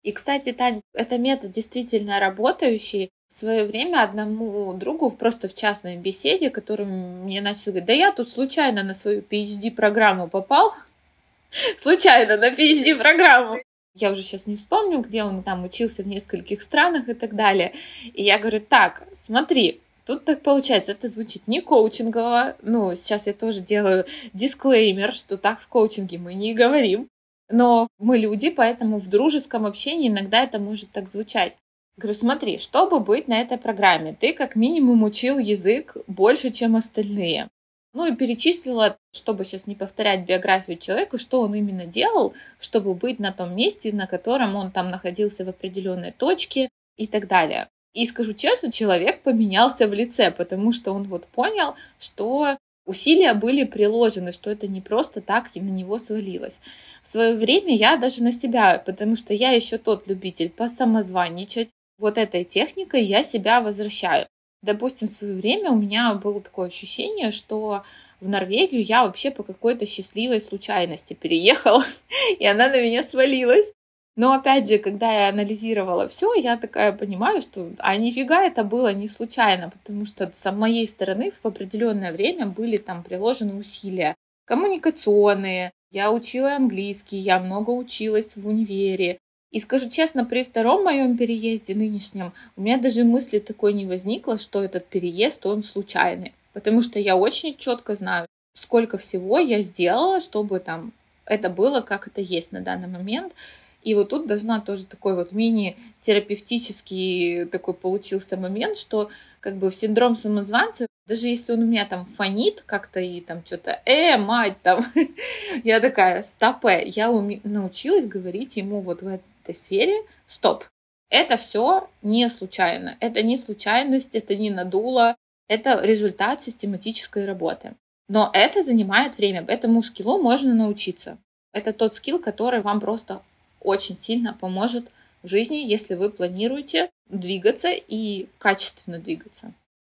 И, 0.03 0.11
кстати, 0.11 0.53
Тань, 0.53 0.81
это 0.93 1.17
метод 1.17 1.51
действительно 1.51 2.19
работающий. 2.19 3.09
В 3.27 3.33
свое 3.33 3.65
время 3.65 4.03
одному 4.03 4.73
другу 4.75 5.11
просто 5.11 5.47
в 5.47 5.53
частной 5.53 5.97
беседе, 5.97 6.49
который 6.49 6.85
мне 6.85 7.41
начал 7.41 7.71
говорить, 7.71 7.85
да 7.85 7.93
я 7.93 8.11
тут 8.11 8.29
случайно 8.29 8.83
на 8.83 8.93
свою 8.93 9.21
PhD-программу 9.21 10.27
попал, 10.27 10.73
случайно 11.77 12.37
на 12.37 12.49
PhD-программу 12.51 13.57
я 14.01 14.11
уже 14.11 14.23
сейчас 14.23 14.47
не 14.47 14.55
вспомню, 14.55 14.99
где 14.99 15.23
он 15.23 15.43
там 15.43 15.63
учился 15.63 16.03
в 16.03 16.07
нескольких 16.07 16.61
странах 16.61 17.09
и 17.09 17.13
так 17.13 17.35
далее. 17.35 17.73
И 18.13 18.23
я 18.23 18.39
говорю, 18.39 18.59
так, 18.59 19.03
смотри, 19.15 19.81
Тут 20.09 20.25
так 20.25 20.41
получается, 20.41 20.93
это 20.93 21.07
звучит 21.07 21.47
не 21.47 21.61
коучингово. 21.61 22.55
Ну, 22.63 22.95
сейчас 22.95 23.27
я 23.27 23.33
тоже 23.33 23.59
делаю 23.59 24.05
дисклеймер, 24.33 25.13
что 25.13 25.37
так 25.37 25.59
в 25.59 25.67
коучинге 25.67 26.17
мы 26.17 26.33
не 26.33 26.55
говорим. 26.55 27.07
Но 27.47 27.87
мы 27.99 28.17
люди, 28.17 28.49
поэтому 28.49 28.97
в 28.97 29.07
дружеском 29.07 29.67
общении 29.67 30.09
иногда 30.09 30.43
это 30.43 30.57
может 30.57 30.89
так 30.89 31.07
звучать. 31.07 31.57
Говорю, 31.95 32.17
смотри, 32.17 32.57
чтобы 32.57 33.01
быть 33.01 33.27
на 33.27 33.39
этой 33.39 33.59
программе, 33.59 34.15
ты 34.19 34.33
как 34.33 34.55
минимум 34.55 35.03
учил 35.03 35.37
язык 35.37 35.95
больше, 36.07 36.49
чем 36.49 36.75
остальные. 36.75 37.49
Ну 37.93 38.05
и 38.05 38.15
перечислила, 38.15 38.97
чтобы 39.11 39.43
сейчас 39.43 39.65
не 39.65 39.75
повторять 39.75 40.25
биографию 40.25 40.77
человека, 40.77 41.17
что 41.17 41.41
он 41.41 41.55
именно 41.55 41.85
делал, 41.85 42.33
чтобы 42.59 42.93
быть 42.93 43.19
на 43.19 43.31
том 43.31 43.55
месте, 43.55 43.91
на 43.91 44.05
котором 44.05 44.55
он 44.55 44.71
там 44.71 44.89
находился 44.89 45.43
в 45.43 45.49
определенной 45.49 46.11
точке 46.11 46.69
и 46.97 47.07
так 47.07 47.27
далее. 47.27 47.67
И 47.93 48.05
скажу 48.05 48.33
честно, 48.33 48.71
человек 48.71 49.23
поменялся 49.23 49.87
в 49.87 49.93
лице, 49.93 50.29
потому 50.29 50.71
что 50.71 50.91
он 50.91 51.03
вот 51.03 51.25
понял, 51.25 51.73
что 51.97 52.57
усилия 52.85 53.33
были 53.33 53.63
приложены, 53.63 54.31
что 54.31 54.51
это 54.51 54.67
не 54.67 54.81
просто 54.81 55.21
так 55.21 55.53
на 55.55 55.59
него 55.59 55.97
свалилось. 55.97 56.61
В 57.01 57.07
свое 57.07 57.35
время 57.35 57.75
я 57.75 57.97
даже 57.97 58.21
на 58.21 58.31
себя, 58.31 58.77
потому 58.85 59.15
что 59.15 59.33
я 59.33 59.51
еще 59.51 59.79
тот 59.79 60.07
любитель 60.07 60.49
посамозванничать, 60.49 61.69
вот 61.97 62.17
этой 62.17 62.43
техникой 62.43 63.03
я 63.03 63.23
себя 63.23 63.61
возвращаю. 63.61 64.27
Допустим, 64.61 65.07
в 65.07 65.11
свое 65.11 65.35
время 65.35 65.71
у 65.71 65.77
меня 65.77 66.13
было 66.15 66.41
такое 66.41 66.67
ощущение, 66.67 67.31
что 67.31 67.83
в 68.19 68.27
Норвегию 68.27 68.83
я 68.83 69.05
вообще 69.05 69.31
по 69.31 69.43
какой-то 69.43 69.85
счастливой 69.85 70.41
случайности 70.41 71.13
переехала, 71.13 71.83
и 72.39 72.45
она 72.45 72.67
на 72.67 72.81
меня 72.81 73.03
свалилась. 73.03 73.71
Но 74.17 74.33
опять 74.33 74.67
же, 74.67 74.79
когда 74.79 75.11
я 75.13 75.29
анализировала 75.29 76.05
все, 76.07 76.33
я 76.33 76.57
такая 76.57 76.91
понимаю, 76.91 77.39
что 77.39 77.71
а 77.77 77.95
нифига 77.95 78.43
это 78.43 78.65
было 78.65 78.91
не 78.91 79.07
случайно, 79.07 79.69
потому 79.69 80.03
что 80.03 80.29
с 80.29 80.51
моей 80.51 80.87
стороны 80.89 81.31
в 81.31 81.45
определенное 81.45 82.11
время 82.11 82.47
были 82.47 82.75
там 82.75 83.01
приложены 83.01 83.55
усилия 83.55 84.15
коммуникационные. 84.45 85.71
Я 85.91 86.11
учила 86.11 86.55
английский, 86.55 87.17
я 87.17 87.39
много 87.39 87.69
училась 87.69 88.35
в 88.35 88.45
универе. 88.45 89.19
И 89.51 89.59
скажу 89.59 89.89
честно, 89.89 90.25
при 90.25 90.43
втором 90.43 90.83
моем 90.83 91.17
переезде 91.17 91.73
нынешнем 91.73 92.33
у 92.55 92.61
меня 92.61 92.77
даже 92.77 93.03
мысли 93.03 93.39
такой 93.39 93.73
не 93.73 93.85
возникло, 93.85 94.37
что 94.37 94.63
этот 94.63 94.85
переезд, 94.85 95.45
он 95.45 95.63
случайный. 95.63 96.33
Потому 96.53 96.81
что 96.81 96.99
я 96.99 97.15
очень 97.15 97.57
четко 97.57 97.95
знаю, 97.95 98.27
сколько 98.53 98.97
всего 98.97 99.39
я 99.39 99.61
сделала, 99.61 100.19
чтобы 100.19 100.59
там 100.59 100.93
это 101.25 101.49
было, 101.49 101.81
как 101.81 102.07
это 102.07 102.21
есть 102.21 102.51
на 102.51 102.61
данный 102.61 102.87
момент. 102.87 103.33
И 103.81 103.95
вот 103.95 104.09
тут 104.09 104.27
должна 104.27 104.59
тоже 104.59 104.85
такой 104.85 105.15
вот 105.15 105.31
мини-терапевтический 105.31 107.45
такой 107.45 107.73
получился 107.73 108.35
момент, 108.35 108.77
что 108.77 109.09
как 109.39 109.55
бы 109.55 109.69
в 109.69 109.75
синдром 109.75 110.17
самозванца, 110.17 110.85
даже 111.07 111.27
если 111.27 111.53
он 111.53 111.61
у 111.61 111.65
меня 111.65 111.85
там 111.85 112.05
фонит 112.05 112.61
как-то 112.65 112.99
и 112.99 113.21
там 113.21 113.41
что-то, 113.45 113.81
э, 113.85 114.17
мать, 114.17 114.57
там, 114.61 114.83
я 115.63 115.79
такая, 115.79 116.23
стопе, 116.23 116.83
я 116.87 117.09
научилась 117.43 118.05
говорить 118.05 118.57
ему 118.57 118.81
вот 118.81 119.01
в 119.01 119.07
этой 119.49 119.55
сфере, 119.55 120.01
стоп, 120.25 120.65
это 121.09 121.37
все 121.37 121.89
не 122.01 122.29
случайно, 122.29 122.95
это 122.99 123.23
не 123.23 123.37
случайность, 123.37 124.15
это 124.15 124.35
не 124.35 124.49
надуло, 124.49 125.15
это 125.47 125.81
результат 125.83 126.41
систематической 126.41 127.25
работы. 127.25 127.73
Но 128.07 128.29
это 128.33 128.63
занимает 128.63 129.17
время, 129.17 129.43
этому 129.47 129.81
скиллу 129.81 130.21
можно 130.21 130.53
научиться. 130.53 131.17
Это 131.53 131.73
тот 131.73 131.95
скилл, 131.95 132.19
который 132.19 132.61
вам 132.61 132.79
просто 132.79 133.21
очень 133.59 133.97
сильно 133.97 134.37
поможет 134.39 134.85
в 135.23 135.27
жизни, 135.27 135.57
если 135.57 135.95
вы 135.95 136.09
планируете 136.09 136.89
двигаться 137.07 137.69
и 137.71 138.27
качественно 138.37 138.99
двигаться. 138.99 139.53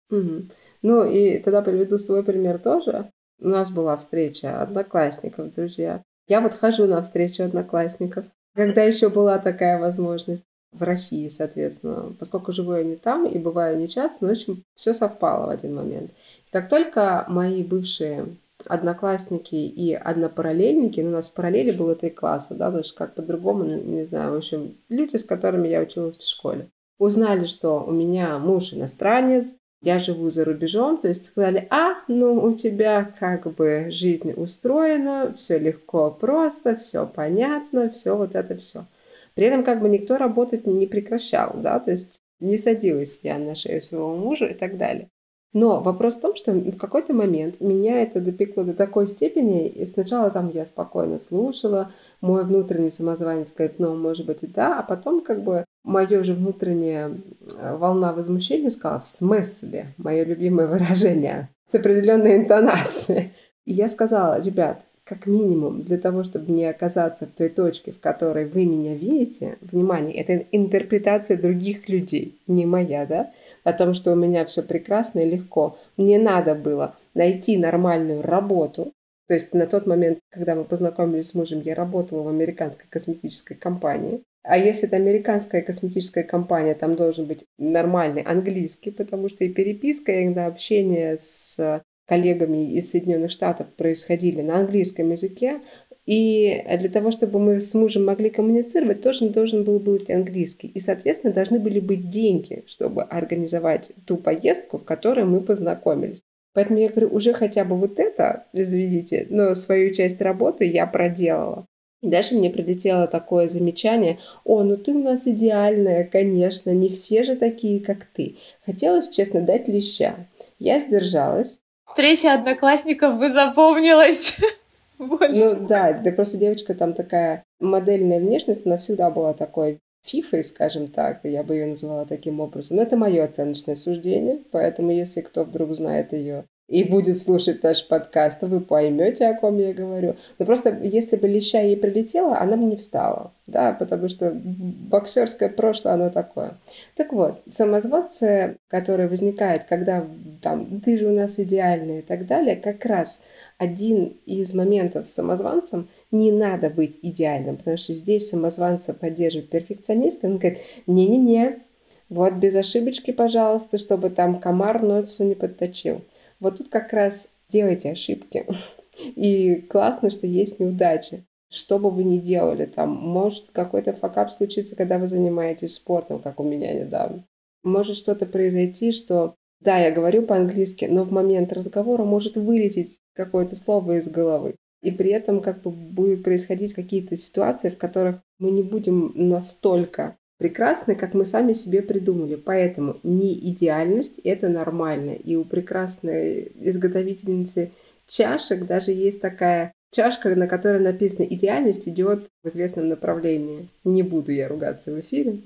Угу. 0.10 0.48
Ну 0.82 1.04
и 1.04 1.40
тогда 1.40 1.62
приведу 1.62 2.00
свой 2.00 2.24
пример 2.24 2.60
тоже. 2.60 3.10
У 3.40 3.48
нас 3.48 3.72
была 3.72 3.98
встреча 3.98 4.62
одноклассников, 4.62 5.54
друзья. 5.54 6.02
Я 6.28 6.42
вот 6.42 6.54
хожу 6.54 6.86
на 6.86 7.02
встречу 7.02 7.44
одноклассников, 7.44 8.26
когда 8.56 8.84
еще 8.84 9.10
была 9.10 9.38
такая 9.40 9.80
возможность 9.80 10.44
в 10.72 10.84
России, 10.84 11.28
соответственно, 11.28 12.14
поскольку 12.18 12.54
живу 12.54 12.74
я 12.76 12.84
не 12.84 12.96
там 12.96 13.26
и 13.26 13.38
бываю 13.38 13.78
не 13.78 13.88
часто, 13.88 14.26
но, 14.26 14.30
в 14.30 14.32
общем, 14.32 14.64
все 14.76 14.94
совпало 14.94 15.48
в 15.48 15.50
один 15.50 15.76
момент. 15.76 16.12
И 16.12 16.52
как 16.52 16.70
только 16.70 17.26
мои 17.28 17.64
бывшие 17.64 18.36
одноклассники 18.68 19.56
и 19.56 19.94
однопараллельники, 19.94 21.02
ну, 21.02 21.10
у 21.10 21.14
нас 21.14 21.30
в 21.30 21.34
параллели 21.34 21.72
было 21.72 21.96
три 21.96 22.10
класса, 22.10 22.56
да, 22.56 22.72
то 22.72 22.78
есть 22.78 22.94
как 22.94 23.16
по-другому, 23.16 23.66
не 23.66 24.04
знаю, 24.04 24.34
в 24.34 24.38
общем, 24.38 24.78
люди, 24.90 25.18
с 25.18 25.24
которыми 25.24 25.68
я 25.68 25.82
училась 25.82 26.18
в 26.18 26.28
школе, 26.28 26.70
узнали, 27.00 27.46
что 27.46 27.84
у 27.84 27.92
меня 27.92 28.38
муж 28.38 28.74
иностранец, 28.74 29.58
я 29.82 30.00
живу 30.00 30.30
за 30.30 30.46
рубежом, 30.46 31.00
то 31.00 31.08
есть 31.08 31.26
сказали, 31.26 31.68
а, 31.72 31.96
ну, 32.08 32.36
у 32.36 32.54
тебя 32.56 33.14
как 33.20 33.54
бы 33.54 33.88
жизнь 33.90 34.32
устроена, 34.34 35.34
все 35.36 35.58
легко, 35.58 36.12
просто, 36.12 36.76
все 36.76 37.08
понятно, 37.08 37.90
все 37.90 38.16
вот 38.16 38.36
это 38.36 38.56
все. 38.58 38.86
При 39.34 39.46
этом 39.46 39.64
как 39.64 39.82
бы 39.82 39.90
никто 39.90 40.18
работать 40.18 40.68
не 40.68 40.86
прекращал, 40.88 41.54
да, 41.56 41.80
то 41.80 41.92
есть 41.92 42.20
не 42.40 42.58
садилась 42.58 43.20
я 43.24 43.38
на 43.40 43.56
шею 43.56 43.82
своего 43.82 44.16
мужа 44.16 44.48
и 44.48 44.54
так 44.54 44.78
далее. 44.78 45.10
Но 45.54 45.82
вопрос 45.82 46.16
в 46.16 46.22
том, 46.22 46.36
что 46.36 46.54
в 46.54 46.78
какой-то 46.78 47.14
момент 47.14 47.60
меня 47.60 48.02
это 48.02 48.22
допекло 48.22 48.64
до 48.64 48.74
такой 48.74 49.06
степени, 49.06 49.68
и 49.68 49.86
сначала 49.86 50.30
там 50.32 50.50
я 50.50 50.66
спокойно 50.66 51.18
слушала, 51.18 51.92
мой 52.22 52.46
внутренний 52.46 52.90
самозванец 52.90 53.52
говорит, 53.54 53.80
ну, 53.80 53.96
может 53.96 54.26
быть, 54.26 54.44
и 54.44 54.48
да, 54.48 54.80
а 54.80 54.84
потом 54.84 55.22
как 55.22 55.44
бы 55.44 55.66
мое 55.84 56.24
же 56.24 56.34
внутренняя 56.34 57.12
э, 57.58 57.76
волна 57.76 58.14
возмущения 58.14 58.70
сказала, 58.70 59.02
в 59.02 59.08
смысле, 59.08 59.94
мое 59.98 60.24
любимое 60.24 60.68
выражение, 60.68 61.50
с 61.66 61.76
определенной 61.76 62.38
интонацией. 62.38 63.34
И 63.66 63.74
я 63.74 63.90
сказала, 63.90 64.40
ребят, 64.40 64.84
как 65.04 65.26
минимум, 65.26 65.82
для 65.82 65.98
того, 65.98 66.24
чтобы 66.24 66.54
не 66.54 66.66
оказаться 66.66 67.28
в 67.28 67.32
той 67.32 67.50
точке, 67.50 67.92
в 67.92 68.00
которой 68.00 68.46
вы 68.46 68.66
меня 68.66 68.96
видите, 68.96 69.58
внимание, 69.60 70.16
это 70.16 70.46
интерпретация 70.54 71.36
других 71.36 71.90
людей, 71.90 72.40
не 72.48 72.66
моя, 72.66 73.06
да, 73.06 73.32
о 73.64 73.74
том, 73.74 73.94
что 73.94 74.12
у 74.12 74.16
меня 74.16 74.46
все 74.46 74.64
прекрасно 74.64 75.20
и 75.20 75.30
легко. 75.30 75.78
Мне 75.98 76.20
надо 76.20 76.56
было 76.56 76.96
найти 77.14 77.58
нормальную 77.58 78.22
работу. 78.22 78.94
То 79.28 79.36
есть 79.36 79.54
на 79.54 79.68
тот 79.68 79.86
момент, 79.86 80.20
когда 80.30 80.56
мы 80.56 80.64
познакомились 80.66 81.28
с 81.28 81.34
мужем, 81.34 81.62
я 81.64 81.76
работала 81.76 82.24
в 82.24 82.28
американской 82.28 82.86
косметической 82.90 83.56
компании. 83.56 84.22
А 84.44 84.58
если 84.58 84.88
это 84.88 84.96
американская 84.96 85.62
косметическая 85.62 86.24
компания, 86.24 86.74
там 86.74 86.96
должен 86.96 87.26
быть 87.26 87.46
нормальный 87.58 88.24
английский, 88.24 88.92
потому 88.92 89.30
что 89.30 89.44
и 89.44 89.50
переписка, 89.50 90.24
иногда 90.24 90.48
общение 90.48 91.18
с 91.18 91.84
коллегами 92.08 92.74
из 92.74 92.90
Соединенных 92.92 93.32
Штатов 93.32 93.68
происходили 93.78 94.42
на 94.42 94.58
английском 94.58 95.12
языке, 95.12 95.62
и 96.06 96.64
для 96.80 96.90
того, 96.90 97.12
чтобы 97.12 97.40
мы 97.40 97.60
с 97.60 97.74
мужем 97.74 98.06
могли 98.06 98.30
коммуницировать, 98.30 99.02
тоже 99.02 99.30
должен 99.30 99.64
был 99.64 99.80
быть 99.80 100.10
английский. 100.10 100.68
И, 100.68 100.80
соответственно, 100.80 101.34
должны 101.34 101.60
были 101.60 101.80
быть 101.80 102.10
деньги, 102.10 102.64
чтобы 102.68 103.04
организовать 103.04 103.92
ту 104.06 104.18
поездку, 104.18 104.78
в 104.78 104.84
которой 104.84 105.26
мы 105.26 105.42
познакомились. 105.42 106.22
Поэтому 106.54 106.80
я 106.80 106.90
говорю, 106.90 107.10
уже 107.14 107.34
хотя 107.34 107.64
бы 107.64 107.78
вот 107.78 108.00
это, 108.00 108.46
извините, 108.52 109.26
но 109.30 109.56
свою 109.56 109.94
часть 109.94 110.20
работы 110.20 110.66
я 110.66 110.86
проделала. 110.86 111.66
Дальше 112.02 112.34
мне 112.34 112.50
прилетело 112.50 113.08
такое 113.08 113.48
замечание, 113.48 114.18
о, 114.44 114.64
ну 114.64 114.76
ты 114.76 114.92
у 114.92 115.04
нас 115.04 115.28
идеальная, 115.28 116.04
конечно, 116.04 116.72
не 116.72 116.90
все 116.90 117.24
же 117.24 117.36
такие, 117.36 117.80
как 117.80 118.06
ты. 118.06 118.38
Хотелось, 118.66 119.10
честно, 119.10 119.42
дать 119.42 119.68
леща. 119.68 120.28
Я 120.58 120.80
сдержалась. 120.80 121.60
Встреча 121.86 122.34
одноклассников 122.34 123.20
бы 123.20 123.30
запомнилась. 123.30 124.38
Больше. 125.02 125.56
Ну 125.56 125.68
да, 125.68 125.94
да 125.94 126.12
просто 126.12 126.38
девочка 126.38 126.74
там 126.76 126.94
такая 126.94 127.44
модельная 127.60 128.20
внешность, 128.20 128.66
она 128.66 128.78
всегда 128.78 129.10
была 129.10 129.34
такой 129.34 129.80
фифой, 130.04 130.44
скажем 130.44 130.88
так, 130.88 131.22
я 131.24 131.44
бы 131.44 131.56
ее 131.56 131.68
называла 131.68 132.06
таким 132.06 132.40
образом. 132.40 132.78
Но 132.78 132.84
это 132.84 132.98
мое 132.98 133.24
оценочное 133.24 133.76
суждение, 133.76 134.40
поэтому 134.52 134.92
если 134.92 135.22
кто 135.22 135.44
вдруг 135.44 135.76
знает 135.76 136.14
ее 136.14 136.46
и 136.72 136.86
будет 136.86 137.18
слушать 137.18 137.64
наш 137.64 137.86
подкаст, 137.86 138.44
вы 138.44 138.62
поймете, 138.62 139.28
о 139.28 139.34
ком 139.34 139.58
я 139.58 139.74
говорю. 139.74 140.16
Но 140.40 140.46
просто 140.46 140.80
если 140.82 141.18
бы 141.18 141.28
леща 141.28 141.60
ей 141.60 141.76
прилетела, 141.76 142.40
она 142.40 142.56
бы 142.56 142.64
не 142.64 142.78
встала, 142.78 143.34
да, 143.46 143.74
потому 143.74 144.08
что 144.08 144.32
боксерское 144.34 145.50
прошлое, 145.50 145.96
оно 145.96 146.10
такое. 146.10 146.58
Так 146.96 147.12
вот, 147.12 147.42
самозванцы, 147.46 148.56
которые 148.70 149.10
возникают, 149.10 149.66
когда 149.66 150.08
там, 150.42 150.80
ты 150.80 150.98
же 150.98 151.08
у 151.08 151.12
нас 151.12 151.38
идеальный 151.40 152.00
и 152.00 152.04
так 152.04 152.26
далее, 152.26 152.56
как 152.56 152.86
раз 152.86 153.22
один 153.58 154.16
из 154.26 154.54
моментов 154.54 155.08
с 155.08 155.14
самозванцем 155.14 155.90
не 156.10 156.32
надо 156.32 156.70
быть 156.70 156.98
идеальным, 157.02 157.58
потому 157.58 157.76
что 157.76 157.92
здесь 157.92 158.30
самозванца 158.30 158.94
поддерживает 158.94 159.50
перфекционист, 159.50 160.24
он 160.24 160.38
говорит, 160.38 160.60
не-не-не, 160.88 161.60
вот 162.08 162.34
без 162.36 162.56
ошибочки, 162.56 163.12
пожалуйста, 163.12 163.78
чтобы 163.78 164.10
там 164.10 164.40
комар 164.40 164.82
носу 164.82 165.26
не 165.26 165.36
подточил. 165.36 166.02
Вот 166.42 166.58
тут 166.58 166.68
как 166.68 166.92
раз 166.92 167.30
делайте 167.48 167.92
ошибки. 167.92 168.46
И 169.16 169.62
классно, 169.70 170.10
что 170.10 170.28
есть 170.28 170.60
неудачи. 170.60 171.24
Что 171.50 171.80
бы 171.80 171.90
вы 171.90 172.04
ни 172.04 172.18
делали, 172.18 172.66
там 172.66 172.90
может 172.90 173.52
какой-то 173.52 173.94
факап 173.94 174.32
случиться, 174.32 174.76
когда 174.76 174.98
вы 175.00 175.08
занимаетесь 175.08 175.76
спортом, 175.76 176.22
как 176.22 176.40
у 176.40 176.44
меня 176.44 176.74
недавно. 176.74 177.24
Может 177.64 177.98
что-то 177.98 178.26
произойти, 178.26 178.92
что 178.92 179.36
да, 179.60 179.78
я 179.78 179.92
говорю 179.92 180.24
по-английски, 180.24 180.86
но 180.86 181.04
в 181.04 181.12
момент 181.12 181.54
разговора 181.54 182.04
может 182.04 182.36
вылететь 182.36 183.00
какое-то 183.14 183.56
слово 183.56 183.98
из 183.98 184.10
головы. 184.10 184.56
И 184.82 184.90
при 184.90 185.12
этом 185.12 185.42
как 185.42 185.62
бы 185.62 185.70
будут 185.70 186.24
происходить 186.24 186.74
какие-то 186.74 187.16
ситуации, 187.16 187.70
в 187.70 187.78
которых 187.78 188.22
мы 188.40 188.50
не 188.50 188.64
будем 188.64 189.12
настолько 189.14 190.18
прекрасны, 190.42 190.96
как 190.96 191.14
мы 191.14 191.24
сами 191.24 191.54
себе 191.54 191.84
придумали. 191.84 192.34
Поэтому 192.34 192.98
не 193.04 193.32
идеальность– 193.52 194.20
это 194.24 194.50
нормально. 194.50 195.12
И 195.12 195.36
у 195.36 195.46
прекрасной 195.46 196.52
изготовительницы 196.60 197.70
чашек 198.08 198.66
даже 198.66 198.90
есть 198.90 199.22
такая 199.22 199.72
чашка, 199.92 200.36
на 200.36 200.48
которой 200.48 200.80
написано 200.80 201.28
«идеальность 201.28 201.88
идет 201.88 202.26
в 202.44 202.48
известном 202.48 202.90
направлении». 202.90 203.70
Не 203.84 204.02
буду 204.02 204.32
я 204.32 204.48
ругаться 204.48 204.92
в 204.92 205.00
эфире. 205.02 205.42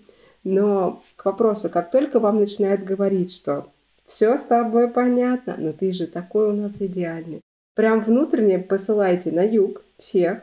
Но 0.45 1.01
к 1.17 1.25
вопросу, 1.25 1.69
как 1.69 1.91
только 1.91 2.21
вам 2.21 2.39
начинают 2.39 2.85
говорить, 2.85 3.33
что 3.33 3.67
все 4.05 4.37
с 4.37 4.45
тобой 4.45 4.89
понятно, 4.89 5.57
но 5.59 5.73
ты 5.73 5.91
же 5.91 6.07
такой 6.07 6.47
у 6.47 6.53
нас 6.53 6.81
идеальный. 6.81 7.41
Прям 7.75 8.01
внутренне 8.01 8.59
посылайте 8.59 9.33
на 9.33 9.45
юг 9.45 9.83
всех 9.99 10.39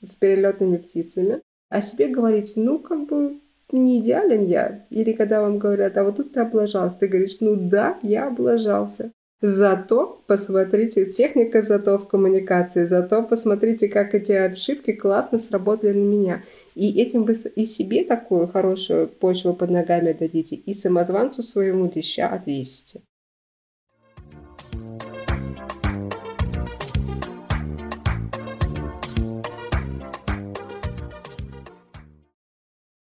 с 0.00 0.14
перелетными 0.14 0.76
птицами, 0.76 1.40
а 1.70 1.80
себе 1.80 2.06
говорите, 2.06 2.60
ну, 2.60 2.78
как 2.78 3.08
бы 3.08 3.40
не 3.72 4.00
идеален 4.00 4.46
я. 4.46 4.86
Или 4.90 5.12
когда 5.12 5.42
вам 5.42 5.58
говорят, 5.58 5.96
а 5.96 6.04
вот 6.04 6.16
тут 6.16 6.32
ты 6.32 6.40
облажался, 6.40 6.98
ты 6.98 7.08
говоришь, 7.08 7.38
ну 7.40 7.56
да, 7.56 7.98
я 8.02 8.28
облажался. 8.28 9.12
Зато 9.42 10.22
посмотрите, 10.26 11.04
техника 11.12 11.60
зато 11.60 11.98
в 11.98 12.08
коммуникации, 12.08 12.84
зато 12.84 13.22
посмотрите, 13.22 13.86
как 13.86 14.14
эти 14.14 14.32
ошибки 14.32 14.92
классно 14.92 15.36
сработали 15.36 15.92
на 15.92 16.04
меня. 16.04 16.42
И 16.74 16.98
этим 17.00 17.24
вы 17.24 17.34
и 17.54 17.66
себе 17.66 18.04
такую 18.04 18.48
хорошую 18.48 19.08
почву 19.08 19.52
под 19.52 19.70
ногами 19.70 20.16
дадите, 20.18 20.56
и 20.56 20.72
самозванцу 20.72 21.42
своему 21.42 21.90
леща 21.94 22.28
отвесите. 22.28 23.02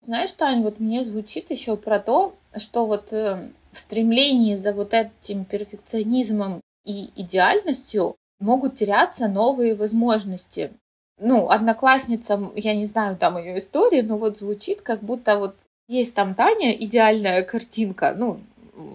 Знаешь, 0.05 0.33
Тань, 0.33 0.63
вот 0.63 0.81
мне 0.81 1.03
звучит 1.03 1.51
еще 1.51 1.79
про 1.79 1.99
то, 1.99 2.35
что 2.57 2.85
вот 2.85 3.11
э, 3.15 3.49
в 3.73 3.79
стремлении 3.79 4.55
за 4.55 4.75
вот 4.75 4.93
этим 4.93 5.47
перфекционизмом 5.47 6.61
и 6.85 7.11
идеальностью 7.17 8.15
могут 8.39 8.75
теряться 8.75 9.29
новые 9.29 9.75
возможности. 9.75 10.73
Ну, 11.19 11.49
одноклассница, 11.49 12.39
я 12.55 12.75
не 12.75 12.85
знаю 12.85 13.17
там 13.17 13.39
ее 13.39 13.57
истории, 13.57 14.03
но 14.03 14.19
вот 14.19 14.39
звучит, 14.39 14.83
как 14.83 15.03
будто 15.03 15.39
вот 15.39 15.57
есть 15.89 16.15
там 16.15 16.35
Таня, 16.35 16.73
идеальная 16.73 17.43
картинка, 17.43 18.15
ну, 18.15 18.41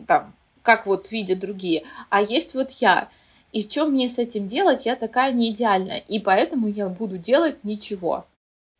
там, 0.05 0.35
как 0.61 0.85
вот 0.85 1.11
видят 1.11 1.39
другие, 1.39 1.85
а 2.09 2.21
есть 2.21 2.53
вот 2.53 2.69
я. 2.81 3.09
И 3.51 3.61
что 3.61 3.87
мне 3.87 4.09
с 4.09 4.19
этим 4.19 4.47
делать? 4.47 4.85
Я 4.85 4.95
такая 4.95 5.31
не 5.31 5.49
идеальная, 5.49 5.97
и 5.97 6.19
поэтому 6.19 6.67
я 6.67 6.87
буду 6.87 7.17
делать 7.17 7.63
ничего. 7.63 8.25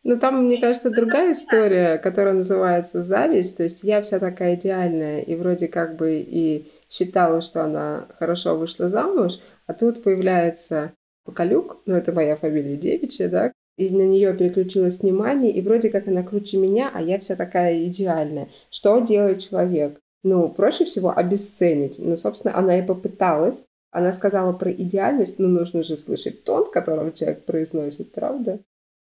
Ну, 0.03 0.17
там, 0.17 0.45
мне 0.45 0.57
кажется, 0.59 0.89
другая 0.89 1.33
история, 1.33 1.97
которая 1.97 2.33
называется 2.33 3.01
зависть. 3.01 3.57
То 3.57 3.63
есть 3.63 3.83
я 3.83 4.01
вся 4.01 4.19
такая 4.19 4.55
идеальная 4.55 5.21
и 5.21 5.35
вроде 5.35 5.67
как 5.67 5.97
бы 5.97 6.19
и 6.25 6.71
считала, 6.89 7.41
что 7.41 7.63
она 7.63 8.07
хорошо 8.17 8.57
вышла 8.57 8.88
замуж, 8.88 9.39
а 9.67 9.73
тут 9.73 10.01
появляется 10.03 10.93
Поколюк, 11.29 11.81
ну, 11.85 11.95
это 11.95 12.12
моя 12.12 12.35
фамилия 12.35 12.75
девичья, 12.75 13.29
да, 13.29 13.53
и 13.77 13.89
на 13.91 14.01
нее 14.01 14.33
переключилось 14.33 14.99
внимание, 14.99 15.51
и 15.51 15.62
вроде 15.62 15.89
как 15.91 16.07
она 16.07 16.23
круче 16.23 16.57
меня, 16.57 16.89
а 16.91 17.01
я 17.01 17.19
вся 17.19 17.35
такая 17.35 17.85
идеальная. 17.85 18.49
Что 18.71 18.99
делает 18.99 19.39
человек? 19.39 19.99
Ну, 20.23 20.49
проще 20.49 20.85
всего 20.85 21.15
обесценить. 21.15 21.99
Ну, 21.99 22.17
собственно, 22.17 22.57
она 22.57 22.79
и 22.79 22.81
попыталась. 22.81 23.65
Она 23.91 24.12
сказала 24.12 24.53
про 24.53 24.71
идеальность, 24.71 25.39
но 25.39 25.47
нужно 25.47 25.83
же 25.83 25.97
слышать 25.97 26.43
тон, 26.43 26.69
которым 26.71 27.13
человек 27.13 27.45
произносит, 27.45 28.12
правда? 28.12 28.59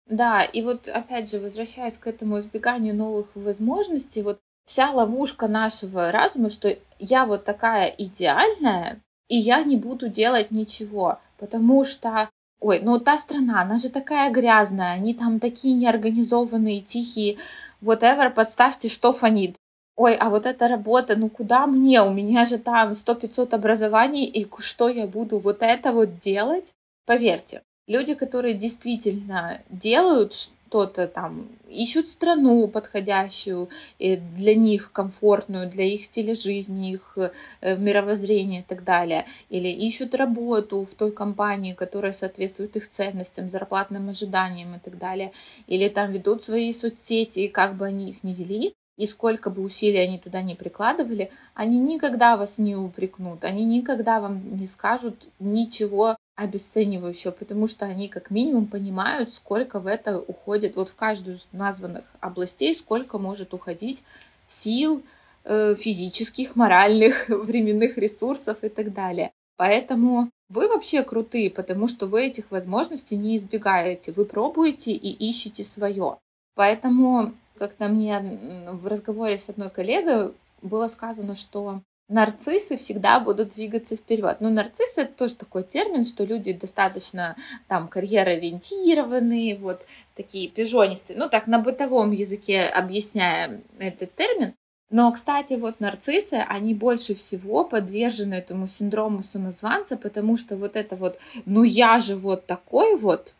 Да, 0.06 0.42
и 0.42 0.62
вот 0.62 0.88
опять 0.88 1.30
же, 1.30 1.38
возвращаясь 1.38 1.98
к 1.98 2.06
этому 2.06 2.38
избеганию 2.38 2.94
новых 2.94 3.26
возможностей, 3.34 4.22
вот 4.22 4.40
вся 4.66 4.90
ловушка 4.90 5.48
нашего 5.48 6.12
разума, 6.12 6.50
что 6.50 6.76
я 6.98 7.24
вот 7.26 7.44
такая 7.44 7.88
идеальная, 7.88 9.00
и 9.28 9.36
я 9.36 9.62
не 9.62 9.76
буду 9.76 10.08
делать 10.08 10.50
ничего, 10.50 11.18
потому 11.38 11.84
что 11.84 12.28
Ой, 12.62 12.78
ну 12.80 13.00
та 13.00 13.18
страна, 13.18 13.62
она 13.62 13.76
же 13.76 13.88
такая 13.88 14.30
грязная, 14.30 14.92
они 14.92 15.14
там 15.14 15.40
такие 15.40 15.74
неорганизованные, 15.74 16.80
тихие, 16.80 17.36
whatever, 17.82 18.30
подставьте, 18.30 18.88
что 18.88 19.12
фонит. 19.12 19.56
Ой, 19.96 20.14
а 20.14 20.30
вот 20.30 20.46
эта 20.46 20.68
работа, 20.68 21.16
ну 21.16 21.28
куда 21.28 21.66
мне? 21.66 22.00
У 22.02 22.12
меня 22.12 22.44
же 22.44 22.58
там 22.58 22.92
100-500 22.92 23.52
образований, 23.54 24.26
и 24.26 24.46
что 24.58 24.88
я 24.88 25.08
буду 25.08 25.40
вот 25.40 25.58
это 25.62 25.90
вот 25.90 26.20
делать? 26.20 26.72
Поверьте, 27.04 27.62
Люди, 27.92 28.14
которые 28.14 28.54
действительно 28.54 29.60
делают 29.68 30.34
что-то 30.34 31.06
там, 31.06 31.50
ищут 31.68 32.08
страну 32.08 32.66
подходящую 32.66 33.68
для 33.98 34.54
них, 34.54 34.92
комфортную, 34.92 35.68
для 35.68 35.84
их 35.84 36.02
стиля 36.02 36.34
жизни, 36.34 36.92
их 36.92 37.18
э, 37.18 37.76
мировоззрения 37.76 38.60
и 38.60 38.62
так 38.62 38.82
далее, 38.82 39.26
или 39.50 39.68
ищут 39.68 40.14
работу 40.14 40.86
в 40.86 40.94
той 40.94 41.12
компании, 41.12 41.74
которая 41.74 42.12
соответствует 42.12 42.76
их 42.76 42.88
ценностям, 42.88 43.50
зарплатным 43.50 44.08
ожиданиям 44.08 44.74
и 44.76 44.78
так 44.78 44.96
далее, 44.96 45.30
или 45.66 45.90
там 45.90 46.12
ведут 46.12 46.42
свои 46.42 46.72
соцсети, 46.72 47.46
как 47.48 47.76
бы 47.76 47.84
они 47.84 48.08
их 48.08 48.24
ни 48.24 48.32
вели, 48.32 48.72
и 48.96 49.06
сколько 49.06 49.50
бы 49.50 49.62
усилий 49.62 49.98
они 49.98 50.18
туда 50.18 50.40
не 50.40 50.54
прикладывали, 50.54 51.30
они 51.52 51.78
никогда 51.78 52.38
вас 52.38 52.56
не 52.56 52.74
упрекнут, 52.74 53.44
они 53.44 53.66
никогда 53.66 54.18
вам 54.18 54.56
не 54.56 54.66
скажут 54.66 55.28
ничего 55.38 56.16
обесценивающего, 56.36 57.30
потому 57.30 57.66
что 57.66 57.86
они 57.86 58.08
как 58.08 58.30
минимум 58.30 58.66
понимают, 58.66 59.32
сколько 59.32 59.80
в 59.80 59.86
это 59.86 60.18
уходит, 60.18 60.76
вот 60.76 60.88
в 60.88 60.96
каждую 60.96 61.36
из 61.36 61.46
названных 61.52 62.04
областей, 62.20 62.74
сколько 62.74 63.18
может 63.18 63.54
уходить 63.54 64.02
сил, 64.46 65.02
э, 65.44 65.74
физических, 65.74 66.56
моральных, 66.56 67.28
временных 67.28 67.98
ресурсов 67.98 68.64
и 68.64 68.68
так 68.68 68.92
далее. 68.92 69.32
Поэтому 69.56 70.30
вы 70.48 70.68
вообще 70.68 71.02
крутые, 71.02 71.50
потому 71.50 71.86
что 71.86 72.06
вы 72.06 72.26
этих 72.26 72.50
возможностей 72.50 73.16
не 73.16 73.36
избегаете, 73.36 74.12
вы 74.12 74.24
пробуете 74.24 74.92
и 74.92 75.10
ищете 75.28 75.64
свое. 75.64 76.18
Поэтому 76.54 77.32
как-то 77.56 77.88
мне 77.88 78.68
в 78.72 78.86
разговоре 78.86 79.38
с 79.38 79.48
одной 79.48 79.70
коллегой 79.70 80.32
было 80.62 80.88
сказано, 80.88 81.34
что 81.34 81.82
нарциссы 82.12 82.76
всегда 82.76 83.18
будут 83.20 83.50
двигаться 83.50 83.96
вперед. 83.96 84.36
Ну, 84.40 84.50
нарциссы 84.50 85.02
это 85.02 85.12
тоже 85.14 85.34
такой 85.34 85.64
термин, 85.64 86.04
что 86.04 86.24
люди 86.24 86.52
достаточно 86.52 87.36
там 87.68 87.88
карьероориентированные, 87.88 89.56
вот 89.56 89.86
такие 90.14 90.48
пижонистые. 90.48 91.18
Ну, 91.18 91.28
так 91.28 91.46
на 91.46 91.58
бытовом 91.58 92.12
языке 92.12 92.62
объясняя 92.62 93.60
этот 93.78 94.14
термин. 94.14 94.54
Но, 94.90 95.10
кстати, 95.10 95.54
вот 95.54 95.80
нарциссы, 95.80 96.34
они 96.34 96.74
больше 96.74 97.14
всего 97.14 97.64
подвержены 97.64 98.34
этому 98.34 98.66
синдрому 98.66 99.22
самозванца, 99.22 99.96
потому 99.96 100.36
что 100.36 100.56
вот 100.56 100.76
это 100.76 100.96
вот, 100.96 101.18
ну 101.46 101.62
я 101.62 101.98
же 101.98 102.14
вот 102.14 102.44
такой 102.44 102.96
вот, 102.96 103.34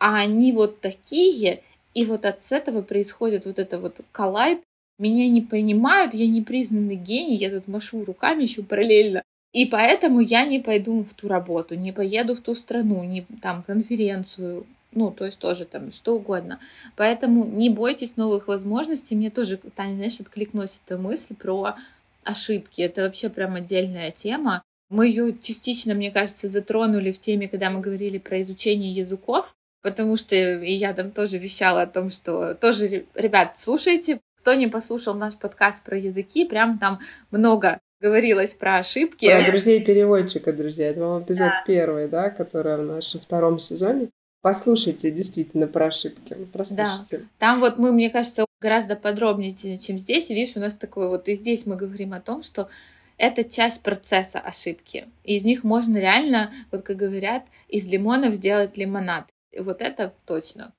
а 0.00 0.16
они 0.16 0.50
вот 0.50 0.80
такие, 0.80 1.62
и 1.94 2.04
вот 2.04 2.26
от 2.26 2.50
этого 2.50 2.82
происходит 2.82 3.46
вот 3.46 3.60
это 3.60 3.78
вот 3.78 4.00
коллайд 4.10 4.60
меня 4.98 5.28
не 5.28 5.42
понимают, 5.42 6.14
я 6.14 6.26
не 6.26 6.42
признанный 6.42 6.96
гений, 6.96 7.36
я 7.36 7.50
тут 7.50 7.68
машу 7.68 8.04
руками 8.04 8.42
еще 8.42 8.62
параллельно. 8.62 9.22
И 9.52 9.66
поэтому 9.66 10.20
я 10.20 10.44
не 10.44 10.60
пойду 10.60 11.02
в 11.02 11.14
ту 11.14 11.28
работу, 11.28 11.74
не 11.74 11.92
поеду 11.92 12.34
в 12.34 12.40
ту 12.40 12.54
страну, 12.54 13.02
не 13.04 13.24
там 13.40 13.62
конференцию, 13.62 14.66
ну, 14.92 15.10
то 15.10 15.24
есть 15.24 15.38
тоже 15.38 15.64
там 15.64 15.90
что 15.90 16.16
угодно. 16.16 16.58
Поэтому 16.96 17.44
не 17.44 17.70
бойтесь 17.70 18.16
новых 18.16 18.48
возможностей. 18.48 19.14
Мне 19.14 19.30
тоже, 19.30 19.58
Таня, 19.58 19.94
знаешь, 19.94 20.20
откликнулась 20.20 20.80
эта 20.84 20.98
мысль 20.98 21.34
про 21.34 21.76
ошибки. 22.24 22.82
Это 22.82 23.02
вообще 23.02 23.28
прям 23.28 23.54
отдельная 23.54 24.10
тема. 24.10 24.62
Мы 24.88 25.08
ее 25.08 25.36
частично, 25.40 25.94
мне 25.94 26.10
кажется, 26.10 26.48
затронули 26.48 27.10
в 27.10 27.18
теме, 27.18 27.48
когда 27.48 27.70
мы 27.70 27.80
говорили 27.80 28.18
про 28.18 28.40
изучение 28.40 28.92
языков, 28.92 29.54
потому 29.82 30.16
что 30.16 30.34
и 30.36 30.72
я 30.72 30.94
там 30.94 31.10
тоже 31.10 31.38
вещала 31.38 31.82
о 31.82 31.86
том, 31.86 32.08
что 32.10 32.54
тоже, 32.54 33.04
ребят, 33.14 33.58
слушайте, 33.58 34.20
кто 34.46 34.54
не 34.54 34.68
послушал 34.68 35.14
наш 35.14 35.36
подкаст 35.36 35.82
про 35.82 35.98
языки, 35.98 36.44
прям 36.44 36.78
там 36.78 37.00
много 37.32 37.80
говорилось 38.00 38.54
про 38.54 38.78
ошибки. 38.78 39.28
Про 39.28 39.44
друзей 39.44 39.82
переводчика, 39.82 40.52
друзья. 40.52 40.90
Это, 40.90 41.00
по 41.00 41.20
эпизод 41.20 41.48
да. 41.48 41.64
первый, 41.66 42.06
да, 42.06 42.30
который 42.30 42.76
в 42.76 42.84
нашем 42.84 43.18
втором 43.18 43.58
сезоне. 43.58 44.08
Послушайте 44.42 45.10
действительно 45.10 45.66
про 45.66 45.86
ошибки. 45.86 46.36
Прослушайте. 46.52 47.18
Да. 47.18 47.24
Там 47.38 47.58
вот 47.58 47.78
мы, 47.78 47.90
мне 47.90 48.08
кажется, 48.08 48.44
гораздо 48.60 48.94
подробнее, 48.94 49.52
чем 49.52 49.98
здесь. 49.98 50.30
Видишь, 50.30 50.54
у 50.54 50.60
нас 50.60 50.76
такой 50.76 51.08
вот 51.08 51.26
и 51.26 51.34
здесь 51.34 51.66
мы 51.66 51.74
говорим 51.74 52.12
о 52.12 52.20
том, 52.20 52.42
что 52.42 52.68
это 53.18 53.42
часть 53.42 53.82
процесса 53.82 54.38
ошибки. 54.38 55.08
И 55.24 55.34
из 55.34 55.44
них 55.44 55.64
можно 55.64 55.98
реально, 55.98 56.52
вот 56.70 56.82
как 56.82 56.94
говорят, 56.98 57.46
из 57.66 57.90
лимонов 57.90 58.34
сделать 58.34 58.76
лимонад. 58.76 59.26
И 59.50 59.58
вот 59.58 59.82
это 59.82 60.14
точно. 60.24 60.72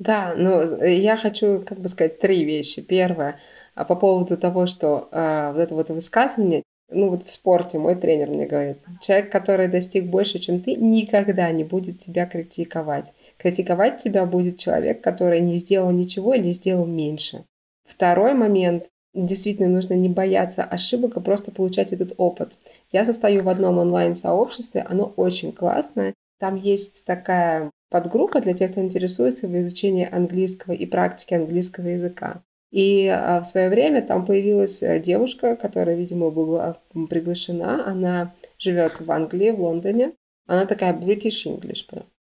Да, 0.00 0.34
ну 0.34 0.62
я 0.82 1.16
хочу, 1.18 1.62
как 1.64 1.78
бы 1.78 1.88
сказать, 1.88 2.18
три 2.18 2.42
вещи. 2.42 2.80
Первое, 2.80 3.38
а 3.74 3.84
по 3.84 3.94
поводу 3.94 4.38
того, 4.38 4.64
что 4.66 5.08
а, 5.12 5.52
вот 5.52 5.60
это 5.60 5.74
вот 5.74 5.90
высказывание, 5.90 6.62
ну 6.90 7.10
вот 7.10 7.22
в 7.22 7.30
спорте 7.30 7.78
мой 7.78 7.94
тренер 7.96 8.30
мне 8.30 8.46
говорит, 8.46 8.78
человек, 9.02 9.30
который 9.30 9.68
достиг 9.68 10.06
больше, 10.06 10.38
чем 10.38 10.60
ты, 10.62 10.74
никогда 10.74 11.50
не 11.52 11.64
будет 11.64 11.98
тебя 11.98 12.24
критиковать. 12.24 13.12
Критиковать 13.36 14.02
тебя 14.02 14.24
будет 14.24 14.58
человек, 14.58 15.02
который 15.02 15.40
не 15.40 15.56
сделал 15.56 15.90
ничего 15.90 16.32
или 16.32 16.50
сделал 16.50 16.86
меньше. 16.86 17.44
Второй 17.86 18.32
момент, 18.32 18.86
действительно 19.12 19.68
нужно 19.68 19.92
не 19.94 20.08
бояться 20.08 20.64
ошибок, 20.64 21.18
а 21.18 21.20
просто 21.20 21.50
получать 21.50 21.92
этот 21.92 22.14
опыт. 22.16 22.52
Я 22.90 23.04
состою 23.04 23.42
в 23.42 23.50
одном 23.50 23.76
онлайн-сообществе, 23.76 24.80
оно 24.80 25.12
очень 25.16 25.52
классное. 25.52 26.14
Там 26.38 26.56
есть 26.56 27.04
такая 27.04 27.70
подгруппа 27.90 28.40
для 28.40 28.54
тех, 28.54 28.72
кто 28.72 28.80
интересуется 28.80 29.48
в 29.48 29.60
изучении 29.60 30.08
английского 30.10 30.72
и 30.72 30.86
практики 30.86 31.34
английского 31.34 31.88
языка. 31.88 32.42
И 32.70 33.08
а, 33.08 33.40
в 33.40 33.44
свое 33.44 33.68
время 33.68 34.00
там 34.00 34.24
появилась 34.24 34.82
э, 34.82 35.00
девушка, 35.00 35.56
которая, 35.56 35.96
видимо, 35.96 36.30
была 36.30 36.78
приглашена. 37.08 37.84
Она 37.84 38.32
живет 38.58 39.00
в 39.00 39.10
Англии, 39.10 39.50
в 39.50 39.60
Лондоне. 39.60 40.12
Она 40.46 40.66
такая 40.66 40.94
British 40.94 41.46
English. 41.46 41.84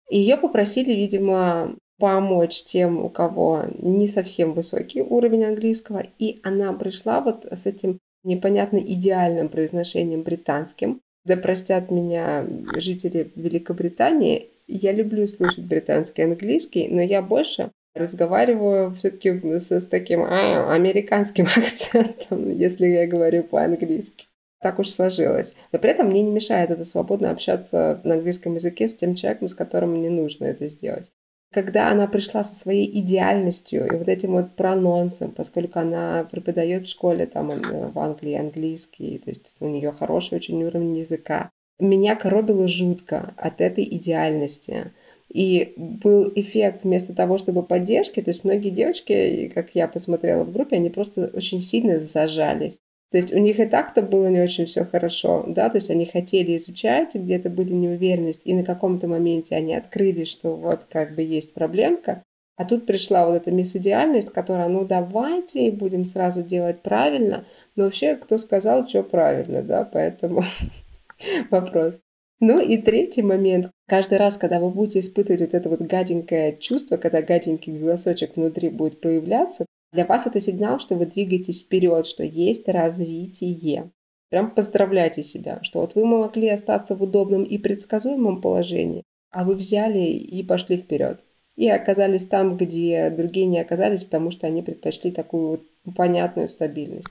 Ее 0.09 0.37
попросили, 0.37 0.93
видимо, 0.93 1.75
помочь 1.99 2.63
тем, 2.63 3.03
у 3.03 3.09
кого 3.09 3.65
не 3.77 4.07
совсем 4.07 4.53
высокий 4.53 5.01
уровень 5.01 5.45
английского. 5.45 6.05
И 6.17 6.39
она 6.43 6.71
пришла 6.73 7.19
вот 7.19 7.45
с 7.51 7.65
этим 7.65 7.99
непонятно 8.23 8.77
идеальным 8.77 9.49
произношением 9.49 10.23
британским. 10.23 11.01
Да 11.25 11.35
простят 11.35 11.91
меня 11.91 12.45
жители 12.77 13.31
Великобритании, 13.35 14.49
я 14.77 14.91
люблю 14.91 15.27
слушать 15.27 15.65
британский 15.65 16.23
английский, 16.23 16.87
но 16.87 17.01
я 17.01 17.21
больше 17.21 17.71
разговариваю 17.93 18.95
все-таки 18.95 19.31
с, 19.59 19.71
с 19.71 19.87
таким 19.87 20.23
а, 20.23 20.73
американским 20.73 21.45
акцентом, 21.55 22.49
если 22.51 22.87
я 22.87 23.07
говорю 23.07 23.43
по-английски. 23.43 24.27
Так 24.61 24.77
уж 24.79 24.89
сложилось. 24.89 25.55
Но 25.71 25.79
при 25.79 25.89
этом 25.89 26.07
мне 26.07 26.21
не 26.21 26.31
мешает 26.31 26.69
это 26.69 26.85
свободно 26.85 27.31
общаться 27.31 27.99
на 28.03 28.15
английском 28.15 28.55
языке 28.55 28.87
с 28.87 28.93
тем 28.93 29.15
человеком, 29.15 29.47
с 29.47 29.55
которым 29.55 29.93
мне 29.93 30.09
нужно 30.09 30.45
это 30.45 30.69
сделать. 30.69 31.09
Когда 31.51 31.89
она 31.89 32.07
пришла 32.07 32.43
со 32.43 32.55
своей 32.55 32.87
идеальностью 32.99 33.85
и 33.85 33.97
вот 33.97 34.07
этим 34.07 34.33
вот 34.33 34.55
прононсом, 34.55 35.31
поскольку 35.31 35.79
она 35.79 36.25
преподает 36.31 36.85
в 36.85 36.89
школе 36.89 37.25
там 37.25 37.49
в 37.49 37.99
Англии 37.99 38.35
английский, 38.35 39.17
то 39.17 39.31
есть 39.31 39.53
у 39.59 39.67
нее 39.67 39.91
хороший 39.91 40.35
очень 40.35 40.63
уровень 40.63 40.99
языка, 40.99 41.49
меня 41.81 42.15
коробило 42.15 42.67
жутко 42.67 43.33
от 43.37 43.61
этой 43.61 43.83
идеальности. 43.83 44.91
И 45.33 45.73
был 45.77 46.31
эффект 46.35 46.83
вместо 46.83 47.15
того, 47.15 47.37
чтобы 47.37 47.63
поддержки, 47.63 48.21
то 48.21 48.29
есть 48.29 48.43
многие 48.43 48.69
девочки, 48.69 49.51
как 49.53 49.69
я 49.73 49.87
посмотрела 49.87 50.43
в 50.43 50.51
группе, 50.51 50.75
они 50.75 50.89
просто 50.89 51.31
очень 51.33 51.61
сильно 51.61 51.99
зажались. 51.99 52.77
То 53.11 53.17
есть 53.17 53.33
у 53.33 53.39
них 53.39 53.59
и 53.59 53.65
так-то 53.65 54.01
было 54.01 54.27
не 54.27 54.41
очень 54.41 54.65
все 54.65 54.85
хорошо, 54.85 55.43
да, 55.47 55.69
то 55.69 55.77
есть 55.77 55.89
они 55.89 56.05
хотели 56.05 56.55
изучать, 56.55 57.13
где-то 57.13 57.49
были 57.49 57.73
неуверенность, 57.73 58.41
и 58.45 58.53
на 58.53 58.63
каком-то 58.63 59.07
моменте 59.07 59.55
они 59.55 59.75
открыли, 59.75 60.23
что 60.23 60.55
вот 60.55 60.85
как 60.89 61.15
бы 61.15 61.21
есть 61.21 61.53
проблемка, 61.53 62.23
а 62.55 62.63
тут 62.63 62.85
пришла 62.85 63.25
вот 63.25 63.35
эта 63.35 63.51
мисс-идеальность, 63.51 64.29
которая, 64.29 64.69
ну 64.69 64.85
давайте 64.85 65.71
будем 65.71 66.05
сразу 66.05 66.41
делать 66.41 66.81
правильно, 66.81 67.43
но 67.75 67.85
вообще 67.85 68.15
кто 68.15 68.37
сказал, 68.37 68.87
что 68.87 69.03
правильно, 69.03 69.61
да, 69.61 69.83
поэтому 69.83 70.43
вопрос. 71.49 71.99
Ну 72.39 72.59
и 72.59 72.77
третий 72.77 73.21
момент. 73.21 73.69
Каждый 73.87 74.17
раз, 74.17 74.35
когда 74.35 74.59
вы 74.59 74.69
будете 74.69 74.99
испытывать 74.99 75.41
вот 75.41 75.53
это 75.53 75.69
вот 75.69 75.81
гаденькое 75.81 76.57
чувство, 76.57 76.97
когда 76.97 77.21
гаденький 77.21 77.77
голосочек 77.77 78.35
внутри 78.35 78.69
будет 78.69 78.99
появляться, 78.99 79.65
для 79.93 80.05
вас 80.05 80.25
это 80.25 80.39
сигнал, 80.39 80.79
что 80.79 80.95
вы 80.95 81.05
двигаетесь 81.05 81.61
вперед, 81.63 82.07
что 82.07 82.23
есть 82.23 82.67
развитие. 82.67 83.91
Прям 84.29 84.51
поздравляйте 84.51 85.23
себя, 85.23 85.59
что 85.61 85.81
вот 85.81 85.93
вы 85.95 86.05
могли 86.05 86.47
остаться 86.47 86.95
в 86.95 87.03
удобном 87.03 87.43
и 87.43 87.57
предсказуемом 87.57 88.41
положении, 88.41 89.03
а 89.29 89.43
вы 89.43 89.55
взяли 89.55 89.99
и 89.99 90.41
пошли 90.41 90.77
вперед. 90.77 91.19
И 91.57 91.69
оказались 91.69 92.25
там, 92.25 92.55
где 92.55 93.09
другие 93.09 93.45
не 93.45 93.59
оказались, 93.59 94.05
потому 94.05 94.31
что 94.31 94.47
они 94.47 94.61
предпочли 94.61 95.11
такую 95.11 95.47
вот 95.49 95.95
понятную 95.95 96.47
стабильность. 96.47 97.09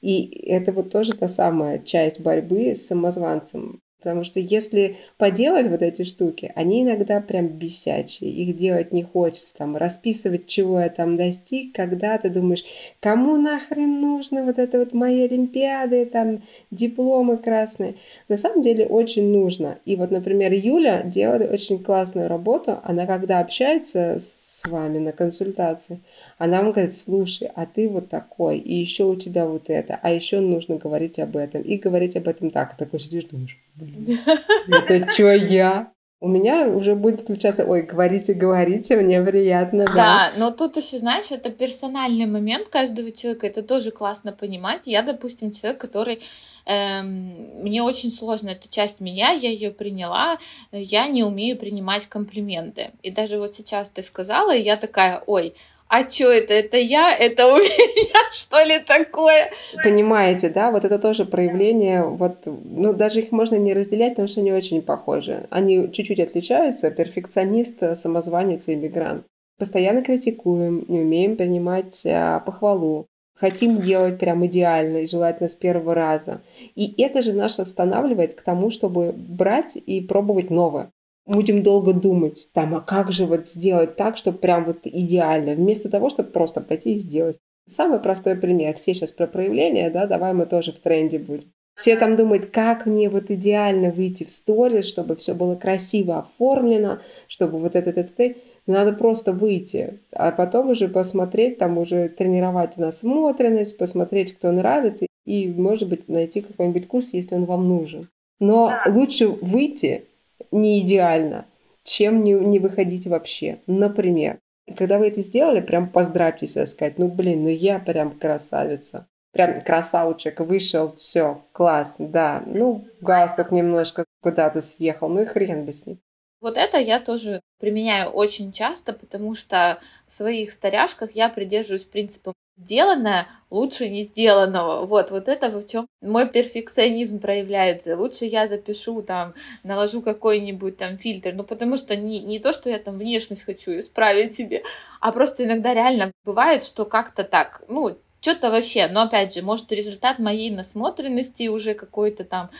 И 0.00 0.46
это 0.46 0.72
вот 0.72 0.90
тоже 0.90 1.14
та 1.14 1.28
самая 1.28 1.78
часть 1.78 2.20
борьбы 2.20 2.74
с 2.74 2.86
самозванцем. 2.86 3.80
Потому 4.00 4.22
что 4.22 4.38
если 4.38 4.96
поделать 5.16 5.66
вот 5.66 5.82
эти 5.82 6.04
штуки, 6.04 6.52
они 6.54 6.84
иногда 6.84 7.20
прям 7.20 7.48
бесячие. 7.48 8.30
Их 8.30 8.56
делать 8.56 8.92
не 8.92 9.02
хочется. 9.02 9.56
Там 9.56 9.76
расписывать, 9.76 10.46
чего 10.46 10.78
я 10.80 10.88
там 10.88 11.16
достиг, 11.16 11.74
когда 11.74 12.16
ты 12.16 12.30
думаешь, 12.30 12.64
кому 13.00 13.36
нахрен 13.36 14.00
нужно 14.00 14.44
вот 14.44 14.60
это 14.60 14.78
вот 14.78 14.94
мои 14.94 15.22
олимпиады, 15.22 16.06
там 16.06 16.42
дипломы 16.70 17.38
красные. 17.38 17.96
На 18.28 18.36
самом 18.36 18.62
деле 18.62 18.86
очень 18.86 19.32
нужно. 19.32 19.78
И 19.84 19.96
вот, 19.96 20.12
например, 20.12 20.52
Юля 20.52 21.02
делает 21.02 21.50
очень 21.50 21.82
классную 21.82 22.28
работу. 22.28 22.78
Она 22.84 23.04
когда 23.04 23.40
общается 23.40 24.18
с 24.20 24.62
вами 24.68 24.98
на 24.98 25.10
консультации, 25.10 25.98
она 26.38 26.62
вам 26.62 26.70
говорит, 26.70 26.96
слушай, 26.96 27.50
а 27.54 27.66
ты 27.66 27.88
вот 27.88 28.08
такой, 28.08 28.58
и 28.58 28.74
еще 28.74 29.04
у 29.04 29.16
тебя 29.16 29.44
вот 29.44 29.64
это, 29.66 29.98
а 30.00 30.12
еще 30.12 30.38
нужно 30.38 30.76
говорить 30.76 31.18
об 31.18 31.36
этом, 31.36 31.62
и 31.62 31.76
говорить 31.76 32.16
об 32.16 32.28
этом 32.28 32.50
так. 32.50 32.76
Такой 32.76 33.00
сидишь, 33.00 33.24
думаешь, 33.24 33.58
блин, 33.74 34.18
это 34.68 35.08
что 35.10 35.32
я? 35.32 35.92
У 36.20 36.26
меня 36.26 36.66
уже 36.66 36.96
будет 36.96 37.20
включаться, 37.20 37.64
ой, 37.64 37.82
говорите, 37.82 38.34
говорите, 38.34 38.96
мне 38.96 39.22
приятно, 39.22 39.86
да. 39.86 39.92
Да, 39.94 40.32
но 40.36 40.50
тут 40.50 40.76
еще, 40.76 40.98
знаешь, 40.98 41.30
это 41.30 41.50
персональный 41.50 42.26
момент 42.26 42.68
каждого 42.68 43.12
человека, 43.12 43.46
это 43.46 43.62
тоже 43.62 43.92
классно 43.92 44.32
понимать. 44.32 44.86
Я, 44.86 45.02
допустим, 45.02 45.52
человек, 45.52 45.80
который 45.80 46.20
эм, 46.66 47.62
мне 47.62 47.82
очень 47.82 48.10
сложно, 48.12 48.50
это 48.50 48.68
часть 48.68 49.00
меня, 49.00 49.30
я 49.30 49.50
ее 49.50 49.70
приняла, 49.70 50.38
я 50.72 51.06
не 51.06 51.22
умею 51.22 51.56
принимать 51.56 52.06
комплименты. 52.06 52.90
И 53.02 53.12
даже 53.12 53.38
вот 53.38 53.54
сейчас 53.54 53.90
ты 53.90 54.02
сказала, 54.02 54.54
и 54.54 54.62
я 54.62 54.76
такая, 54.76 55.22
ой, 55.26 55.54
а 55.88 56.08
что 56.08 56.30
это? 56.30 56.54
Это 56.54 56.76
я? 56.76 57.14
Это 57.14 57.46
у 57.46 57.56
меня 57.56 58.32
что 58.32 58.62
ли 58.62 58.78
такое? 58.78 59.50
Понимаете, 59.82 60.50
да? 60.50 60.70
Вот 60.70 60.84
это 60.84 60.98
тоже 60.98 61.24
проявление, 61.24 62.04
вот, 62.04 62.46
ну, 62.46 62.92
даже 62.92 63.20
их 63.20 63.32
можно 63.32 63.56
не 63.56 63.74
разделять, 63.74 64.12
потому 64.12 64.28
что 64.28 64.40
они 64.40 64.52
очень 64.52 64.82
похожи. 64.82 65.46
Они 65.50 65.90
чуть-чуть 65.90 66.20
отличаются. 66.20 66.90
Перфекционист, 66.90 67.96
самозванец 67.96 68.68
и 68.68 68.74
иммигрант. 68.74 69.24
Постоянно 69.58 70.02
критикуем, 70.02 70.84
не 70.88 71.00
умеем 71.00 71.36
принимать 71.36 72.06
а, 72.06 72.40
похвалу. 72.40 73.06
Хотим 73.34 73.80
делать 73.80 74.18
прям 74.18 74.44
идеально 74.46 74.98
и 74.98 75.06
желательно 75.06 75.48
с 75.48 75.54
первого 75.54 75.94
раза. 75.94 76.42
И 76.74 77.00
это 77.00 77.22
же 77.22 77.32
нас 77.32 77.58
останавливает 77.58 78.34
к 78.34 78.42
тому, 78.42 78.70
чтобы 78.70 79.12
брать 79.12 79.76
и 79.76 80.00
пробовать 80.00 80.50
новое 80.50 80.90
будем 81.28 81.62
долго 81.62 81.92
думать, 81.92 82.48
там, 82.52 82.74
а 82.74 82.80
как 82.80 83.12
же 83.12 83.26
вот 83.26 83.46
сделать 83.46 83.96
так, 83.96 84.16
чтобы 84.16 84.38
прям 84.38 84.64
вот 84.64 84.78
идеально, 84.84 85.54
вместо 85.54 85.88
того, 85.88 86.08
чтобы 86.08 86.30
просто 86.30 86.60
пойти 86.60 86.94
и 86.94 86.98
сделать. 86.98 87.36
Самый 87.66 88.00
простой 88.00 88.34
пример. 88.34 88.76
Все 88.76 88.94
сейчас 88.94 89.12
про 89.12 89.26
проявление, 89.26 89.90
да, 89.90 90.06
давай 90.06 90.32
мы 90.32 90.46
тоже 90.46 90.72
в 90.72 90.78
тренде 90.78 91.18
будем. 91.18 91.52
Все 91.76 91.96
там 91.96 92.16
думают, 92.16 92.46
как 92.46 92.86
мне 92.86 93.08
вот 93.08 93.30
идеально 93.30 93.90
выйти 93.90 94.24
в 94.24 94.30
сторис, 94.30 94.88
чтобы 94.88 95.14
все 95.14 95.34
было 95.34 95.54
красиво 95.54 96.18
оформлено, 96.18 96.98
чтобы 97.28 97.58
вот 97.58 97.76
это, 97.76 97.90
это, 97.90 98.08
это. 98.16 98.38
Надо 98.66 98.92
просто 98.92 99.32
выйти, 99.32 100.00
а 100.10 100.32
потом 100.32 100.70
уже 100.70 100.88
посмотреть, 100.88 101.58
там 101.58 101.78
уже 101.78 102.08
тренировать 102.08 102.78
насмотренность, 102.78 103.78
посмотреть, 103.78 104.34
кто 104.34 104.50
нравится, 104.50 105.06
и, 105.24 105.46
может 105.46 105.88
быть, 105.88 106.08
найти 106.08 106.40
какой-нибудь 106.40 106.88
курс, 106.88 107.10
если 107.12 107.36
он 107.36 107.44
вам 107.44 107.68
нужен. 107.68 108.08
Но 108.40 108.68
да. 108.68 108.92
лучше 108.92 109.28
выйти, 109.28 110.04
не 110.50 110.80
идеально, 110.80 111.46
чем 111.84 112.22
не, 112.22 112.32
не 112.32 112.58
выходить 112.58 113.06
вообще. 113.06 113.60
Например, 113.66 114.38
когда 114.76 114.98
вы 114.98 115.08
это 115.08 115.20
сделали, 115.20 115.60
прям 115.60 115.88
поздравьте 115.88 116.46
себя, 116.46 116.66
сказать, 116.66 116.98
ну 116.98 117.08
блин, 117.08 117.42
ну 117.42 117.48
я 117.48 117.78
прям 117.78 118.18
красавица. 118.18 119.06
Прям 119.32 119.62
красавчик, 119.62 120.40
вышел, 120.40 120.96
все, 120.96 121.42
класс, 121.52 121.96
да. 121.98 122.42
Ну, 122.46 122.86
галстук 123.00 123.52
немножко 123.52 124.04
куда-то 124.22 124.60
съехал, 124.60 125.08
ну 125.08 125.22
и 125.22 125.26
хрен 125.26 125.64
бы 125.64 125.72
с 125.72 125.84
ним. 125.86 126.00
Вот 126.40 126.56
это 126.56 126.78
я 126.78 126.98
тоже 126.98 127.40
применяю 127.58 128.10
очень 128.10 128.52
часто, 128.52 128.92
потому 128.92 129.34
что 129.34 129.78
в 130.06 130.12
своих 130.12 130.50
старяшках 130.50 131.12
я 131.12 131.28
придерживаюсь 131.28 131.84
принципа 131.84 132.32
сделанное 132.58 133.28
лучше 133.50 133.88
не 133.88 134.02
сделанного. 134.02 134.84
Вот, 134.84 135.10
вот 135.10 135.28
это 135.28 135.48
в 135.48 135.66
чем 135.66 135.86
мой 136.02 136.28
перфекционизм 136.28 137.18
проявляется. 137.18 137.96
Лучше 137.96 138.26
я 138.26 138.46
запишу 138.46 139.02
там, 139.02 139.34
наложу 139.64 140.02
какой-нибудь 140.02 140.76
там 140.76 140.98
фильтр, 140.98 141.32
ну 141.34 141.44
потому 141.44 141.76
что 141.76 141.96
не, 141.96 142.20
не 142.20 142.38
то, 142.38 142.52
что 142.52 142.68
я 142.68 142.78
там 142.78 142.98
внешность 142.98 143.44
хочу 143.44 143.78
исправить 143.78 144.34
себе, 144.34 144.62
а 145.00 145.12
просто 145.12 145.44
иногда 145.44 145.72
реально 145.74 146.12
бывает, 146.24 146.64
что 146.64 146.84
как-то 146.84 147.24
так, 147.24 147.62
ну, 147.68 147.96
что-то 148.20 148.50
вообще, 148.50 148.88
но 148.88 149.02
опять 149.02 149.34
же, 149.34 149.42
может 149.42 149.70
результат 149.72 150.18
моей 150.18 150.50
насмотренности 150.50 151.48
уже 151.48 151.74
какой-то 151.74 152.24
там 152.24 152.50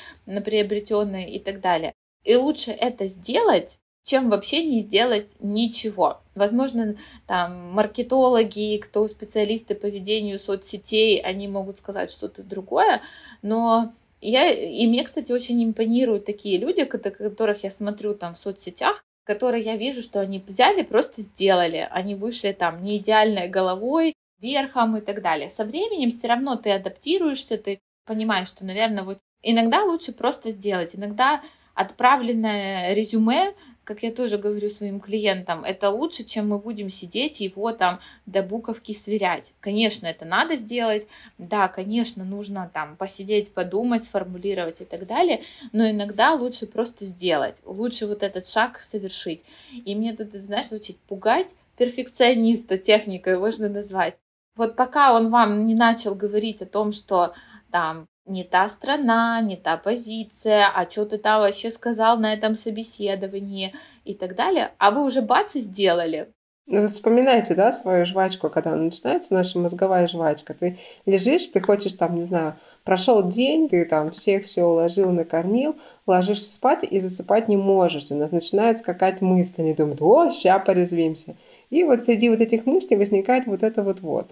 приобретенный 0.45 1.25
и 1.31 1.39
так 1.41 1.61
далее. 1.61 1.93
И 2.25 2.37
лучше 2.37 2.71
это 2.71 3.07
сделать, 3.07 3.79
чем 4.09 4.31
вообще 4.31 4.65
не 4.65 4.81
сделать 4.81 5.29
ничего. 5.39 6.21
Возможно, 6.35 6.97
там 7.27 7.73
маркетологи, 7.73 8.79
кто 8.79 9.07
специалисты 9.07 9.75
по 9.75 9.87
ведению 9.87 10.39
соцсетей, 10.39 11.21
они 11.21 11.47
могут 11.47 11.77
сказать 11.77 12.11
что-то 12.11 12.43
другое, 12.43 13.03
но 13.43 13.93
я, 14.21 14.51
и 14.51 14.87
мне, 14.87 15.05
кстати, 15.05 15.31
очень 15.31 15.63
импонируют 15.63 16.25
такие 16.25 16.59
люди, 16.59 16.85
которых 16.85 17.63
я 17.65 17.71
смотрю 17.71 18.15
там 18.15 18.35
в 18.35 18.39
соцсетях, 18.39 19.05
которые 19.25 19.63
я 19.63 19.77
вижу, 19.77 20.03
что 20.03 20.21
они 20.21 20.43
взяли, 20.45 20.83
просто 20.83 21.21
сделали. 21.21 21.87
Они 21.91 22.15
вышли 22.15 22.53
там 22.53 22.83
не 22.83 22.97
идеальной 22.97 23.49
головой, 23.49 24.15
верхом 24.41 24.97
и 24.97 25.01
так 25.03 25.21
далее. 25.21 25.51
Со 25.51 25.65
временем 25.65 26.11
все 26.11 26.29
равно 26.29 26.57
ты 26.57 26.71
адаптируешься, 26.71 27.59
ты 27.59 27.79
понимаешь, 28.07 28.49
что, 28.49 28.65
наверное, 28.65 29.05
вот 29.05 29.19
иногда 29.43 29.85
лучше 29.85 30.13
просто 30.13 30.51
сделать, 30.51 30.97
иногда 30.97 31.43
отправленное 31.75 32.93
резюме 32.95 33.55
как 33.89 34.03
я 34.03 34.13
тоже 34.13 34.37
говорю 34.37 34.69
своим 34.69 35.01
клиентам, 35.01 35.65
это 35.65 35.89
лучше, 35.89 36.23
чем 36.23 36.51
мы 36.51 36.59
будем 36.59 36.91
сидеть 36.91 37.41
и 37.41 37.45
его 37.45 37.73
там 37.73 38.01
до 38.27 38.43
буковки 38.43 38.93
сверять. 38.93 39.55
Конечно, 39.61 40.07
это 40.07 40.27
надо 40.27 40.57
сделать, 40.57 41.07
да, 41.39 41.69
конечно, 41.69 42.23
нужно 42.23 42.71
там 42.75 42.99
посидеть, 42.99 43.55
подумать, 43.55 44.05
сформулировать 44.05 44.83
и 44.83 44.85
так 44.85 45.07
далее, 45.07 45.41
но 45.73 45.89
иногда 45.89 46.35
лучше 46.35 46.67
просто 46.67 47.07
сделать, 47.07 47.63
лучше 47.65 48.07
вот 48.07 48.23
этот 48.23 48.47
шаг 48.47 48.79
совершить. 48.79 49.43
И 49.73 49.95
мне 49.95 50.15
тут, 50.15 50.35
знаешь, 50.35 50.69
звучит 50.69 50.99
пугать 51.09 51.55
перфекциониста, 51.79 52.77
техникой 52.77 53.39
можно 53.39 53.71
назвать. 53.71 54.19
Вот 54.55 54.77
пока 54.77 55.15
он 55.15 55.31
вам 55.31 55.65
не 55.65 55.75
начал 55.75 56.15
говорить 56.15 56.61
о 56.61 56.67
том, 56.67 56.93
что 56.93 57.33
там 57.71 58.07
не 58.29 58.45
та 58.45 58.69
страна, 58.69 59.41
не 59.41 59.57
та 59.57 59.77
позиция, 59.77 60.71
а 60.75 60.89
что 60.91 61.05
ты 61.07 61.19
там 61.19 61.41
вообще 61.41 61.71
сказал 61.71 62.19
на 62.19 62.33
этом 62.33 62.57
собеседовании 62.57 63.75
и 64.05 64.15
так 64.15 64.35
далее, 64.35 64.71
а 64.79 64.91
вы 64.91 65.05
уже 65.05 65.23
бац 65.23 65.57
и 65.57 65.61
сделали. 65.61 66.29
Ну, 66.71 66.87
вспоминайте, 66.87 67.55
да, 67.55 67.73
свою 67.73 68.05
жвачку, 68.05 68.51
когда 68.51 68.77
начинается 68.77 69.33
наша 69.33 69.59
мозговая 69.59 70.07
жвачка. 70.07 70.53
Ты 70.53 70.79
лежишь, 71.07 71.47
ты 71.47 71.63
хочешь 71.63 71.95
там, 71.95 72.15
не 72.15 72.23
знаю, 72.23 72.57
прошел 72.85 73.27
день, 73.27 73.71
ты 73.71 73.87
там 73.87 74.11
всех 74.11 74.45
все 74.45 74.65
уложил, 74.65 75.11
накормил, 75.11 75.77
ложишься 76.07 76.53
спать 76.53 76.85
и 76.85 77.01
засыпать 77.01 77.49
не 77.49 77.57
можешь. 77.57 78.11
У 78.11 78.15
нас 78.17 78.33
начинают 78.33 78.81
скакать 78.81 79.23
мысли, 79.23 79.63
они 79.63 79.73
думают, 79.73 80.03
о, 80.03 80.29
ща 80.29 80.59
порезвимся. 80.59 81.37
И 81.71 81.85
вот 81.85 82.01
среди 82.01 82.31
вот 82.31 82.41
этих 82.41 82.67
мыслей 82.67 82.97
возникает 82.97 83.47
вот 83.47 83.63
это 83.63 83.83
вот 83.83 84.01
вот. 84.01 84.31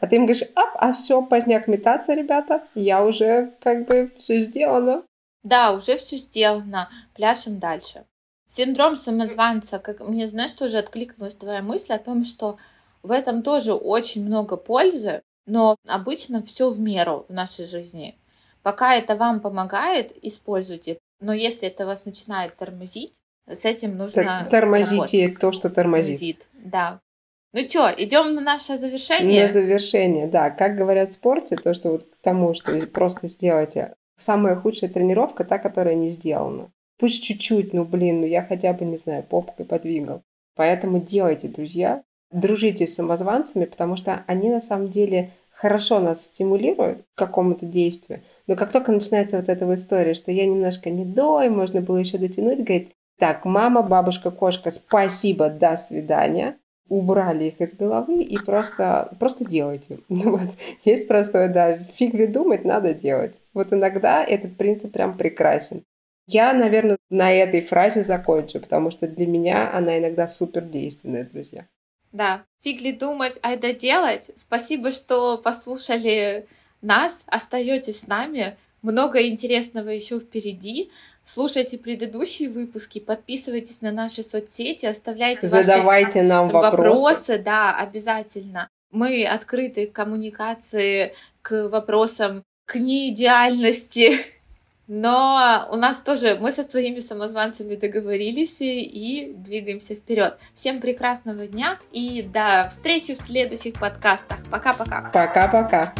А 0.00 0.06
ты 0.06 0.16
им 0.16 0.26
говоришь, 0.26 0.46
ап, 0.54 0.70
а 0.74 0.92
все, 0.92 1.22
поздняк 1.22 1.66
метаться, 1.66 2.14
ребята, 2.14 2.64
я 2.74 3.04
уже 3.04 3.52
как 3.60 3.86
бы 3.86 4.12
все 4.18 4.40
сделано. 4.40 5.02
Да, 5.42 5.72
уже 5.72 5.96
все 5.96 6.16
сделано, 6.16 6.88
пляшем 7.14 7.58
дальше. 7.58 8.04
Синдром 8.44 8.96
самозванца, 8.96 9.78
как 9.78 10.00
мне, 10.00 10.26
знаешь, 10.26 10.52
тоже 10.52 10.78
откликнулась 10.78 11.34
твоя 11.34 11.62
мысль 11.62 11.92
о 11.92 11.98
том, 11.98 12.24
что 12.24 12.58
в 13.02 13.10
этом 13.10 13.42
тоже 13.42 13.72
очень 13.72 14.24
много 14.24 14.56
пользы, 14.56 15.22
но 15.46 15.76
обычно 15.88 16.42
все 16.42 16.68
в 16.68 16.78
меру 16.78 17.26
в 17.28 17.32
нашей 17.32 17.64
жизни. 17.64 18.16
Пока 18.62 18.94
это 18.94 19.16
вам 19.16 19.40
помогает, 19.40 20.12
используйте. 20.22 20.98
Но 21.20 21.32
если 21.32 21.68
это 21.68 21.86
вас 21.86 22.06
начинает 22.06 22.56
тормозить, 22.56 23.20
с 23.52 23.64
этим 23.64 23.96
нужно 23.96 24.46
Тормозите 24.50 25.22
работать. 25.22 25.40
то, 25.40 25.52
что 25.52 25.70
тормозит. 25.70 26.18
тормозит. 26.18 26.46
Да. 26.64 27.00
Ну 27.52 27.60
что, 27.68 27.92
идем 27.96 28.34
на 28.34 28.40
наше 28.40 28.76
завершение? 28.76 29.42
На 29.42 29.48
завершение, 29.48 30.28
да. 30.28 30.50
Как 30.50 30.76
говорят 30.76 31.10
в 31.10 31.14
спорте, 31.14 31.56
то, 31.56 31.74
что 31.74 31.90
вот 31.90 32.04
к 32.04 32.22
тому, 32.22 32.54
что 32.54 32.86
просто 32.86 33.26
сделайте. 33.26 33.94
Самая 34.16 34.54
худшая 34.54 34.90
тренировка 34.90 35.44
та, 35.44 35.58
которая 35.58 35.94
не 35.94 36.10
сделана. 36.10 36.70
Пусть 36.98 37.24
чуть-чуть, 37.24 37.72
ну 37.72 37.84
блин, 37.84 38.20
ну 38.20 38.26
я 38.26 38.42
хотя 38.42 38.72
бы, 38.72 38.84
не 38.84 38.98
знаю, 38.98 39.22
попкой 39.24 39.64
подвигал. 39.66 40.22
Поэтому 40.54 41.00
делайте, 41.00 41.48
друзья. 41.48 42.02
Дружите 42.30 42.86
с 42.86 42.94
самозванцами, 42.94 43.64
потому 43.64 43.96
что 43.96 44.22
они 44.26 44.50
на 44.50 44.60
самом 44.60 44.90
деле 44.90 45.32
хорошо 45.50 45.98
нас 45.98 46.26
стимулируют 46.26 47.02
к 47.02 47.18
какому-то 47.18 47.66
действию. 47.66 48.22
Но 48.46 48.56
как 48.56 48.70
только 48.70 48.92
начинается 48.92 49.36
вот 49.38 49.48
эта 49.48 49.72
история, 49.74 50.14
что 50.14 50.30
я 50.30 50.46
немножко 50.46 50.90
не 50.90 51.04
дой, 51.04 51.48
можно 51.48 51.80
было 51.80 51.98
еще 51.98 52.18
дотянуть, 52.18 52.64
говорит, 52.64 52.92
так, 53.20 53.44
мама, 53.44 53.82
бабушка, 53.82 54.30
кошка, 54.30 54.70
спасибо, 54.70 55.50
до 55.50 55.76
свидания. 55.76 56.56
Убрали 56.88 57.44
их 57.44 57.60
из 57.60 57.74
головы 57.74 58.22
и 58.22 58.36
просто, 58.36 59.14
просто 59.20 59.44
делайте. 59.44 60.00
Ну 60.08 60.38
вот, 60.38 60.48
есть 60.84 61.06
простое, 61.06 61.48
да, 61.48 61.76
фиг 61.76 62.14
ли 62.14 62.26
думать, 62.26 62.64
надо 62.64 62.94
делать. 62.94 63.38
Вот 63.54 63.72
иногда 63.72 64.24
этот 64.24 64.56
принцип 64.56 64.92
прям 64.92 65.16
прекрасен. 65.16 65.84
Я, 66.26 66.52
наверное, 66.54 66.96
на 67.10 67.30
этой 67.30 67.60
фразе 67.60 68.02
закончу, 68.02 68.58
потому 68.58 68.90
что 68.90 69.06
для 69.06 69.26
меня 69.26 69.70
она 69.72 69.98
иногда 69.98 70.26
супер 70.26 70.62
действенная, 70.62 71.24
друзья. 71.24 71.66
Да, 72.12 72.44
фиг 72.60 72.80
ли 72.80 72.92
думать, 72.92 73.38
а 73.42 73.52
это 73.52 73.74
делать. 73.74 74.30
Спасибо, 74.34 74.90
что 74.90 75.38
послушали 75.38 76.46
нас, 76.80 77.24
остаетесь 77.26 78.00
с 78.00 78.06
нами. 78.06 78.56
Много 78.82 79.26
интересного 79.26 79.88
еще 79.88 80.18
впереди. 80.18 80.90
Слушайте 81.22 81.78
предыдущие 81.78 82.48
выпуски, 82.48 82.98
подписывайтесь 82.98 83.82
на 83.82 83.92
наши 83.92 84.22
соцсети, 84.22 84.86
оставляйте 84.86 85.46
Задавайте 85.46 86.20
ваши 86.20 86.28
нам 86.28 86.48
вопросы. 86.48 87.00
вопросы. 87.00 87.38
Да, 87.38 87.76
обязательно. 87.76 88.68
Мы 88.90 89.24
открыты 89.24 89.86
к 89.86 89.92
коммуникации, 89.92 91.14
к 91.42 91.68
вопросам, 91.68 92.42
к 92.64 92.76
неидеальности. 92.76 94.12
Но 94.92 95.68
у 95.70 95.76
нас 95.76 95.98
тоже, 96.00 96.36
мы 96.40 96.50
со 96.50 96.64
своими 96.64 96.98
самозванцами 96.98 97.76
договорились 97.76 98.56
и 98.60 99.32
двигаемся 99.36 99.94
вперед. 99.94 100.36
Всем 100.52 100.80
прекрасного 100.80 101.46
дня 101.46 101.78
и 101.92 102.22
до 102.22 102.66
встречи 102.68 103.14
в 103.14 103.18
следующих 103.18 103.74
подкастах. 103.74 104.38
Пока-пока. 104.50 105.10
Пока-пока. 105.14 105.94